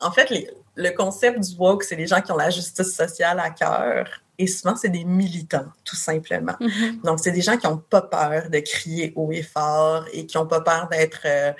en 0.00 0.10
fait, 0.10 0.30
les- 0.30 0.50
le 0.76 0.90
concept 0.90 1.40
du 1.40 1.56
woke, 1.58 1.82
c'est 1.84 1.96
les 1.96 2.06
gens 2.06 2.20
qui 2.20 2.32
ont 2.32 2.36
la 2.36 2.50
justice 2.50 2.94
sociale 2.94 3.38
à 3.40 3.50
cœur. 3.50 4.06
Et 4.40 4.46
souvent, 4.46 4.74
c'est 4.74 4.88
des 4.88 5.04
militants, 5.04 5.70
tout 5.84 5.96
simplement. 5.96 6.56
mhm. 6.60 7.00
Donc, 7.04 7.20
c'est 7.20 7.30
des 7.30 7.42
gens 7.42 7.58
qui 7.58 7.66
n'ont 7.66 7.76
pas 7.76 8.00
peur 8.00 8.48
de 8.48 8.58
crier 8.60 9.12
haut 9.14 9.30
et 9.32 9.42
fort 9.42 10.06
et 10.14 10.24
qui 10.26 10.38
n'ont 10.38 10.46
pas 10.46 10.62
peur 10.62 10.88
d'être 10.88 11.20
euh, 11.26 11.52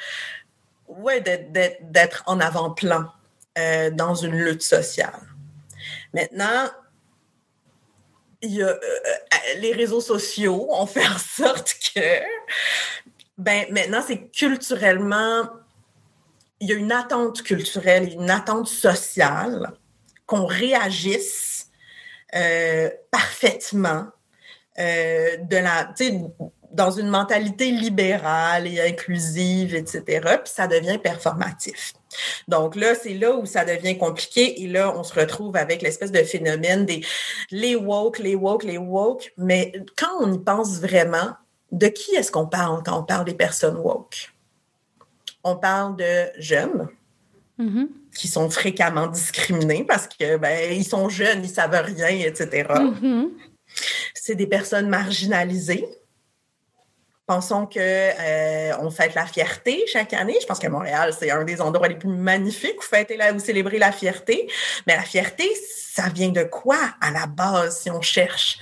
ouais, 0.88 1.20
d'être- 1.20 2.22
en 2.26 2.40
avant-plan 2.40 3.04
euh, 3.58 3.90
dans 3.90 4.14
une 4.14 4.34
lutte 4.46 4.62
sociale. 4.62 5.20
Maintenant, 6.14 6.70
il 8.40 8.54
y 8.54 8.62
a, 8.62 8.68
euh, 8.68 8.78
les 9.58 9.72
réseaux 9.72 10.00
sociaux 10.00 10.66
ont 10.70 10.86
fait 10.86 11.06
en 11.06 11.18
sorte 11.18 11.74
que, 11.94 12.08
ben, 13.36 13.66
maintenant, 13.70 14.02
c'est 14.06 14.30
culturellement, 14.30 15.50
il 16.60 16.68
y 16.70 16.72
a 16.72 16.76
une 16.76 16.92
attente 16.92 17.42
culturelle 17.42 18.04
une 18.14 18.30
attente 18.30 18.68
sociale 18.68 19.72
qu'on 20.24 20.46
réagisse 20.46 21.49
euh, 22.34 22.90
parfaitement 23.10 24.06
euh, 24.78 25.36
de 25.36 25.56
la, 25.56 25.92
dans 26.72 26.90
une 26.90 27.08
mentalité 27.08 27.70
libérale 27.70 28.66
et 28.66 28.80
inclusive, 28.80 29.74
etc. 29.74 30.02
Puis 30.42 30.52
ça 30.52 30.66
devient 30.66 30.98
performatif. 30.98 31.92
Donc 32.48 32.76
là, 32.76 32.94
c'est 32.94 33.14
là 33.14 33.32
où 33.36 33.46
ça 33.46 33.64
devient 33.64 33.98
compliqué 33.98 34.62
et 34.62 34.66
là, 34.66 34.94
on 34.96 35.02
se 35.02 35.18
retrouve 35.18 35.56
avec 35.56 35.82
l'espèce 35.82 36.12
de 36.12 36.22
phénomène 36.22 36.86
des 36.86 37.04
les 37.50 37.76
woke, 37.76 38.18
les 38.18 38.34
woke, 38.34 38.64
les 38.64 38.78
woke. 38.78 39.32
Mais 39.36 39.72
quand 39.96 40.20
on 40.20 40.32
y 40.32 40.38
pense 40.38 40.80
vraiment, 40.80 41.32
de 41.72 41.86
qui 41.86 42.14
est-ce 42.14 42.32
qu'on 42.32 42.46
parle 42.46 42.82
quand 42.84 42.98
on 42.98 43.04
parle 43.04 43.24
des 43.24 43.34
personnes 43.34 43.76
woke? 43.76 44.32
On 45.44 45.56
parle 45.56 45.96
de 45.96 46.30
jeunes 46.38 46.88
Mhm. 47.60 47.88
qui 48.16 48.26
sont 48.26 48.48
fréquemment 48.48 49.06
discriminés 49.06 49.84
parce 49.84 50.08
que 50.08 50.36
ben 50.38 50.72
ils 50.72 50.84
sont 50.84 51.08
jeunes, 51.08 51.44
ils 51.44 51.50
savent 51.50 51.80
rien, 51.84 52.08
etc. 52.08 52.66
Mhm. 52.80 53.30
C'est 54.14 54.34
des 54.34 54.46
personnes 54.46 54.88
marginalisées. 54.88 55.86
Pensons 57.26 57.66
que 57.66 57.78
euh, 57.78 58.76
on 58.80 58.90
fête 58.90 59.14
la 59.14 59.26
fierté 59.26 59.84
chaque 59.86 60.12
année. 60.14 60.36
Je 60.40 60.46
pense 60.46 60.58
que 60.58 60.66
Montréal, 60.66 61.14
c'est 61.16 61.30
un 61.30 61.44
des 61.44 61.60
endroits 61.60 61.86
les 61.86 61.94
plus 61.94 62.08
magnifiques 62.08 62.78
où 62.80 62.82
fêter 62.82 63.16
la, 63.16 63.32
où 63.32 63.38
célébrer 63.38 63.78
la 63.78 63.92
fierté. 63.92 64.50
Mais 64.86 64.96
la 64.96 65.02
fierté, 65.02 65.48
ça 65.92 66.08
vient 66.08 66.30
de 66.30 66.42
quoi 66.42 66.78
à 67.00 67.12
la 67.12 67.26
base 67.26 67.82
si 67.82 67.90
on 67.90 68.00
cherche? 68.00 68.58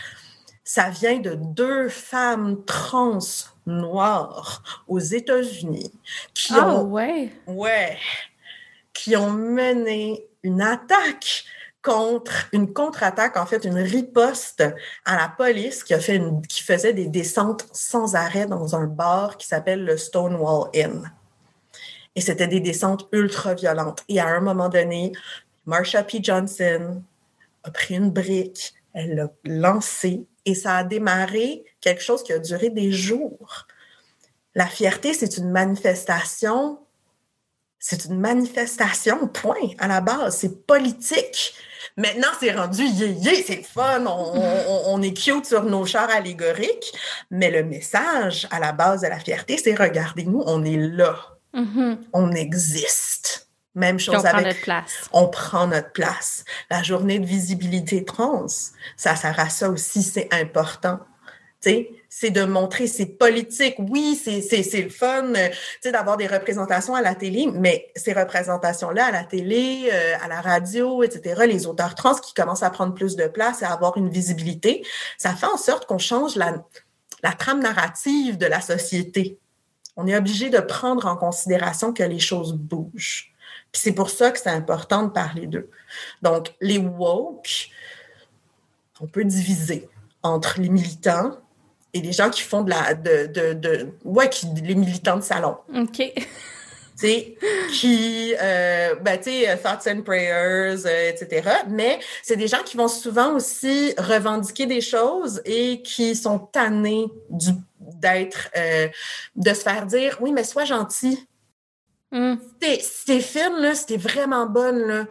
Ça 0.64 0.90
vient 0.90 1.18
de 1.18 1.34
deux 1.34 1.88
femmes 1.88 2.62
trans 2.66 3.20
noires 3.64 4.84
aux 4.86 4.99
États-Unis 4.99 5.90
qui 6.34 6.53
Ah 6.55 6.68
ont 6.68 6.82
ouais. 6.82 7.30
Ouais. 7.46 7.96
Qui 8.99 9.16
ont 9.16 9.30
mené 9.30 10.26
une 10.42 10.61
attaque 10.61 11.44
contre, 11.82 12.49
une 12.53 12.72
contre-attaque, 12.72 13.36
en 13.36 13.46
fait, 13.46 13.64
une 13.64 13.78
riposte 13.78 14.64
à 15.05 15.16
la 15.16 15.28
police 15.28 15.84
qui 15.84 15.94
a 15.94 16.01
fait 16.01 16.20
qui 16.49 16.64
faisait 16.64 16.92
des 16.92 17.07
descentes 17.07 17.64
sans 17.72 18.16
arrêt 18.16 18.46
dans 18.46 18.74
un 18.74 18.86
bar 18.86 19.36
qui 19.36 19.46
s'appelle 19.46 19.84
le 19.84 19.96
Stonewall 19.96 20.68
Inn. 20.74 21.12
Et 22.16 22.20
c'était 22.20 22.49
des 22.49 22.59
descentes 22.59 23.07
ultra 23.12 23.55
violentes. 23.55 24.03
Et 24.09 24.18
à 24.18 24.26
un 24.26 24.40
moment 24.40 24.68
donné, 24.68 25.12
Marsha 25.64 26.03
P. 26.03 26.18
Johnson 26.20 27.01
a 27.62 27.70
pris 27.70 27.94
une 27.94 28.11
brique, 28.11 28.74
elle 28.94 29.14
l'a 29.14 29.30
lancée 29.44 30.26
et 30.44 30.57
ça 30.57 30.78
a 30.78 30.84
démarré 30.84 31.64
quelque 31.80 32.03
chose 32.03 32.24
qui 32.24 32.32
a 32.32 32.40
duré 32.40 32.70
des 32.70 32.90
jours. 32.90 33.68
La 34.57 34.66
fierté, 34.66 35.14
c'est 35.14 35.36
une 35.36 35.53
manifestation 35.53 36.80
c'est 37.79 38.07
une 38.07 38.18
manifestation, 38.18 39.26
point, 39.29 39.55
à 39.79 39.89
la 39.89 40.01
base. 40.01 40.39
C'est 40.39 40.66
politique. 40.66 41.55
Maintenant, 41.97 42.29
c'est 42.39 42.53
rendu 42.53 42.85
yé 42.85 43.45
c'est 43.47 43.62
fun, 43.62 44.05
on, 44.07 44.09
on, 44.09 44.83
on 44.95 45.03
est 45.03 45.12
cute 45.14 45.47
sur 45.47 45.64
nos 45.64 45.85
chars 45.85 46.11
allégoriques, 46.11 46.93
mais 47.31 47.51
le 47.51 47.64
message 47.64 48.47
à 48.51 48.61
la 48.61 48.72
base 48.72 49.01
de 49.03 49.09
la 49.09 49.18
fierté, 49.18 49.57
c'est 49.57 49.74
regardez-nous, 49.74 50.43
on 50.47 50.64
est 50.64 50.76
là, 50.76 51.16
Mhm. 51.55 51.99
on 52.12 52.33
existe. 52.33 53.49
Même 53.74 53.99
chose 53.99 54.16
on 54.16 54.22
prend 54.22 54.29
avec 54.31 54.47
notre 54.47 54.61
place. 54.61 54.93
on 55.12 55.29
prend 55.29 55.66
notre 55.66 55.93
place. 55.93 56.45
La 56.70 56.83
journée 56.83 57.18
de 57.18 57.26
visibilité 57.26 58.05
trans, 58.05 58.47
ça 58.97 59.16
sert 59.16 59.39
à 59.39 59.49
ça 59.49 59.70
aussi, 59.70 60.03
c'est 60.03 60.29
important. 60.33 60.99
C'est 61.61 62.31
de 62.31 62.45
montrer, 62.45 62.87
c'est 62.87 63.07
politique. 63.07 63.75
Oui, 63.79 64.15
c'est, 64.15 64.81
le 64.81 64.89
fun, 64.89 65.35
euh, 65.35 65.49
d'avoir 65.91 66.17
des 66.17 66.27
représentations 66.27 66.95
à 66.95 67.03
la 67.03 67.15
télé, 67.15 67.49
mais 67.53 67.91
ces 67.97 68.13
représentations-là 68.13 69.07
à 69.07 69.11
la 69.11 69.25
télé, 69.25 69.91
euh, 69.93 70.15
à 70.23 70.29
la 70.29 70.41
radio, 70.41 71.03
etc., 71.03 71.43
les 71.47 71.67
auteurs 71.67 71.95
trans 71.95 72.15
qui 72.15 72.33
commencent 72.33 72.63
à 72.63 72.71
prendre 72.71 72.95
plus 72.95 73.17
de 73.17 73.27
place 73.27 73.63
et 73.63 73.65
à 73.65 73.73
avoir 73.73 73.97
une 73.97 74.09
visibilité, 74.09 74.87
ça 75.19 75.35
fait 75.35 75.47
en 75.47 75.57
sorte 75.57 75.87
qu'on 75.87 75.99
change 75.99 76.37
la, 76.37 76.65
la 77.23 77.33
trame 77.33 77.61
narrative 77.61 78.39
de 78.39 78.47
la 78.47 78.61
société. 78.61 79.39
On 79.97 80.07
est 80.07 80.17
obligé 80.17 80.51
de 80.51 80.61
prendre 80.61 81.07
en 81.07 81.17
considération 81.17 81.93
que 81.93 82.05
les 82.05 82.21
choses 82.21 82.53
bougent. 82.53 83.33
Puis 83.73 83.83
c'est 83.83 83.93
pour 83.93 84.11
ça 84.11 84.31
que 84.31 84.39
c'est 84.39 84.49
important 84.49 85.03
de 85.03 85.11
parler 85.11 85.47
d'eux. 85.47 85.71
Donc, 86.23 86.55
les 86.61 86.79
woke, 86.79 87.69
on 89.01 89.07
peut 89.07 89.25
diviser 89.25 89.89
entre 90.23 90.61
les 90.61 90.69
militants 90.69 91.37
les 92.01 92.12
gens 92.12 92.30
qui 92.30 92.42
font 92.42 92.62
de 92.62 92.70
la. 92.70 92.94
de, 92.94 93.26
de, 93.26 93.53
de 93.53 93.88
ouais, 94.05 94.28
qui, 94.28 94.46
les 94.62 94.74
militants 94.74 95.16
de 95.16 95.22
salon. 95.22 95.57
OK. 95.74 96.12
Tu 97.01 97.07
sais, 97.07 97.36
qui, 97.74 98.34
euh, 98.42 98.96
ben, 98.96 99.18
tu 99.18 99.30
sais, 99.30 99.57
thoughts 99.59 99.86
and 99.86 100.03
prayers, 100.03 100.84
euh, 100.84 101.11
etc. 101.11 101.49
Mais 101.68 102.01
c'est 102.24 102.34
des 102.34 102.49
gens 102.49 102.64
qui 102.64 102.76
vont 102.76 102.88
souvent 102.88 103.34
aussi 103.34 103.94
revendiquer 103.96 104.66
des 104.66 104.80
choses 104.80 105.40
et 105.44 105.80
qui 105.82 106.16
sont 106.16 106.40
tannés 106.40 107.07
du, 107.30 107.51
d'être, 107.78 108.49
euh, 108.57 108.88
de 109.36 109.55
se 109.55 109.61
faire 109.61 109.86
dire, 109.86 110.18
oui, 110.20 110.32
mais 110.32 110.42
sois 110.42 110.64
gentil. 110.64 111.24
Mm. 112.11 112.34
T'es 112.59 112.80
fine, 113.20 113.61
là, 113.61 113.74
t'es 113.86 113.96
vraiment 113.96 114.46
bonne, 114.46 114.80
là, 114.80 115.05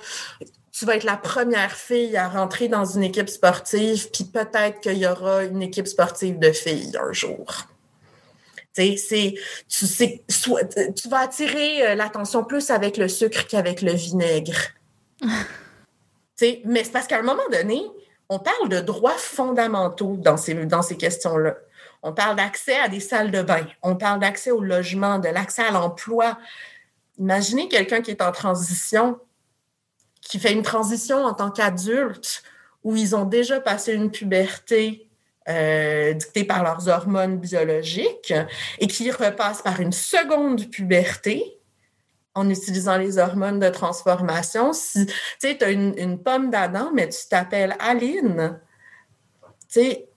tu 0.78 0.86
vas 0.86 0.95
être 0.95 1.05
la 1.05 1.17
première 1.17 1.71
fille 1.71 2.15
à 2.17 2.30
rentrer 2.30 2.67
dans 2.67 2.86
une 2.86 3.01
équipe 3.01 3.30
sportive, 3.30 4.11
puis 4.11 4.25
peut-être 4.25 4.80
qu'il 4.80 4.97
y 4.97 5.07
aura 5.07 5.43
une 5.43 5.63
équipe 5.63 5.88
sportive 5.88 6.38
de 6.38 6.51
filles 6.51 6.95
un 7.01 7.11
jour. 7.13 7.45
Tu 8.75 8.95
sais, 8.95 8.97
c'est, 8.97 9.34
tu 9.67 9.88
sais, 9.88 10.23
soit, 10.30 10.65
tu 10.93 11.09
vas 11.09 11.21
attirer 11.21 11.88
euh, 11.88 11.95
l'attention 11.95 12.43
plus 12.43 12.69
avec 12.69 12.97
le 12.97 13.07
sucre 13.07 13.47
qu'avec 13.47 13.82
le 13.82 13.93
vinaigre. 13.93 14.59
mais 15.21 16.84
c'est 16.84 16.91
parce 16.91 17.07
qu'à 17.07 17.17
un 17.17 17.23
moment 17.23 17.49
donné, 17.51 17.82
on 18.30 18.38
parle 18.38 18.69
de 18.69 18.80
droits 18.80 19.17
fondamentaux 19.17 20.15
dans 20.17 20.38
ces, 20.38 20.53
dans 20.53 20.84
ces 20.84 20.95
questions-là. 20.95 21.55
On 22.03 22.13
parle 22.13 22.36
d'accès 22.36 22.78
à 22.78 22.88
des 22.88 22.99
salles 22.99 23.32
de 23.32 23.41
bain, 23.41 23.65
on 23.82 23.95
parle 23.95 24.19
d'accès 24.19 24.51
au 24.51 24.61
logement, 24.61 25.17
de 25.17 25.30
l'accès 25.30 25.63
à 25.63 25.71
l'emploi. 25.71 26.38
Imaginez 27.17 27.67
quelqu'un 27.67 28.01
qui 28.01 28.11
est 28.11 28.21
en 28.21 28.32
transition, 28.32 29.19
qui 30.28 30.39
fait 30.39 30.53
une 30.53 30.63
transition 30.63 31.23
en 31.23 31.34
tant 31.34 31.51
qu'adulte, 31.51 32.43
où 32.84 32.95
ils 32.95 33.15
ont 33.15 33.25
déjà 33.25 33.59
passé 33.59 33.93
une 33.93 34.11
puberté 34.11 35.09
euh, 35.49 36.13
dictée 36.13 36.43
par 36.43 36.63
leurs 36.63 36.88
hormones 36.89 37.38
biologiques 37.38 38.34
et 38.80 38.88
qui 38.88 39.11
repassent 39.11 39.61
par 39.61 39.80
une 39.80 39.93
seconde 39.93 40.69
puberté 40.69 41.57
en 42.36 42.49
utilisant 42.49 42.97
les 42.97 43.17
hormones 43.17 43.59
de 43.59 43.69
transformation. 43.69 44.73
Si 44.73 45.05
tu 45.05 45.13
sais, 45.39 45.63
as 45.63 45.69
une, 45.69 46.21
pomme 46.21 46.51
d'Adam, 46.51 46.91
mais 46.93 47.09
tu 47.09 47.28
t'appelles 47.30 47.75
Aline, 47.80 48.59
tu 49.41 49.82
sais, 49.82 50.09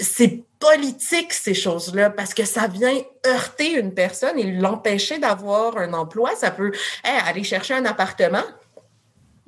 c'est 0.00 0.44
politique, 0.60 1.32
ces 1.32 1.54
choses-là, 1.54 2.10
parce 2.10 2.34
que 2.34 2.44
ça 2.44 2.66
vient 2.66 3.00
heurter 3.26 3.78
une 3.78 3.94
personne 3.94 4.38
et 4.38 4.52
l'empêcher 4.52 5.18
d'avoir 5.18 5.78
un 5.78 5.92
emploi. 5.92 6.34
Ça 6.36 6.50
peut 6.50 6.72
aller 7.04 7.44
chercher 7.44 7.74
un 7.74 7.84
appartement. 7.84 8.44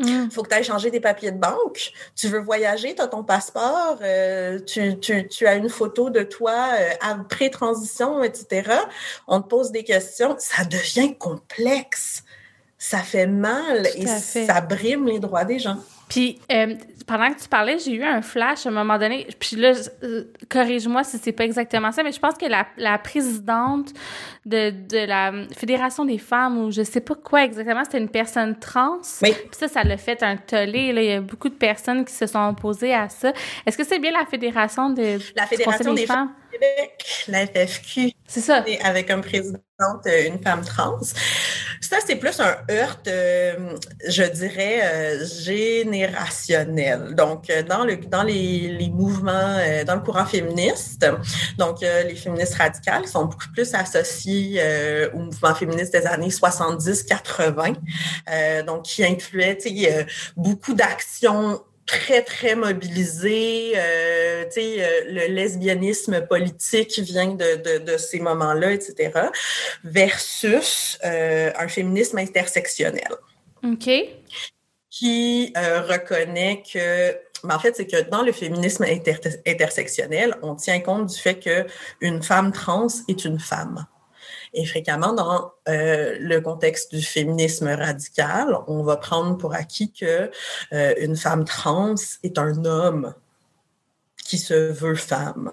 Il 0.01 0.27
mm. 0.27 0.31
faut 0.31 0.43
que 0.43 0.49
tu 0.49 0.55
ailles 0.55 0.65
changer 0.65 0.91
tes 0.91 1.01
papiers 1.01 1.31
de 1.31 1.39
banque. 1.39 1.93
Tu 2.17 2.29
veux 2.29 2.41
voyager, 2.41 2.95
tu 2.95 3.03
as 3.03 3.07
ton 3.07 3.23
passeport, 3.23 3.99
euh, 4.03 4.59
tu, 4.61 4.99
tu, 4.99 5.29
tu, 5.29 5.47
as 5.47 5.55
une 5.55 5.69
photo 5.69 6.11
de 6.11 6.23
toi 6.23 6.71
euh, 6.73 6.91
après 7.01 7.51
transition, 7.51 8.23
etc. 8.23 8.71
On 9.29 9.41
te 9.41 9.49
pose 9.49 9.71
des 9.71 9.85
questions. 9.85 10.37
Ça 10.39 10.65
devient 10.65 11.15
complexe. 11.17 12.25
Ça 12.79 12.99
fait 12.99 13.27
mal 13.27 13.87
et 13.95 14.07
ça 14.07 14.63
brime 14.63 15.07
les 15.07 15.19
droits 15.19 15.45
des 15.45 15.59
gens. 15.59 15.77
Puis, 16.09 16.41
euh, 16.51 16.75
pendant 17.11 17.35
que 17.35 17.41
tu 17.41 17.49
parlais, 17.49 17.77
j'ai 17.81 17.95
eu 17.95 18.05
un 18.05 18.23
flash 18.23 18.67
à 18.67 18.69
un 18.69 18.73
moment 18.73 18.97
donné. 18.97 19.27
Puis 19.41 19.57
là, 19.57 19.73
euh, 20.05 20.33
corrige-moi 20.49 21.03
si 21.03 21.19
c'est 21.19 21.33
pas 21.33 21.45
exactement 21.45 21.91
ça, 21.91 22.05
mais 22.05 22.13
je 22.13 22.21
pense 22.21 22.35
que 22.35 22.47
la, 22.47 22.69
la 22.77 22.99
présidente 22.99 23.89
de, 24.47 24.71
de, 24.71 25.07
la 25.07 25.33
Fédération 25.57 26.05
des 26.05 26.19
femmes, 26.19 26.59
ou 26.59 26.71
je 26.71 26.83
sais 26.85 27.01
pas 27.01 27.17
quoi 27.17 27.45
exactement, 27.45 27.83
c'était 27.83 27.99
une 27.99 28.09
personne 28.09 28.57
trans. 28.61 28.99
Oui. 29.23 29.33
Puis 29.33 29.59
ça, 29.59 29.67
ça 29.67 29.83
l'a 29.83 29.97
fait 29.97 30.23
un 30.23 30.37
tollé. 30.37 30.93
Là. 30.93 31.03
Il 31.03 31.09
y 31.09 31.13
a 31.15 31.21
beaucoup 31.21 31.49
de 31.49 31.55
personnes 31.55 32.05
qui 32.05 32.13
se 32.13 32.29
sont 32.29 32.49
opposées 32.49 32.95
à 32.95 33.09
ça. 33.09 33.33
Est-ce 33.67 33.77
que 33.77 33.85
c'est 33.85 33.99
bien 33.99 34.13
la 34.13 34.25
Fédération 34.25 34.91
de 34.91 35.19
la 35.35 35.47
Fédération 35.47 35.93
des, 35.93 36.07
femmes? 36.07 36.31
Québec, 36.53 37.27
la 37.27 37.45
FFQ. 37.45 38.13
C'est 38.29 38.41
ça. 38.41 38.65
Avec 38.85 39.11
un 39.11 39.21
présidente, 39.21 39.61
euh, 40.07 40.29
une 40.29 40.41
femme 40.41 40.65
trans. 40.65 41.01
Ça, 41.81 41.97
c'est 42.07 42.17
plus 42.17 42.39
un 42.41 42.57
heurt, 42.71 43.09
euh, 43.09 43.77
je 44.07 44.23
dirais, 44.23 44.81
euh, 44.83 45.25
générationnel. 45.25 47.15
Donc, 47.15 47.51
dans 47.69 47.85
le 47.85 47.97
dans 47.97 48.23
les, 48.23 48.69
les 48.69 48.91
mouvements, 48.91 49.57
dans 49.87 49.95
le 49.95 50.01
courant 50.01 50.27
féministe, 50.27 51.07
donc 51.59 51.81
les 51.81 52.15
féministes 52.15 52.55
radicales 52.55 53.07
sont 53.07 53.25
beaucoup 53.25 53.51
plus 53.53 53.75
associées 53.75 54.63
au 55.15 55.19
mouvement 55.19 55.55
féministe 55.55 55.93
des 55.93 56.07
années 56.07 56.29
70-80, 56.29 58.65
donc 58.65 58.85
qui 58.85 59.05
incluait 59.05 59.59
beaucoup 60.37 60.75
d'actions 60.75 61.61
très, 61.91 62.23
très 62.23 62.55
mobilisé. 62.55 63.73
Euh, 63.77 64.45
tu 64.45 64.61
sais, 64.61 64.77
euh, 64.79 65.01
le 65.09 65.35
lesbianisme 65.35 66.27
politique 66.27 66.99
vient 67.01 67.35
de, 67.35 67.57
de, 67.57 67.85
de 67.85 67.97
ces 67.97 68.21
moments-là, 68.21 68.73
etc., 68.73 69.11
versus 69.83 70.99
euh, 71.05 71.51
un 71.59 71.69
féminisme 71.69 72.19
intersectionnel. 72.19 73.11
OK. 73.65 73.91
Qui 74.91 75.53
euh, 75.57 75.83
reconnaît 75.83 76.63
que 76.73 77.17
mais 77.43 77.55
en 77.55 77.59
fait, 77.59 77.75
c'est 77.75 77.87
que 77.87 78.03
dans 78.11 78.23
le 78.23 78.33
féminisme 78.33 78.85
intersectionnel, 79.47 80.37
on 80.43 80.57
tient 80.57 80.79
compte 80.81 81.07
du 81.07 81.19
fait 81.19 81.39
que 81.39 81.67
une 82.03 82.23
femme 82.23 82.53
trans 82.53 82.89
est 83.09 83.25
une 83.25 83.41
femme. 83.41 83.87
Et 84.53 84.67
fréquemment, 84.67 85.13
dans 85.13 85.53
euh, 85.69 86.17
le 86.19 86.41
contexte 86.41 86.95
du 86.95 87.03
féminisme 87.03 87.69
radical, 87.69 88.57
on 88.67 88.83
va 88.83 88.97
prendre 88.97 89.37
pour 89.39 89.55
acquis 89.55 89.93
que 89.93 90.31
euh, 90.73 90.95
une 91.01 91.17
femme 91.17 91.45
trans 91.45 91.95
est 92.23 92.37
un 92.37 92.65
homme 92.65 93.15
qui 94.25 94.39
se 94.39 94.55
veut 94.55 94.97
femme. 94.97 95.53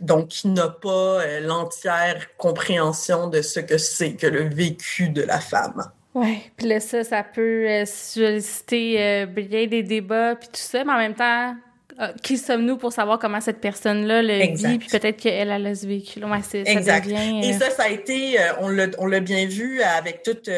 Donc, 0.00 0.28
qui 0.28 0.48
n'a 0.48 0.68
pas 0.68 1.22
euh, 1.22 1.40
l'entière 1.40 2.36
compréhension 2.36 3.28
de 3.28 3.42
ce 3.42 3.60
que 3.60 3.78
c'est 3.78 4.14
que 4.14 4.26
le 4.26 4.48
vécu 4.48 5.08
de 5.08 5.22
la 5.22 5.40
femme. 5.40 5.90
Oui, 6.14 6.50
puis 6.56 6.68
là, 6.68 6.80
ça, 6.80 7.02
ça 7.02 7.24
peut 7.24 7.84
solliciter 7.84 9.26
bien 9.26 9.66
des 9.66 9.82
débats, 9.82 10.34
puis 10.36 10.48
tout 10.48 10.54
ça, 10.54 10.82
mais 10.82 10.92
en 10.92 10.96
même 10.96 11.14
temps, 11.14 11.54
euh, 11.98 12.08
qui 12.22 12.36
sommes-nous 12.36 12.76
pour 12.76 12.92
savoir 12.92 13.18
comment 13.18 13.40
cette 13.40 13.58
personne-là 13.58 14.20
le 14.20 14.54
vit, 14.54 14.76
puis 14.76 14.88
peut-être 14.88 15.16
qu'elle 15.16 15.50
a 15.50 15.58
le 15.58 15.72
véhicule. 15.72 16.26
Ouais, 16.26 16.42
ça 16.42 16.58
devient, 17.00 17.40
Et 17.42 17.54
euh, 17.54 17.58
ça, 17.58 17.70
ça 17.70 17.84
a 17.84 17.88
été, 17.88 18.38
euh, 18.38 18.52
on 18.58 18.68
l'a, 19.06 19.20
bien 19.20 19.46
vu 19.46 19.80
avec 19.80 20.22
toute 20.22 20.50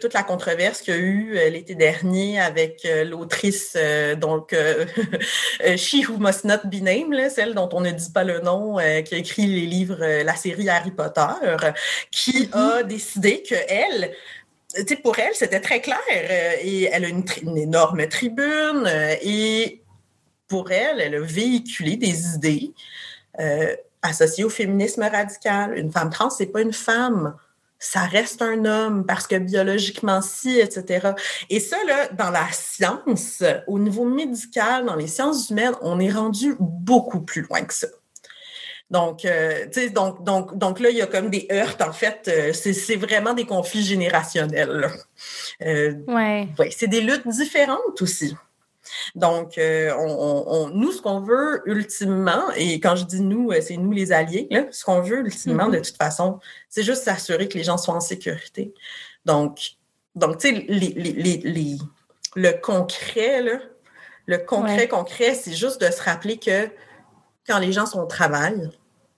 toute 0.00 0.14
la 0.14 0.22
controverse 0.22 0.82
qu'il 0.82 0.94
y 0.94 0.96
a 0.96 1.00
eu 1.00 1.38
l'été 1.50 1.74
dernier 1.74 2.40
avec 2.40 2.86
l'autrice 3.04 3.76
donc 4.20 4.54
She 5.76 6.08
Who 6.08 6.18
Must 6.18 6.44
Not 6.44 6.66
Be 6.66 6.82
Named, 6.82 7.30
celle 7.32 7.54
dont 7.54 7.68
on 7.72 7.80
ne 7.80 7.90
dit 7.90 8.12
pas 8.12 8.22
le 8.22 8.38
nom, 8.40 8.76
qui 9.04 9.14
a 9.16 9.18
écrit 9.18 9.46
les 9.46 9.66
livres, 9.66 10.22
la 10.22 10.36
série 10.36 10.68
Harry 10.68 10.92
Potter, 10.92 11.20
qui 12.12 12.44
mm-hmm. 12.44 12.78
a 12.78 12.82
décidé 12.84 13.42
que 13.42 13.56
elle 13.68 14.12
pour 15.02 15.18
elle, 15.18 15.34
c'était 15.34 15.60
très 15.60 15.80
clair. 15.80 15.98
et 16.10 16.84
elle 16.92 17.04
a 17.04 17.08
une, 17.08 17.24
une 17.42 17.58
énorme 17.58 18.06
tribune 18.08 18.88
et 19.22 19.82
pour 20.48 20.70
elle, 20.70 21.00
elle 21.00 21.14
a 21.14 21.20
véhiculé 21.20 21.96
des 21.96 22.34
idées 22.34 22.72
euh, 23.40 23.74
associées 24.02 24.44
au 24.44 24.50
féminisme 24.50 25.02
radical. 25.02 25.76
Une 25.76 25.92
femme 25.92 26.10
trans, 26.10 26.30
c'est 26.30 26.46
pas 26.46 26.62
une 26.62 26.72
femme. 26.72 27.34
Ça 27.78 28.00
reste 28.00 28.40
un 28.40 28.64
homme 28.64 29.04
parce 29.04 29.26
que 29.26 29.36
biologiquement 29.36 30.22
si, 30.22 30.58
etc. 30.58 31.10
Et 31.50 31.60
ça, 31.60 31.76
là, 31.86 32.08
dans 32.08 32.30
la 32.30 32.46
science, 32.50 33.42
au 33.66 33.78
niveau 33.78 34.04
médical, 34.04 34.86
dans 34.86 34.96
les 34.96 35.08
sciences 35.08 35.50
humaines, 35.50 35.74
on 35.82 36.00
est 36.00 36.10
rendu 36.10 36.56
beaucoup 36.58 37.20
plus 37.20 37.42
loin 37.42 37.62
que 37.62 37.74
ça. 37.74 37.88
Donc, 38.90 39.24
euh, 39.24 39.66
tu 39.66 39.80
sais, 39.80 39.90
donc, 39.90 40.22
donc, 40.22 40.56
donc 40.56 40.78
là, 40.78 40.90
il 40.90 40.96
y 40.96 41.02
a 41.02 41.06
comme 41.06 41.28
des 41.28 41.48
heurts, 41.50 41.76
en 41.80 41.92
fait. 41.92 42.28
Euh, 42.28 42.52
c'est 42.52 42.96
vraiment 42.96 43.34
des 43.34 43.44
conflits 43.44 43.82
générationnels. 43.82 44.88
Euh, 45.62 45.92
ouais. 46.06 46.48
ouais 46.58 46.70
c'est 46.70 46.86
des 46.86 47.00
luttes 47.00 47.26
différentes 47.26 48.00
aussi. 48.00 48.36
Donc, 49.14 49.58
euh, 49.58 49.92
on, 49.96 50.70
nous, 50.70 50.92
ce 50.92 51.00
qu'on 51.00 51.20
veut 51.20 51.62
ultimement, 51.66 52.50
et 52.56 52.80
quand 52.80 52.96
je 52.96 53.04
dis 53.04 53.20
nous, 53.20 53.50
euh, 53.50 53.60
c'est 53.60 53.76
nous 53.76 53.92
les 53.92 54.12
alliés, 54.12 54.48
ce 54.70 54.84
qu'on 54.84 55.00
veut 55.00 55.20
ultimement, 55.20 55.68
de 55.68 55.78
mm-hmm. 55.78 55.86
toute 55.86 55.96
façon, 55.96 56.38
c'est 56.68 56.82
juste 56.82 57.04
s'assurer 57.04 57.48
que 57.48 57.58
les 57.58 57.64
gens 57.64 57.78
soient 57.78 57.94
en 57.94 58.00
sécurité. 58.00 58.74
Donc, 59.24 59.76
donc 60.14 60.38
tu 60.38 60.48
sais, 60.48 60.64
les, 60.68 60.88
les, 60.88 61.36
les, 61.38 61.78
le 62.34 62.52
concret, 62.52 63.42
là, 63.42 63.58
le 64.26 64.38
concret, 64.38 64.88
concret, 64.88 65.34
c'est 65.34 65.54
juste 65.54 65.80
de 65.80 65.90
se 65.90 66.02
rappeler 66.02 66.38
que 66.38 66.68
quand 67.46 67.58
les 67.58 67.72
gens 67.72 67.86
sont 67.86 68.00
au 68.00 68.06
travail, 68.06 68.70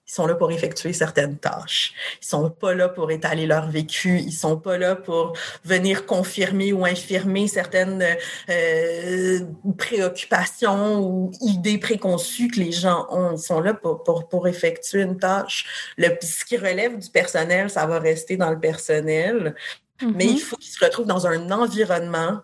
ils 0.09 0.14
sont 0.14 0.26
là 0.26 0.34
pour 0.34 0.50
effectuer 0.50 0.94
certaines 0.94 1.36
tâches. 1.36 1.92
Ils 2.22 2.26
sont 2.26 2.48
pas 2.48 2.74
là 2.74 2.88
pour 2.88 3.11
étaler 3.11 3.46
leur 3.46 3.68
vécu. 3.68 4.18
Ils 4.18 4.32
sont 4.32 4.56
pas 4.56 4.78
là 4.78 4.96
pour 4.96 5.34
venir 5.64 6.06
confirmer 6.06 6.72
ou 6.72 6.86
infirmer 6.86 7.46
certaines 7.46 8.02
euh, 8.48 9.40
préoccupations 9.76 11.00
ou 11.00 11.30
idées 11.42 11.76
préconçues 11.76 12.48
que 12.48 12.59
les 12.59 12.72
gens 12.72 13.06
ont. 13.11 13.32
Ils 13.32 13.38
sont 13.38 13.61
là 13.61 13.74
pour, 13.74 14.02
pour, 14.02 14.28
pour 14.28 14.48
effectuer 14.48 15.02
une 15.02 15.18
tâche. 15.18 15.92
Le, 15.98 16.09
ce 16.22 16.42
qui 16.46 16.56
relève 16.56 16.98
du 16.98 17.11
personnel, 17.11 17.68
ça 17.68 17.84
va 17.86 17.98
rester 17.98 18.38
dans 18.38 18.50
le 18.50 18.59
personnel. 18.59 19.54
Mais 20.00 20.24
il 20.24 20.36
mm-hmm. 20.36 20.38
faut 20.38 20.56
qu'ils 20.56 20.72
se 20.72 20.82
retrouvent 20.82 21.06
dans 21.06 21.26
un 21.26 21.50
environnement 21.50 22.40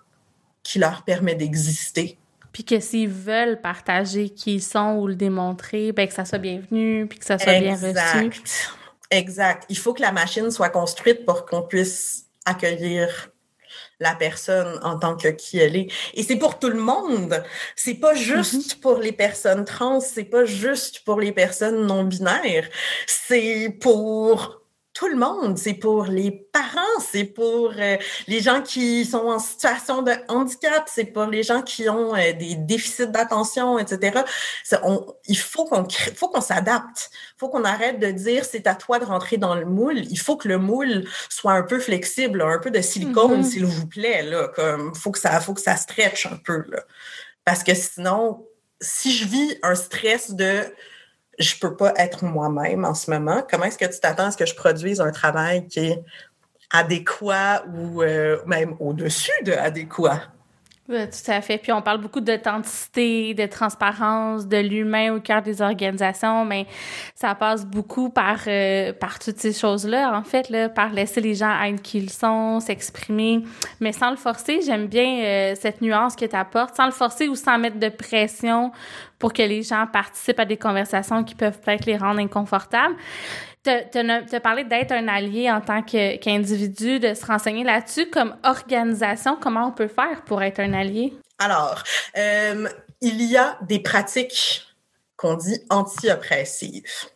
qui 0.62 0.78
leur 0.78 1.02
permet 1.02 1.34
d'exister 1.34 2.18
puis 2.54 2.64
que 2.64 2.78
s'ils 2.78 3.08
veulent 3.08 3.60
partager 3.60 4.30
qui 4.30 4.54
ils 4.54 4.62
sont 4.62 4.94
ou 5.00 5.08
le 5.08 5.16
démontrer, 5.16 5.90
ben 5.90 6.06
que 6.06 6.14
ça 6.14 6.24
soit 6.24 6.38
bienvenu, 6.38 7.06
puis 7.08 7.18
que 7.18 7.24
ça 7.24 7.36
soit 7.36 7.58
bien 7.58 7.74
reçu. 7.74 8.30
Exact. 9.10 9.64
Il 9.68 9.76
faut 9.76 9.92
que 9.92 10.00
la 10.00 10.12
machine 10.12 10.50
soit 10.52 10.70
construite 10.70 11.26
pour 11.26 11.46
qu'on 11.46 11.62
puisse 11.62 12.26
accueillir 12.46 13.30
la 13.98 14.14
personne 14.14 14.78
en 14.84 14.98
tant 15.00 15.16
que 15.16 15.28
qui 15.28 15.58
elle 15.58 15.74
est. 15.74 15.88
Et 16.14 16.22
c'est 16.22 16.36
pour 16.36 16.60
tout 16.60 16.68
le 16.68 16.78
monde. 16.78 17.42
C'est 17.74 17.94
pas 17.94 18.14
juste 18.14 18.76
mm-hmm. 18.76 18.80
pour 18.80 18.98
les 18.98 19.12
personnes 19.12 19.64
trans, 19.64 19.98
c'est 19.98 20.24
pas 20.24 20.44
juste 20.44 21.00
pour 21.00 21.18
les 21.20 21.32
personnes 21.32 21.86
non 21.86 22.04
binaires. 22.04 22.68
C'est 23.08 23.76
pour 23.80 24.63
tout 24.94 25.08
le 25.08 25.16
monde. 25.16 25.58
C'est 25.58 25.74
pour 25.74 26.04
les 26.04 26.30
parents, 26.30 27.00
c'est 27.00 27.24
pour 27.24 27.72
euh, 27.76 27.96
les 28.28 28.40
gens 28.40 28.62
qui 28.62 29.04
sont 29.04 29.26
en 29.26 29.40
situation 29.40 30.02
de 30.02 30.12
handicap, 30.28 30.84
c'est 30.86 31.06
pour 31.06 31.26
les 31.26 31.42
gens 31.42 31.62
qui 31.62 31.88
ont 31.88 32.14
euh, 32.14 32.32
des 32.32 32.54
déficits 32.54 33.08
d'attention, 33.08 33.78
etc. 33.78 34.20
On, 34.84 35.04
il 35.26 35.36
faut 35.36 35.64
qu'on 35.64 35.86
faut 36.14 36.28
qu'on 36.28 36.40
s'adapte. 36.40 37.10
Il 37.12 37.38
faut 37.38 37.48
qu'on 37.48 37.64
arrête 37.64 37.98
de 37.98 38.10
dire 38.12 38.44
c'est 38.44 38.68
à 38.68 38.76
toi 38.76 39.00
de 39.00 39.04
rentrer 39.04 39.36
dans 39.36 39.56
le 39.56 39.66
moule. 39.66 39.98
Il 39.98 40.18
faut 40.18 40.36
que 40.36 40.46
le 40.46 40.58
moule 40.58 41.04
soit 41.28 41.52
un 41.52 41.62
peu 41.62 41.80
flexible, 41.80 42.40
un 42.40 42.58
peu 42.60 42.70
de 42.70 42.80
silicone, 42.80 43.42
mm-hmm. 43.42 43.50
s'il 43.50 43.66
vous 43.66 43.88
plaît. 43.88 44.22
Là, 44.22 44.48
comme 44.54 44.94
faut 44.94 45.10
que 45.10 45.18
ça 45.18 45.40
faut 45.40 45.54
que 45.54 45.60
ça 45.60 45.76
stretch 45.76 46.26
un 46.26 46.36
peu. 46.36 46.64
Là. 46.68 46.84
Parce 47.44 47.64
que 47.64 47.74
sinon, 47.74 48.46
si 48.80 49.12
je 49.12 49.26
vis 49.26 49.58
un 49.64 49.74
stress 49.74 50.30
de 50.30 50.62
je 51.38 51.56
peux 51.58 51.76
pas 51.76 51.92
être 51.96 52.24
moi-même 52.24 52.84
en 52.84 52.94
ce 52.94 53.10
moment. 53.10 53.44
Comment 53.50 53.64
est-ce 53.64 53.78
que 53.78 53.84
tu 53.84 54.00
t'attends 54.00 54.26
à 54.26 54.30
ce 54.30 54.36
que 54.36 54.46
je 54.46 54.54
produise 54.54 55.00
un 55.00 55.10
travail 55.10 55.66
qui 55.66 55.80
est 55.80 56.04
adéquat 56.70 57.64
ou 57.74 58.02
euh, 58.02 58.38
même 58.46 58.76
au-dessus 58.80 59.32
de 59.44 59.52
adéquat? 59.52 60.33
Oui, 60.86 60.98
tout 61.08 61.30
à 61.30 61.40
fait. 61.40 61.56
Puis 61.56 61.72
on 61.72 61.80
parle 61.80 61.98
beaucoup 61.98 62.20
d'authenticité, 62.20 63.32
de 63.32 63.46
transparence, 63.46 64.46
de 64.46 64.58
l'humain 64.58 65.14
au 65.14 65.20
cœur 65.20 65.40
des 65.40 65.62
organisations, 65.62 66.44
mais 66.44 66.66
ça 67.14 67.34
passe 67.34 67.64
beaucoup 67.64 68.10
par 68.10 68.40
euh, 68.46 68.92
par 68.92 69.18
toutes 69.18 69.38
ces 69.38 69.54
choses-là, 69.54 70.14
en 70.14 70.22
fait, 70.24 70.50
là, 70.50 70.68
par 70.68 70.92
laisser 70.92 71.22
les 71.22 71.36
gens 71.36 71.58
être 71.62 71.80
qui 71.80 71.98
ils 72.00 72.10
sont, 72.10 72.60
s'exprimer, 72.60 73.42
mais 73.80 73.92
sans 73.92 74.10
le 74.10 74.16
forcer. 74.16 74.60
J'aime 74.60 74.86
bien 74.86 75.22
euh, 75.24 75.54
cette 75.58 75.80
nuance 75.80 76.16
que 76.16 76.26
tu 76.26 76.36
apportes, 76.36 76.76
sans 76.76 76.84
le 76.84 76.92
forcer 76.92 77.28
ou 77.28 77.34
sans 77.34 77.58
mettre 77.58 77.78
de 77.78 77.88
pression 77.88 78.70
pour 79.18 79.32
que 79.32 79.42
les 79.42 79.62
gens 79.62 79.86
participent 79.90 80.40
à 80.40 80.44
des 80.44 80.58
conversations 80.58 81.24
qui 81.24 81.34
peuvent 81.34 81.58
peut-être 81.60 81.86
les 81.86 81.96
rendre 81.96 82.20
inconfortables. 82.20 82.94
Tu 83.64 83.70
as 83.70 84.40
parlé 84.40 84.64
d'être 84.64 84.92
un 84.92 85.08
allié 85.08 85.50
en 85.50 85.60
tant 85.60 85.82
qu'individu, 85.82 87.00
de 87.00 87.14
se 87.14 87.24
renseigner 87.24 87.64
là-dessus. 87.64 88.10
Comme 88.10 88.36
organisation, 88.44 89.36
comment 89.40 89.68
on 89.68 89.72
peut 89.72 89.88
faire 89.88 90.22
pour 90.26 90.42
être 90.42 90.60
un 90.60 90.74
allié? 90.74 91.14
Alors, 91.38 91.82
euh, 92.16 92.68
il 93.00 93.22
y 93.22 93.36
a 93.36 93.58
des 93.62 93.80
pratiques 93.80 94.66
qu'on 95.16 95.34
dit 95.34 95.60
anti-oppressives. 95.70 97.08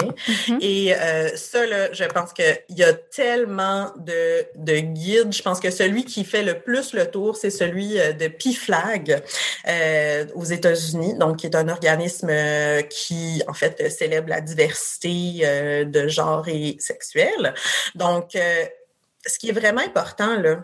Mm-hmm. 0.00 0.58
Et 0.60 0.94
euh, 0.94 1.36
ça, 1.36 1.66
là, 1.66 1.92
je 1.92 2.04
pense 2.04 2.32
qu'il 2.32 2.56
y 2.70 2.82
a 2.82 2.92
tellement 2.92 3.92
de, 3.96 4.44
de 4.56 4.78
guides. 4.78 5.32
Je 5.32 5.42
pense 5.42 5.60
que 5.60 5.70
celui 5.70 6.04
qui 6.04 6.24
fait 6.24 6.42
le 6.42 6.60
plus 6.60 6.92
le 6.92 7.10
tour, 7.10 7.36
c'est 7.36 7.50
celui 7.50 7.98
euh, 7.98 8.12
de 8.12 8.28
PIFLAG 8.28 9.22
euh, 9.68 10.26
aux 10.34 10.44
États-Unis, 10.44 11.14
donc 11.18 11.38
qui 11.38 11.46
est 11.46 11.56
un 11.56 11.68
organisme 11.68 12.28
euh, 12.30 12.82
qui, 12.82 13.42
en 13.48 13.54
fait, 13.54 13.90
célèbre 13.90 14.28
la 14.28 14.40
diversité 14.40 15.42
de 15.84 16.08
genre 16.08 16.46
et 16.48 16.76
sexuel. 16.78 17.54
Donc, 17.94 18.32
ce 18.32 19.38
qui 19.38 19.48
est 19.50 19.52
vraiment 19.52 19.80
important, 19.80 20.36
là, 20.36 20.62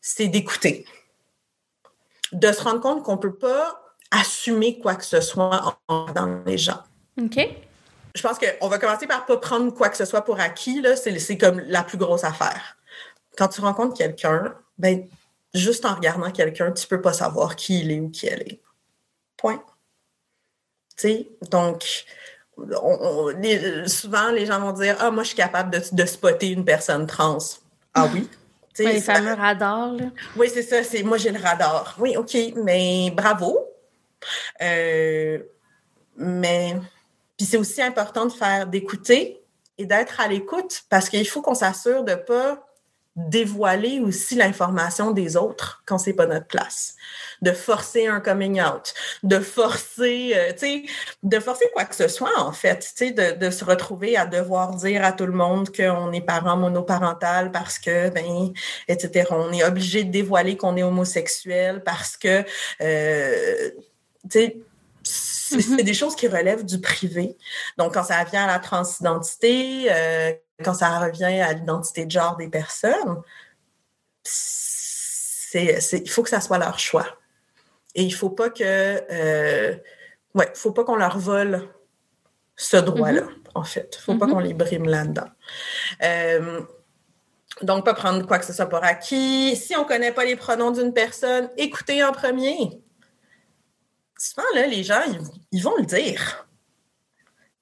c'est 0.00 0.28
d'écouter. 0.28 0.86
De 2.32 2.52
se 2.52 2.62
rendre 2.62 2.80
compte 2.80 3.02
qu'on 3.02 3.18
peut 3.18 3.34
pas 3.34 3.80
assumer 4.10 4.78
quoi 4.78 4.94
que 4.94 5.04
ce 5.04 5.20
soit 5.20 5.80
dans 5.88 6.42
les 6.46 6.58
gens. 6.58 6.82
OK 7.20 7.48
je 8.14 8.22
pense 8.22 8.38
qu'on 8.38 8.68
va 8.68 8.78
commencer 8.78 9.06
par 9.06 9.26
pas 9.26 9.36
prendre 9.36 9.72
quoi 9.72 9.88
que 9.88 9.96
ce 9.96 10.04
soit 10.04 10.22
pour 10.22 10.40
acquis. 10.40 10.84
C'est 10.96 11.38
comme 11.38 11.60
la 11.60 11.82
plus 11.82 11.98
grosse 11.98 12.24
affaire. 12.24 12.76
Quand 13.36 13.48
tu 13.48 13.60
rencontres 13.60 13.96
quelqu'un, 13.96 14.54
ben, 14.78 15.06
juste 15.54 15.84
en 15.84 15.94
regardant 15.94 16.30
quelqu'un, 16.30 16.72
tu 16.72 16.86
peux 16.86 17.00
pas 17.00 17.12
savoir 17.12 17.56
qui 17.56 17.80
il 17.80 17.92
est 17.92 18.00
ou 18.00 18.10
qui 18.10 18.26
elle 18.26 18.42
est. 18.42 18.60
Point. 19.36 19.62
Tu 20.96 21.08
sais, 21.08 21.28
donc, 21.50 22.04
souvent, 23.86 24.30
les 24.30 24.46
gens 24.46 24.60
vont 24.60 24.72
dire 24.72 24.96
Ah, 24.98 25.10
moi, 25.10 25.22
je 25.22 25.28
suis 25.28 25.36
capable 25.36 25.70
de, 25.70 25.82
de 25.92 26.06
spotter 26.06 26.48
une 26.48 26.64
personne 26.64 27.06
trans. 27.06 27.38
Ah 27.94 28.08
oui? 28.12 28.28
Ouais, 28.78 28.94
les 28.94 29.00
fameux 29.02 29.34
radars, 29.34 29.92
là. 29.92 30.06
Oui, 30.36 30.48
c'est 30.50 30.62
ça. 30.62 30.82
C'est, 30.82 31.02
moi, 31.02 31.18
j'ai 31.18 31.32
le 31.32 31.38
radar. 31.38 31.94
Oui, 31.98 32.16
OK, 32.16 32.34
mais 32.64 33.10
bravo. 33.10 33.58
Euh, 34.62 35.38
mais 36.16 36.76
puis 37.40 37.46
c'est 37.46 37.56
aussi 37.56 37.80
important 37.80 38.26
de 38.26 38.32
faire 38.32 38.66
d'écouter 38.66 39.40
et 39.78 39.86
d'être 39.86 40.20
à 40.20 40.28
l'écoute 40.28 40.82
parce 40.90 41.08
qu'il 41.08 41.26
faut 41.26 41.40
qu'on 41.40 41.54
s'assure 41.54 42.04
de 42.04 42.14
pas 42.14 42.66
dévoiler 43.16 43.98
aussi 43.98 44.34
l'information 44.34 45.12
des 45.12 45.38
autres 45.38 45.82
quand 45.86 45.96
c'est 45.96 46.12
pas 46.12 46.26
notre 46.26 46.48
place, 46.48 46.96
de 47.40 47.52
forcer 47.52 48.06
un 48.08 48.20
coming 48.20 48.60
out, 48.60 48.92
de 49.22 49.38
forcer, 49.38 50.32
euh, 50.34 50.52
tu 50.52 50.58
sais, 50.58 50.82
de 51.22 51.40
forcer 51.40 51.64
quoi 51.72 51.86
que 51.86 51.94
ce 51.94 52.08
soit 52.08 52.38
en 52.38 52.52
fait, 52.52 52.80
tu 52.80 53.06
sais, 53.06 53.10
de, 53.12 53.38
de, 53.38 53.50
se 53.50 53.64
retrouver 53.64 54.18
à 54.18 54.26
devoir 54.26 54.74
dire 54.74 55.02
à 55.02 55.12
tout 55.12 55.24
le 55.24 55.32
monde 55.32 55.74
qu'on 55.74 56.12
est 56.12 56.20
parent 56.20 56.58
monoparental 56.58 57.52
parce 57.52 57.78
que, 57.78 58.10
ben, 58.10 58.52
etc. 58.86 59.30
On 59.30 59.50
est 59.50 59.64
obligé 59.64 60.04
de 60.04 60.10
dévoiler 60.10 60.58
qu'on 60.58 60.76
est 60.76 60.82
homosexuel 60.82 61.82
parce 61.84 62.18
que, 62.18 62.44
euh, 62.82 63.70
tu 64.28 64.40
sais 64.40 64.56
Mm-hmm. 65.50 65.76
C'est 65.76 65.82
des 65.82 65.94
choses 65.94 66.16
qui 66.16 66.28
relèvent 66.28 66.64
du 66.64 66.80
privé. 66.80 67.36
Donc, 67.78 67.94
quand 67.94 68.04
ça 68.04 68.22
vient 68.24 68.44
à 68.44 68.46
la 68.46 68.58
transidentité, 68.58 69.88
euh, 69.90 70.32
quand 70.64 70.74
ça 70.74 70.98
revient 70.98 71.24
à 71.24 71.52
l'identité 71.52 72.06
de 72.06 72.10
genre 72.10 72.36
des 72.36 72.48
personnes, 72.48 73.22
il 75.54 76.10
faut 76.10 76.22
que 76.22 76.30
ça 76.30 76.40
soit 76.40 76.58
leur 76.58 76.78
choix. 76.78 77.06
Et 77.94 78.02
il 78.02 78.14
faut 78.14 78.30
pas 78.30 78.50
que, 78.50 78.62
euh, 78.64 79.74
ouais, 80.34 80.50
faut 80.54 80.72
pas 80.72 80.84
qu'on 80.84 80.96
leur 80.96 81.18
vole 81.18 81.68
ce 82.56 82.76
droit-là, 82.76 83.22
mm-hmm. 83.22 83.50
en 83.54 83.64
fait. 83.64 83.96
Faut 83.96 84.16
pas 84.16 84.26
mm-hmm. 84.26 84.30
qu'on 84.30 84.38
les 84.38 84.54
brime 84.54 84.86
là-dedans. 84.86 85.28
Euh, 86.02 86.60
donc, 87.62 87.84
pas 87.84 87.94
prendre 87.94 88.24
quoi 88.26 88.38
que 88.38 88.46
ce 88.46 88.52
soit 88.52 88.68
pour 88.68 88.84
acquis. 88.84 89.56
Si 89.56 89.74
on 89.76 89.84
connaît 89.84 90.12
pas 90.12 90.24
les 90.24 90.36
pronoms 90.36 90.70
d'une 90.70 90.92
personne, 90.94 91.50
écoutez 91.56 92.04
en 92.04 92.12
premier 92.12 92.80
souvent, 94.20 94.46
les 94.54 94.84
gens, 94.84 95.02
ils, 95.50 95.62
vont 95.62 95.76
le 95.76 95.84
dire. 95.84 96.46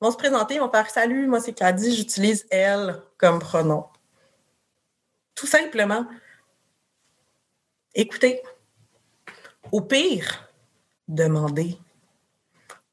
Ils 0.01 0.05
vont 0.05 0.11
se 0.11 0.17
présenter, 0.17 0.55
ils 0.55 0.61
vont 0.61 0.71
faire 0.71 0.91
Salut, 0.91 1.27
moi 1.27 1.41
c'est 1.41 1.53
Caddy, 1.53 1.95
j'utilise 1.95 2.47
elle 2.51 3.01
comme 3.17 3.39
pronom. 3.39 3.87
Tout 5.35 5.47
simplement. 5.47 6.07
Écoutez. 7.95 8.43
Au 9.71 9.81
pire, 9.81 10.49
demandez. 11.07 11.79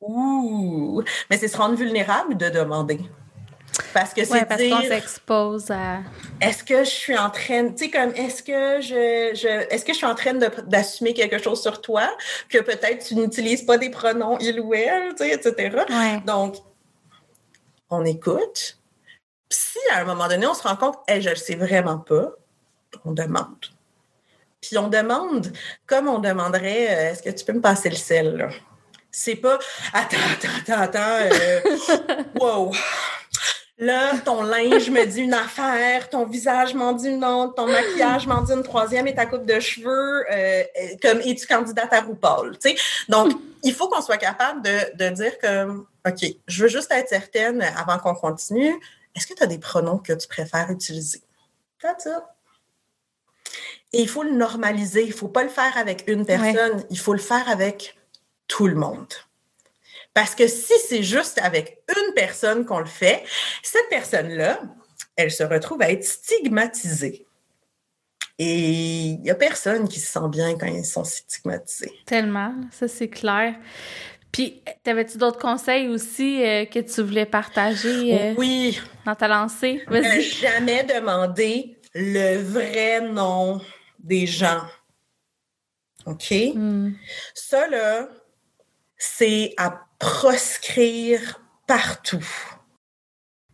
Ouh! 0.01 1.03
Mais 1.29 1.37
c'est 1.37 1.47
se 1.47 1.57
rendre 1.57 1.75
vulnérable 1.75 2.37
de 2.37 2.49
demander. 2.49 2.99
Parce 3.93 4.13
que 4.13 4.23
c'est 4.25 4.45
parce 4.45 4.61
qu'on 4.61 4.81
s'expose 4.81 5.71
à... 5.71 5.99
Est-ce 6.41 6.63
que 6.63 6.83
je 6.83 6.89
suis 6.89 7.17
en 7.17 7.29
train... 7.29 7.69
Tu 7.69 7.85
sais, 7.85 7.89
comme, 7.89 8.13
est-ce 8.15 8.43
que 8.43 8.81
je, 8.81 9.35
je 9.35 9.73
est-ce 9.73 9.85
que 9.85 9.93
je 9.93 9.97
suis 9.97 10.05
en 10.05 10.15
train 10.15 10.33
d'assumer 10.33 11.13
quelque 11.13 11.37
chose 11.37 11.61
sur 11.61 11.81
toi 11.81 12.09
que 12.49 12.59
peut-être 12.59 13.05
tu 13.05 13.15
n'utilises 13.15 13.63
pas 13.63 13.77
des 13.77 13.89
pronoms 13.89 14.37
il 14.39 14.59
ou 14.59 14.73
elle, 14.73 15.15
tu 15.15 15.23
sais, 15.23 15.33
etc. 15.33 15.77
Donc, 16.25 16.55
on 17.89 18.05
écoute. 18.05 18.77
si, 19.49 19.79
à 19.93 20.01
un 20.01 20.05
moment 20.05 20.27
donné, 20.27 20.47
on 20.47 20.53
se 20.53 20.63
rend 20.63 20.75
compte, 20.75 20.97
hey, 21.07 21.21
je 21.21 21.29
ne 21.29 21.35
sais 21.35 21.55
vraiment 21.55 21.99
pas, 21.99 22.31
on 23.05 23.11
demande. 23.11 23.65
Puis 24.61 24.77
on 24.77 24.87
demande, 24.87 25.51
comme 25.85 26.07
on 26.07 26.19
demanderait, 26.19 26.87
euh, 26.89 27.11
est-ce 27.11 27.21
que 27.21 27.29
tu 27.29 27.45
peux 27.45 27.53
me 27.53 27.61
passer 27.61 27.89
le 27.89 27.95
sel, 27.95 28.37
là? 28.37 28.49
C'est 29.11 29.35
pas, 29.35 29.59
attends, 29.93 30.17
attends, 30.33 30.49
attends, 30.59 30.81
attends, 30.81 31.29
euh, 31.31 31.61
wow 32.39 32.71
Là, 33.77 34.17
ton 34.19 34.41
linge 34.43 34.89
me 34.89 35.05
dit 35.05 35.21
une 35.21 35.33
affaire, 35.33 36.09
ton 36.09 36.25
visage 36.25 36.73
m'en 36.73 36.93
dit 36.93 37.09
une 37.09 37.25
autre, 37.25 37.55
ton 37.55 37.67
maquillage 37.67 38.25
m'en 38.25 38.41
dit 38.41 38.53
une 38.53 38.63
troisième 38.63 39.05
et 39.07 39.13
ta 39.13 39.25
coupe 39.25 39.45
de 39.45 39.59
cheveux, 39.59 40.23
euh, 40.31 40.63
euh, 40.63 40.63
comme 41.01 41.19
es-tu 41.19 41.45
candidate 41.45 41.91
à 41.91 41.99
RuPaul? 41.99 42.57
Donc, 43.09 43.33
il 43.63 43.73
faut 43.73 43.89
qu'on 43.89 44.01
soit 44.01 44.17
capable 44.17 44.61
de, 44.61 44.95
de 44.95 45.09
dire 45.09 45.37
que, 45.39 45.67
OK, 46.07 46.35
je 46.47 46.63
veux 46.63 46.69
juste 46.69 46.89
être 46.91 47.09
certaine 47.09 47.61
avant 47.61 47.97
qu'on 47.97 48.15
continue, 48.15 48.73
est-ce 49.13 49.27
que 49.27 49.33
tu 49.33 49.43
as 49.43 49.47
des 49.47 49.59
pronoms 49.59 49.97
que 49.97 50.13
tu 50.13 50.27
préfères 50.27 50.69
utiliser? 50.71 51.21
That's 51.81 52.05
ça. 52.05 52.35
Et 53.93 54.01
il 54.01 54.09
faut 54.09 54.23
le 54.23 54.31
normaliser. 54.31 55.03
Il 55.03 55.09
ne 55.09 55.13
faut 55.13 55.29
pas 55.29 55.43
le 55.43 55.49
faire 55.49 55.77
avec 55.77 56.03
une 56.07 56.25
personne, 56.25 56.83
il 56.89 56.99
faut 56.99 57.13
le 57.13 57.19
faire 57.19 57.47
avec 57.49 57.97
tout 58.47 58.67
le 58.67 58.75
monde. 58.75 59.07
Parce 60.15 60.33
que 60.33 60.47
si 60.47 60.73
c'est 60.87 61.03
juste 61.03 61.39
avec 61.43 61.83
une 61.89 62.13
personne 62.13 62.65
qu'on 62.65 62.79
le 62.79 62.85
fait, 62.85 63.23
cette 63.61 63.89
personne-là, 63.89 64.61
elle 65.17 65.29
se 65.29 65.43
retrouve 65.43 65.81
à 65.81 65.91
être 65.91 66.05
stigmatisée. 66.05 67.27
Et 68.39 68.59
il 68.59 69.19
n'y 69.21 69.29
a 69.29 69.35
personne 69.35 69.89
qui 69.89 69.99
se 69.99 70.11
sent 70.11 70.29
bien 70.29 70.57
quand 70.57 70.67
ils 70.67 70.85
sont 70.85 71.03
stigmatisés. 71.03 71.91
Tellement, 72.05 72.55
ça 72.71 72.87
c'est 72.87 73.09
clair. 73.09 73.55
Puis, 74.31 74.61
t'avais-tu 74.83 75.17
d'autres 75.17 75.39
conseils 75.39 75.87
aussi 75.89 76.43
euh, 76.43 76.65
que 76.65 76.79
tu 76.79 77.01
voulais 77.01 77.25
partager 77.25 78.19
euh, 78.19 78.33
oui. 78.37 78.79
dans 79.05 79.15
ta 79.15 79.27
lancée? 79.27 79.81
Vas-y. 79.87 80.21
jamais 80.21 80.83
demander 80.83 81.77
le 81.93 82.37
vrai 82.41 83.01
nom 83.01 83.61
des 83.99 84.27
gens. 84.27 84.63
OK? 86.05 86.33
Hmm. 86.53 86.91
Ça, 87.33 87.67
là, 87.67 88.09
c'est 88.97 89.53
à 89.57 89.84
proscrire 90.05 91.41
partout. 91.67 92.25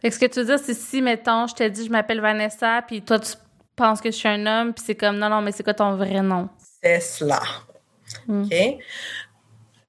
Est-ce 0.03 0.19
que 0.19 0.25
tu 0.25 0.39
veux 0.39 0.45
dire, 0.45 0.59
c'est 0.59 0.73
si, 0.73 1.01
mettons, 1.01 1.47
je 1.47 1.55
te 1.55 1.67
dis, 1.67 1.85
je 1.85 1.91
m'appelle 1.91 2.21
Vanessa, 2.21 2.81
puis 2.81 3.01
toi, 3.01 3.19
tu 3.19 3.33
penses 3.75 4.01
que 4.01 4.11
je 4.11 4.17
suis 4.17 4.27
un 4.27 4.45
homme, 4.45 4.73
puis 4.73 4.83
c'est 4.85 4.95
comme, 4.95 5.17
non, 5.17 5.29
non, 5.29 5.41
mais 5.41 5.51
c'est 5.51 5.63
quoi 5.63 5.73
ton 5.73 5.95
vrai 5.95 6.21
nom? 6.21 6.49
C'est 6.81 6.99
cela. 6.99 7.41
Hmm. 8.27 8.43
OK? 8.43 8.53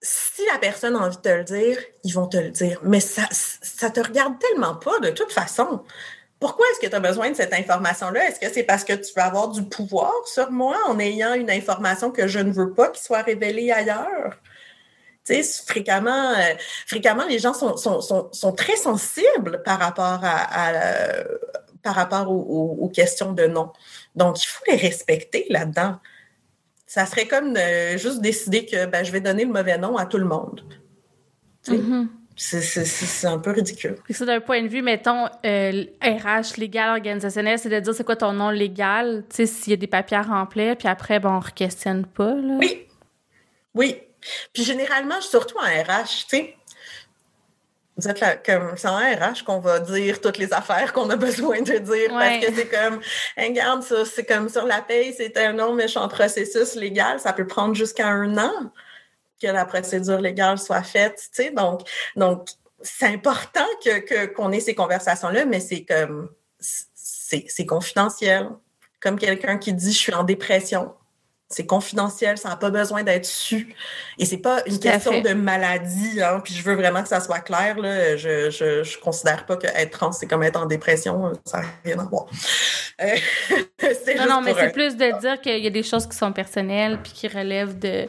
Si 0.01 0.43
la 0.53 0.59
personne 0.59 0.97
a 0.97 1.01
envie 1.01 1.17
de 1.17 1.23
te 1.23 1.29
le 1.29 1.45
dire, 1.45 1.79
ils 2.05 2.13
vont 2.13 2.27
te 2.27 2.37
le 2.37 2.51
dire. 2.51 2.81
Mais 2.83 3.01
ça, 3.01 3.23
ça 3.31 3.91
te 3.91 4.01
regarde 4.01 4.39
tellement 4.39 4.75
pas, 4.75 4.99
de 5.01 5.11
toute 5.11 5.33
façon. 5.33 5.83
Pourquoi 6.41 6.67
est-ce 6.73 6.81
que 6.81 6.89
tu 6.89 6.97
as 6.97 7.01
besoin 7.01 7.31
de 7.31 7.37
cette 7.37 7.55
information-là? 7.55 8.29
Est-ce 8.29 8.41
que 8.41 8.53
c'est 8.53 8.65
parce 8.65 8.83
que 8.83 8.95
tu 8.95 9.13
veux 9.17 9.23
avoir 9.23 9.49
du 9.49 9.63
pouvoir 9.63 10.13
sur 10.27 10.51
moi 10.51 10.77
en 10.89 10.99
ayant 10.99 11.35
une 11.35 11.51
information 11.51 12.11
que 12.11 12.27
je 12.27 12.41
ne 12.41 12.51
veux 12.53 12.73
pas 12.73 12.89
qu'il 12.89 13.03
soit 13.03 13.23
révélée 13.23 13.71
ailleurs? 13.71 14.37
Tu 15.25 15.43
sais, 15.43 15.63
fréquemment, 15.67 16.31
euh, 16.33 16.55
fréquemment, 16.87 17.25
les 17.27 17.39
gens 17.39 17.55
sont, 17.55 17.77
sont, 17.77 18.01
sont, 18.01 18.29
sont, 18.33 18.53
très 18.53 18.77
sensibles 18.77 19.63
par 19.65 19.79
rapport 19.79 20.21
à, 20.23 20.49
par 21.83 21.95
rapport 21.95 22.31
aux, 22.31 22.89
questions 22.89 23.33
de 23.33 23.47
nom. 23.47 23.71
Donc, 24.17 24.43
il 24.43 24.47
faut 24.47 24.65
les 24.69 24.77
respecter 24.77 25.47
là-dedans. 25.49 25.99
Ça 26.87 27.07
serait 27.07 27.27
comme 27.27 27.57
juste 27.97 28.21
décider 28.21 28.67
que 28.67 28.87
ben, 28.87 29.05
je 29.05 29.13
vais 29.13 29.21
donner 29.21 29.45
le 29.45 29.53
mauvais 29.53 29.79
nom 29.79 29.97
à 29.97 30.07
tout 30.07 30.19
le 30.19 30.27
monde. 30.27 30.63
Mhm. 31.69 32.09
C'est 32.35 33.27
un 33.27 33.39
peu 33.39 33.51
ridicule. 33.51 33.97
Ça, 34.11 34.25
d'un 34.25 34.41
point 34.41 34.63
de 34.63 34.69
vue, 34.69 34.83
mettons, 34.83 35.27
euh, 35.45 35.85
RH, 36.03 36.57
légal, 36.59 36.91
organisationnel, 36.91 37.59
c'est 37.59 37.69
de 37.69 37.79
dire 37.79 37.95
c'est 37.95 38.05
quoi 38.05 38.17
ton 38.17 38.33
nom 38.33 38.51
légal, 38.51 39.25
tu 39.29 39.37
sais, 39.37 39.47
s'il 39.47 39.71
y 39.71 39.75
a 39.75 39.77
des 39.77 39.87
papiers 39.87 40.17
à 40.17 40.23
remplir, 40.23 40.77
puis 40.77 40.89
après, 40.89 41.21
bon, 41.21 41.31
on 41.31 41.41
ne 41.41 41.51
questionne 41.51 42.07
pas. 42.07 42.35
Là. 42.35 42.57
Oui. 42.59 42.87
Oui. 43.75 43.97
Puis 44.53 44.65
généralement, 44.65 45.21
surtout 45.21 45.57
en 45.59 45.63
RH, 45.63 46.27
tu 46.29 46.37
sais, 46.37 46.57
vous 47.97 48.09
êtes 48.09 48.21
là, 48.21 48.37
comme, 48.37 48.73
c'est 48.77 48.89
en 48.89 48.97
RH 48.97 49.45
qu'on 49.45 49.61
va 49.61 49.79
dire 49.79 50.21
toutes 50.21 50.39
les 50.39 50.53
affaires 50.53 50.93
qu'on 50.93 51.11
a 51.11 51.17
besoin 51.17 51.61
de 51.61 51.77
dire 51.79 52.09
parce 52.09 52.45
que 52.45 52.55
c'est 52.55 52.69
comme, 52.69 53.01
regarde, 53.37 53.83
ça, 53.83 54.05
c'est 54.05 54.25
comme 54.25 54.49
sur 54.49 54.65
la 54.65 54.81
paye, 54.81 55.15
c'est 55.17 55.37
un 55.37 55.53
non 55.53 55.75
méchant 55.75 56.09
processus 56.09 56.75
légal, 56.75 57.21
ça 57.21 57.33
peut 57.33 57.47
prendre 57.47 57.75
jusqu'à 57.75 58.09
un 58.09 58.39
an 58.39 58.73
que 59.41 59.47
la 59.49 59.65
procédure 59.67 60.21
légale 60.21 60.59
soit 60.59 60.83
faite, 60.83 61.17
tu 61.35 61.43
sais. 61.43 61.51
Donc, 61.51 61.83
donc 62.17 62.49
c'est 62.81 63.07
important 63.07 63.67
que, 63.85 64.27
qu'on 64.27 64.53
ait 64.53 64.61
ces 64.61 64.75
conversations-là, 64.75 65.45
mais 65.45 65.61
c'est 65.61 65.85
comme, 65.85 66.31
c'est 66.59 67.67
confidentiel. 67.67 68.49
Comme 69.01 69.19
quelqu'un 69.19 69.59
qui 69.59 69.73
dit, 69.73 69.93
je 69.93 69.99
suis 69.99 70.15
en 70.15 70.23
dépression. 70.23 70.95
C'est 71.53 71.67
confidentiel, 71.67 72.39
ça 72.39 72.49
n'a 72.49 72.57
pas 72.57 72.71
besoin 72.71 73.03
d'être 73.03 73.27
su. 73.27 73.75
Et 74.19 74.25
c'est 74.25 74.39
pas 74.39 74.63
une 74.67 74.79
question 74.79 75.21
de 75.21 75.35
maladie, 75.35 76.23
hein, 76.23 76.41
puis 76.43 76.55
je 76.55 76.63
veux 76.63 76.75
vraiment 76.75 77.03
que 77.03 77.09
ça 77.09 77.21
soit 77.21 77.41
clair. 77.41 77.79
Là. 77.79 78.17
Je, 78.17 78.51
je, 78.51 78.83
je 78.83 78.99
considère 78.99 79.47
pas 79.47 79.57
que 79.57 79.67
être 79.67 79.91
trans, 79.91 80.13
c'est 80.13 80.27
comme 80.27 80.43
être 80.43 80.61
en 80.61 80.67
dépression, 80.67 81.33
ça 81.45 81.61
n'a 81.61 81.67
rien 81.85 81.99
à 81.99 82.05
voir. 82.05 82.27
Euh, 83.01 83.17
non, 84.19 84.27
non, 84.29 84.41
mais 84.41 84.55
c'est 84.55 84.73
plus 84.73 84.97
de 84.97 85.21
dire 85.21 85.41
qu'il 85.41 85.63
y 85.63 85.67
a 85.67 85.71
des 85.71 85.83
choses 85.83 86.07
qui 86.07 86.17
sont 86.17 86.33
personnelles 86.33 86.99
puis 87.03 87.13
qui 87.13 87.29
relèvent 87.29 87.79
de 87.79 88.09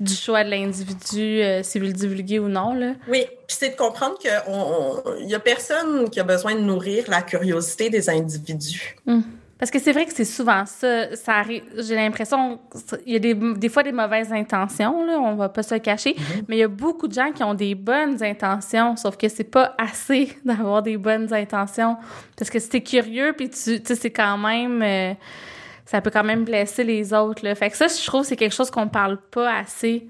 du 0.00 0.14
choix 0.14 0.42
de 0.42 0.50
l'individu, 0.50 1.42
euh, 1.42 1.62
s'il 1.62 1.82
veut 1.82 1.88
le 1.88 1.92
divulguer 1.92 2.38
ou 2.40 2.48
non. 2.48 2.74
Là. 2.74 2.94
Oui, 3.08 3.24
puis 3.46 3.56
c'est 3.58 3.70
de 3.70 3.76
comprendre 3.76 4.18
qu'il 4.18 5.26
n'y 5.26 5.34
a 5.34 5.38
personne 5.38 6.10
qui 6.10 6.18
a 6.18 6.24
besoin 6.24 6.54
de 6.54 6.60
nourrir 6.60 7.04
la 7.08 7.22
curiosité 7.22 7.88
des 7.88 8.10
individus. 8.10 8.96
Hum. 9.06 9.22
Parce 9.62 9.70
que 9.70 9.78
c'est 9.78 9.92
vrai 9.92 10.06
que 10.06 10.12
c'est 10.12 10.24
souvent 10.24 10.66
ça. 10.66 11.14
ça 11.14 11.44
J'ai 11.44 11.94
l'impression 11.94 12.58
qu'il 13.04 13.12
y 13.12 13.14
a 13.14 13.20
des, 13.20 13.32
des, 13.32 13.68
fois 13.68 13.84
des 13.84 13.92
mauvaises 13.92 14.32
intentions, 14.32 15.06
là, 15.06 15.20
on 15.20 15.36
va 15.36 15.48
pas 15.50 15.62
se 15.62 15.72
le 15.72 15.78
cacher, 15.78 16.14
mm-hmm. 16.14 16.44
mais 16.48 16.56
il 16.56 16.58
y 16.58 16.64
a 16.64 16.68
beaucoup 16.68 17.06
de 17.06 17.12
gens 17.12 17.30
qui 17.30 17.44
ont 17.44 17.54
des 17.54 17.76
bonnes 17.76 18.20
intentions, 18.24 18.96
sauf 18.96 19.16
que 19.16 19.28
c'est 19.28 19.44
pas 19.44 19.76
assez 19.78 20.36
d'avoir 20.44 20.82
des 20.82 20.96
bonnes 20.96 21.32
intentions. 21.32 21.96
Parce 22.36 22.50
que 22.50 22.58
si 22.58 22.70
t'es 22.70 22.80
curieux, 22.80 23.34
puis 23.36 23.50
tu 23.50 23.56
sais, 23.56 23.94
c'est 23.94 24.10
quand 24.10 24.36
même... 24.36 24.82
Euh, 24.82 25.14
ça 25.84 26.00
peut 26.00 26.10
quand 26.10 26.24
même 26.24 26.42
blesser 26.42 26.82
les 26.82 27.14
autres. 27.14 27.44
Là. 27.44 27.54
Fait 27.54 27.70
que 27.70 27.76
ça, 27.76 27.86
je 27.86 28.04
trouve, 28.04 28.24
c'est 28.24 28.34
quelque 28.34 28.56
chose 28.56 28.68
qu'on 28.68 28.88
parle 28.88 29.20
pas 29.30 29.58
assez. 29.58 30.08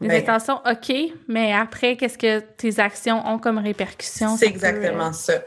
Les 0.00 0.08
ben, 0.08 0.22
intentions, 0.22 0.60
OK, 0.70 0.92
mais 1.26 1.54
après, 1.54 1.96
qu'est-ce 1.96 2.18
que 2.18 2.40
tes 2.40 2.80
actions 2.80 3.26
ont 3.26 3.38
comme 3.38 3.56
répercussion? 3.56 4.36
C'est 4.36 4.46
exactement 4.46 5.08
euh, 5.08 5.12
ça. 5.12 5.42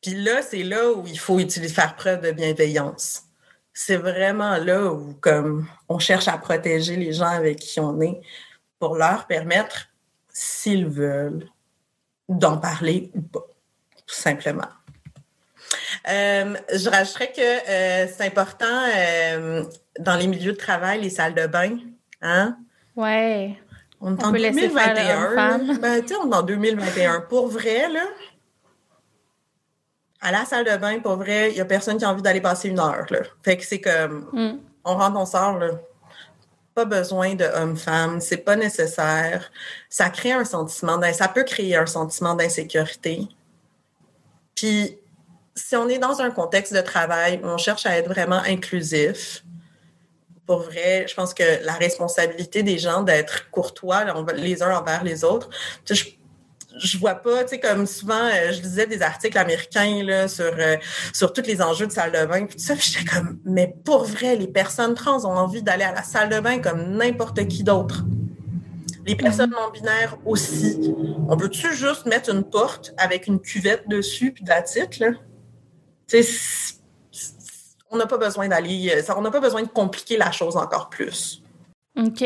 Puis 0.00 0.14
là, 0.14 0.40
c'est 0.42 0.62
là 0.62 0.92
où 0.92 1.04
il 1.06 1.18
faut 1.18 1.40
utiliser, 1.40 1.74
faire 1.74 1.96
preuve 1.96 2.20
de 2.20 2.30
bienveillance. 2.30 3.24
C'est 3.72 3.96
vraiment 3.96 4.56
là 4.58 4.92
où, 4.92 5.14
comme, 5.20 5.66
on 5.88 5.98
cherche 5.98 6.28
à 6.28 6.38
protéger 6.38 6.94
les 6.94 7.12
gens 7.12 7.26
avec 7.26 7.58
qui 7.58 7.80
on 7.80 8.00
est 8.00 8.20
pour 8.78 8.96
leur 8.96 9.26
permettre, 9.26 9.88
s'ils 10.28 10.86
veulent, 10.86 11.48
d'en 12.28 12.58
parler 12.58 13.10
ou 13.14 13.22
pas, 13.22 13.46
tout 14.06 14.14
simplement. 14.14 14.68
Euh, 16.08 16.54
je 16.72 16.88
rajouterais 16.88 17.32
que 17.32 17.40
euh, 17.40 18.06
c'est 18.06 18.26
important 18.26 18.86
dans 19.98 20.16
les 20.16 20.28
milieux 20.28 20.52
de 20.52 20.56
travail, 20.56 21.00
les 21.00 21.10
salles 21.10 21.34
de 21.34 21.46
bain. 21.46 21.78
Hein? 22.22 22.56
Ouais. 22.94 23.58
On 24.00 24.16
est 24.16 24.24
en 24.24 24.30
2021. 24.30 25.58
Ben, 25.78 26.00
tu 26.02 26.08
sais, 26.08 26.14
on 26.16 26.30
est 26.30 26.34
en 26.34 26.42
2021. 26.42 27.22
Pour 27.22 27.48
vrai, 27.48 27.88
là, 27.88 28.04
à 30.20 30.32
la 30.32 30.44
salle 30.44 30.64
de 30.64 30.76
bain, 30.76 30.98
pour 31.00 31.16
vrai, 31.16 31.50
il 31.50 31.54
n'y 31.54 31.60
a 31.60 31.64
personne 31.64 31.98
qui 31.98 32.04
a 32.04 32.10
envie 32.10 32.22
d'aller 32.22 32.40
passer 32.40 32.68
une 32.68 32.80
heure. 32.80 33.06
Là. 33.10 33.20
Fait 33.42 33.56
que 33.56 33.64
c'est 33.64 33.80
comme, 33.80 34.28
mm. 34.32 34.58
on 34.84 34.96
rentre, 34.96 35.18
on 35.18 35.26
sort, 35.26 35.58
là. 35.58 35.70
Pas 36.74 36.84
besoin 36.84 37.34
de 37.34 37.44
homme-femme, 37.44 38.20
c'est 38.20 38.38
pas 38.38 38.54
nécessaire. 38.54 39.50
Ça 39.88 40.10
crée 40.10 40.32
un 40.32 40.44
sentiment, 40.44 41.00
ça 41.12 41.26
peut 41.26 41.42
créer 41.42 41.76
un 41.76 41.86
sentiment 41.86 42.34
d'insécurité. 42.34 43.26
Puis, 44.54 44.96
si 45.56 45.74
on 45.74 45.88
est 45.88 45.98
dans 45.98 46.20
un 46.20 46.30
contexte 46.30 46.72
de 46.72 46.80
travail 46.80 47.40
où 47.42 47.46
on 47.46 47.58
cherche 47.58 47.84
à 47.84 47.96
être 47.98 48.08
vraiment 48.08 48.40
inclusif, 48.46 49.44
pour 50.48 50.60
vrai, 50.60 51.04
je 51.06 51.14
pense 51.14 51.34
que 51.34 51.62
la 51.62 51.74
responsabilité 51.74 52.62
des 52.62 52.78
gens 52.78 53.02
d'être 53.02 53.50
courtois 53.50 54.04
les 54.34 54.62
uns 54.62 54.78
envers 54.78 55.04
les 55.04 55.22
autres, 55.22 55.50
je, 55.84 56.04
je 56.82 56.96
vois 56.96 57.16
pas, 57.16 57.44
tu 57.44 57.50
sais, 57.50 57.60
comme 57.60 57.86
souvent, 57.86 58.14
euh, 58.14 58.52
je 58.52 58.62
lisais 58.62 58.86
des 58.86 59.02
articles 59.02 59.36
américains 59.36 60.02
là, 60.02 60.26
sur, 60.26 60.50
euh, 60.58 60.76
sur 61.12 61.34
tous 61.34 61.42
les 61.42 61.60
enjeux 61.60 61.86
de 61.86 61.92
salle 61.92 62.12
de 62.12 62.24
bain, 62.24 62.46
puis 62.46 62.56
tout 62.56 62.64
ça, 62.64 62.74
j'étais 62.76 63.04
comme, 63.04 63.38
mais 63.44 63.76
pour 63.84 64.04
vrai, 64.04 64.36
les 64.36 64.48
personnes 64.48 64.94
trans 64.94 65.22
ont 65.26 65.36
envie 65.36 65.62
d'aller 65.62 65.84
à 65.84 65.92
la 65.92 66.02
salle 66.02 66.30
de 66.30 66.40
bain 66.40 66.60
comme 66.60 66.96
n'importe 66.96 67.46
qui 67.46 67.62
d'autre. 67.62 68.06
Les 69.04 69.16
personnes 69.16 69.50
non 69.50 69.70
binaires 69.70 70.16
aussi. 70.24 70.94
On 71.28 71.36
peut-tu 71.36 71.74
juste 71.74 72.06
mettre 72.06 72.30
une 72.30 72.44
porte 72.44 72.94
avec 72.96 73.26
une 73.26 73.38
cuvette 73.38 73.86
dessus 73.86 74.32
puis 74.32 74.44
de 74.44 74.48
la 74.48 74.62
titre, 74.62 74.96
là? 75.00 75.10
On 77.90 77.96
n'a 77.96 78.06
pas 78.06 78.18
besoin 78.18 78.48
d'aller, 78.48 78.90
euh, 78.94 79.14
on 79.16 79.22
n'a 79.22 79.30
pas 79.30 79.40
besoin 79.40 79.62
de 79.62 79.68
compliquer 79.68 80.16
la 80.16 80.30
chose 80.30 80.56
encore 80.56 80.88
plus. 80.88 81.42
OK. 81.96 82.20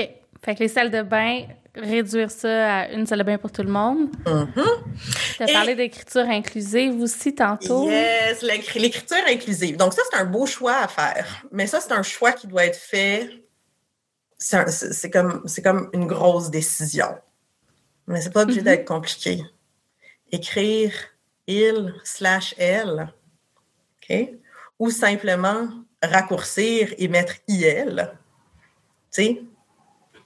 Fait 0.45 0.55
que 0.55 0.61
les 0.61 0.69
salles 0.69 0.91
de 0.91 1.03
bain, 1.03 1.47
réduire 1.75 2.31
ça 2.31 2.81
à 2.81 2.89
une 2.89 3.07
salle 3.07 3.21
de 3.21 3.25
bain 3.25 3.39
pour 3.39 3.53
tout 3.53 3.63
le 3.63 3.71
monde. 3.71 4.11
Mm-hmm. 4.25 5.37
Tu 5.37 5.43
as 5.43 5.47
parlé 5.47 5.75
d'écriture 5.75 6.29
inclusive 6.29 7.01
aussi 7.01 7.35
tantôt. 7.35 7.89
Yes, 7.89 8.43
l'écriture 8.43 9.23
inclusive. 9.29 9.77
Donc 9.77 9.95
ça, 9.95 10.03
c'est 10.11 10.19
un 10.19 10.25
beau 10.25 10.47
choix 10.47 10.79
à 10.79 10.89
faire. 10.89 11.45
Mais 11.53 11.67
ça, 11.67 11.81
c'est 11.81 11.93
un 11.93 12.03
choix 12.03 12.33
qui 12.33 12.47
doit 12.47 12.65
être 12.65 12.77
fait. 12.77 13.31
C'est 14.37 15.11
comme, 15.11 15.45
comme 15.63 15.91
une 15.93 16.07
grosse 16.07 16.51
décision. 16.51 17.15
Mais 18.09 18.21
c'est 18.21 18.33
pas 18.33 18.43
obligé 18.43 18.61
mm-hmm. 18.61 18.65
d'être 18.65 18.89
compliqué. 18.89 19.45
Écrire 20.33 20.93
il 21.47 21.95
slash 22.05 22.55
elle 22.59 23.13
ou 24.83 24.91
simplement 24.91 25.69
raccourcir 26.03 26.93
et 26.99 27.07
mettre 27.07 27.35
IL. 27.47 28.11
Tu 29.13 29.23
sais, 29.23 29.43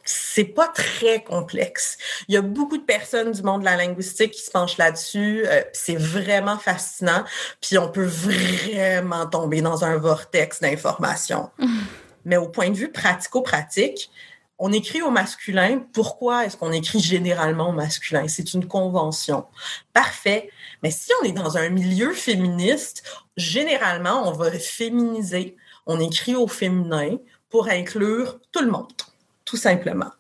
c'est 0.03 0.45
pas 0.45 0.69
très 0.69 1.23
complexe. 1.23 1.99
Il 2.27 2.35
y 2.35 2.39
a 2.39 2.41
beaucoup 2.41 2.79
de 2.79 2.83
personnes 2.83 3.33
du 3.33 3.43
monde 3.43 3.61
de 3.61 3.67
la 3.67 3.77
linguistique 3.77 4.31
qui 4.31 4.41
se 4.41 4.51
penchent 4.51 4.79
là-dessus. 4.79 5.45
Euh, 5.47 5.61
c'est 5.75 5.97
vraiment 5.97 6.57
fascinant. 6.57 7.23
Puis 7.61 7.77
on 7.77 7.91
peut 7.91 8.07
vraiment 8.07 9.27
tomber 9.27 9.61
dans 9.61 9.85
un 9.85 9.99
vortex 9.99 10.63
d'informations. 10.63 11.51
Mais 12.25 12.39
au 12.39 12.49
point 12.49 12.71
de 12.71 12.77
vue 12.77 12.91
pratico-pratique, 12.91 14.11
on 14.59 14.73
écrit 14.73 15.03
au 15.03 15.11
masculin. 15.11 15.85
Pourquoi 15.93 16.47
est-ce 16.47 16.57
qu'on 16.57 16.73
écrit 16.73 17.01
généralement 17.01 17.71
au 17.71 17.73
masculin? 17.73 18.27
C'est 18.29 18.55
une 18.55 18.67
convention. 18.67 19.47
Parfait. 19.93 20.51
Mais 20.83 20.91
si 20.91 21.11
on 21.21 21.25
est 21.25 21.33
dans 21.33 21.57
un 21.59 21.69
milieu 21.69 22.13
féministe, 22.13 23.05
généralement, 23.37 24.29
on 24.29 24.33
va 24.33 24.51
féminiser. 24.53 25.57
On 25.87 26.01
écrit 26.01 26.35
au 26.35 26.49
féminin 26.49 27.17
pour 27.51 27.69
inclure 27.69 28.41
tout 28.53 28.63
le 28.63 28.71
monde, 28.71 28.93
tout 29.45 29.57
simplement. 29.57 30.11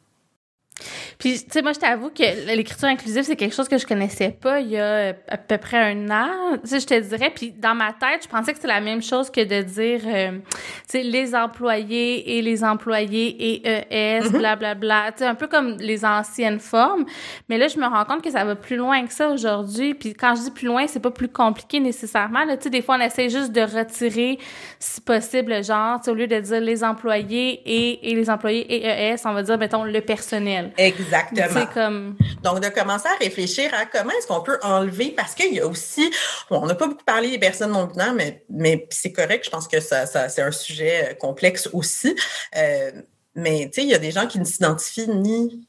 Puis, 1.18 1.34
tu 1.38 1.46
sais, 1.50 1.62
moi, 1.62 1.72
je 1.72 1.78
t'avoue 1.78 2.10
que 2.10 2.54
l'écriture 2.54 2.88
inclusive, 2.88 3.22
c'est 3.22 3.36
quelque 3.36 3.54
chose 3.54 3.68
que 3.68 3.78
je 3.78 3.86
connaissais 3.86 4.30
pas 4.30 4.60
il 4.60 4.68
y 4.68 4.76
a 4.76 4.84
euh, 4.84 5.12
à 5.28 5.38
peu 5.38 5.56
près 5.56 5.78
un 5.78 6.10
an. 6.10 6.58
Tu 6.62 6.68
sais, 6.68 6.80
je 6.80 6.86
te 6.86 7.00
dirais, 7.00 7.32
puis 7.34 7.52
dans 7.52 7.74
ma 7.74 7.92
tête, 7.92 8.22
je 8.24 8.28
pensais 8.28 8.52
que 8.52 8.58
c'était 8.58 8.68
la 8.68 8.80
même 8.80 9.02
chose 9.02 9.30
que 9.30 9.40
de 9.40 9.62
dire, 9.62 10.00
euh, 10.06 10.32
tu 10.32 10.58
sais, 10.88 11.02
les 11.02 11.34
employés 11.34 12.36
et 12.36 12.42
les 12.42 12.62
employés 12.62 13.28
et 13.28 13.66
ES, 13.66 14.28
blablabla. 14.30 14.74
Mm-hmm. 14.74 14.78
Bla, 14.78 15.12
tu 15.12 15.18
sais, 15.18 15.26
un 15.26 15.34
peu 15.34 15.46
comme 15.46 15.76
les 15.78 16.04
anciennes 16.04 16.60
formes. 16.60 17.06
Mais 17.48 17.56
là, 17.56 17.68
je 17.68 17.78
me 17.78 17.86
rends 17.86 18.04
compte 18.04 18.22
que 18.22 18.30
ça 18.30 18.44
va 18.44 18.54
plus 18.54 18.76
loin 18.76 19.06
que 19.06 19.12
ça 19.12 19.30
aujourd'hui. 19.30 19.94
Puis 19.94 20.12
quand 20.12 20.34
je 20.34 20.42
dis 20.42 20.50
plus 20.50 20.66
loin, 20.66 20.86
c'est 20.86 21.00
pas 21.00 21.10
plus 21.10 21.28
compliqué 21.28 21.80
nécessairement. 21.80 22.46
Tu 22.46 22.64
sais, 22.64 22.70
des 22.70 22.82
fois, 22.82 22.96
on 22.98 23.00
essaie 23.00 23.30
juste 23.30 23.52
de 23.52 23.62
retirer, 23.62 24.38
si 24.78 25.00
possible, 25.00 25.54
le 25.54 25.62
genre, 25.62 25.98
tu 25.98 26.04
sais, 26.04 26.10
au 26.10 26.14
lieu 26.14 26.26
de 26.26 26.38
dire 26.38 26.60
les 26.60 26.84
employés 26.84 27.62
et, 27.64 28.10
et 28.10 28.14
les 28.14 28.28
employés 28.28 28.66
et 28.70 29.12
ES, 29.12 29.16
on 29.24 29.32
va 29.32 29.42
dire, 29.42 29.56
mettons, 29.56 29.84
le 29.84 30.00
personnel. 30.00 30.72
Exactement. 31.06 31.66
Comme... 31.72 32.16
Donc, 32.42 32.60
de 32.60 32.68
commencer 32.68 33.08
à 33.08 33.16
réfléchir 33.16 33.72
à 33.74 33.86
comment 33.86 34.10
est-ce 34.10 34.26
qu'on 34.26 34.40
peut 34.40 34.58
enlever, 34.62 35.10
parce 35.10 35.34
qu'il 35.34 35.54
y 35.54 35.60
a 35.60 35.66
aussi, 35.66 36.10
on 36.50 36.66
n'a 36.66 36.74
pas 36.74 36.86
beaucoup 36.86 37.04
parlé 37.04 37.30
des 37.30 37.38
personnes 37.38 37.72
non 37.72 37.84
binaires, 37.84 38.14
mais, 38.14 38.44
mais 38.48 38.86
c'est 38.90 39.12
correct, 39.12 39.44
je 39.44 39.50
pense 39.50 39.68
que 39.68 39.80
ça, 39.80 40.06
ça 40.06 40.28
c'est 40.28 40.42
un 40.42 40.50
sujet 40.50 41.10
euh, 41.10 41.14
complexe 41.14 41.68
aussi. 41.72 42.14
Euh, 42.56 42.90
mais, 43.34 43.70
tu 43.72 43.80
sais, 43.80 43.82
il 43.82 43.90
y 43.90 43.94
a 43.94 43.98
des 43.98 44.10
gens 44.10 44.26
qui 44.26 44.38
ne 44.38 44.44
s'identifient 44.44 45.08
ni 45.08 45.66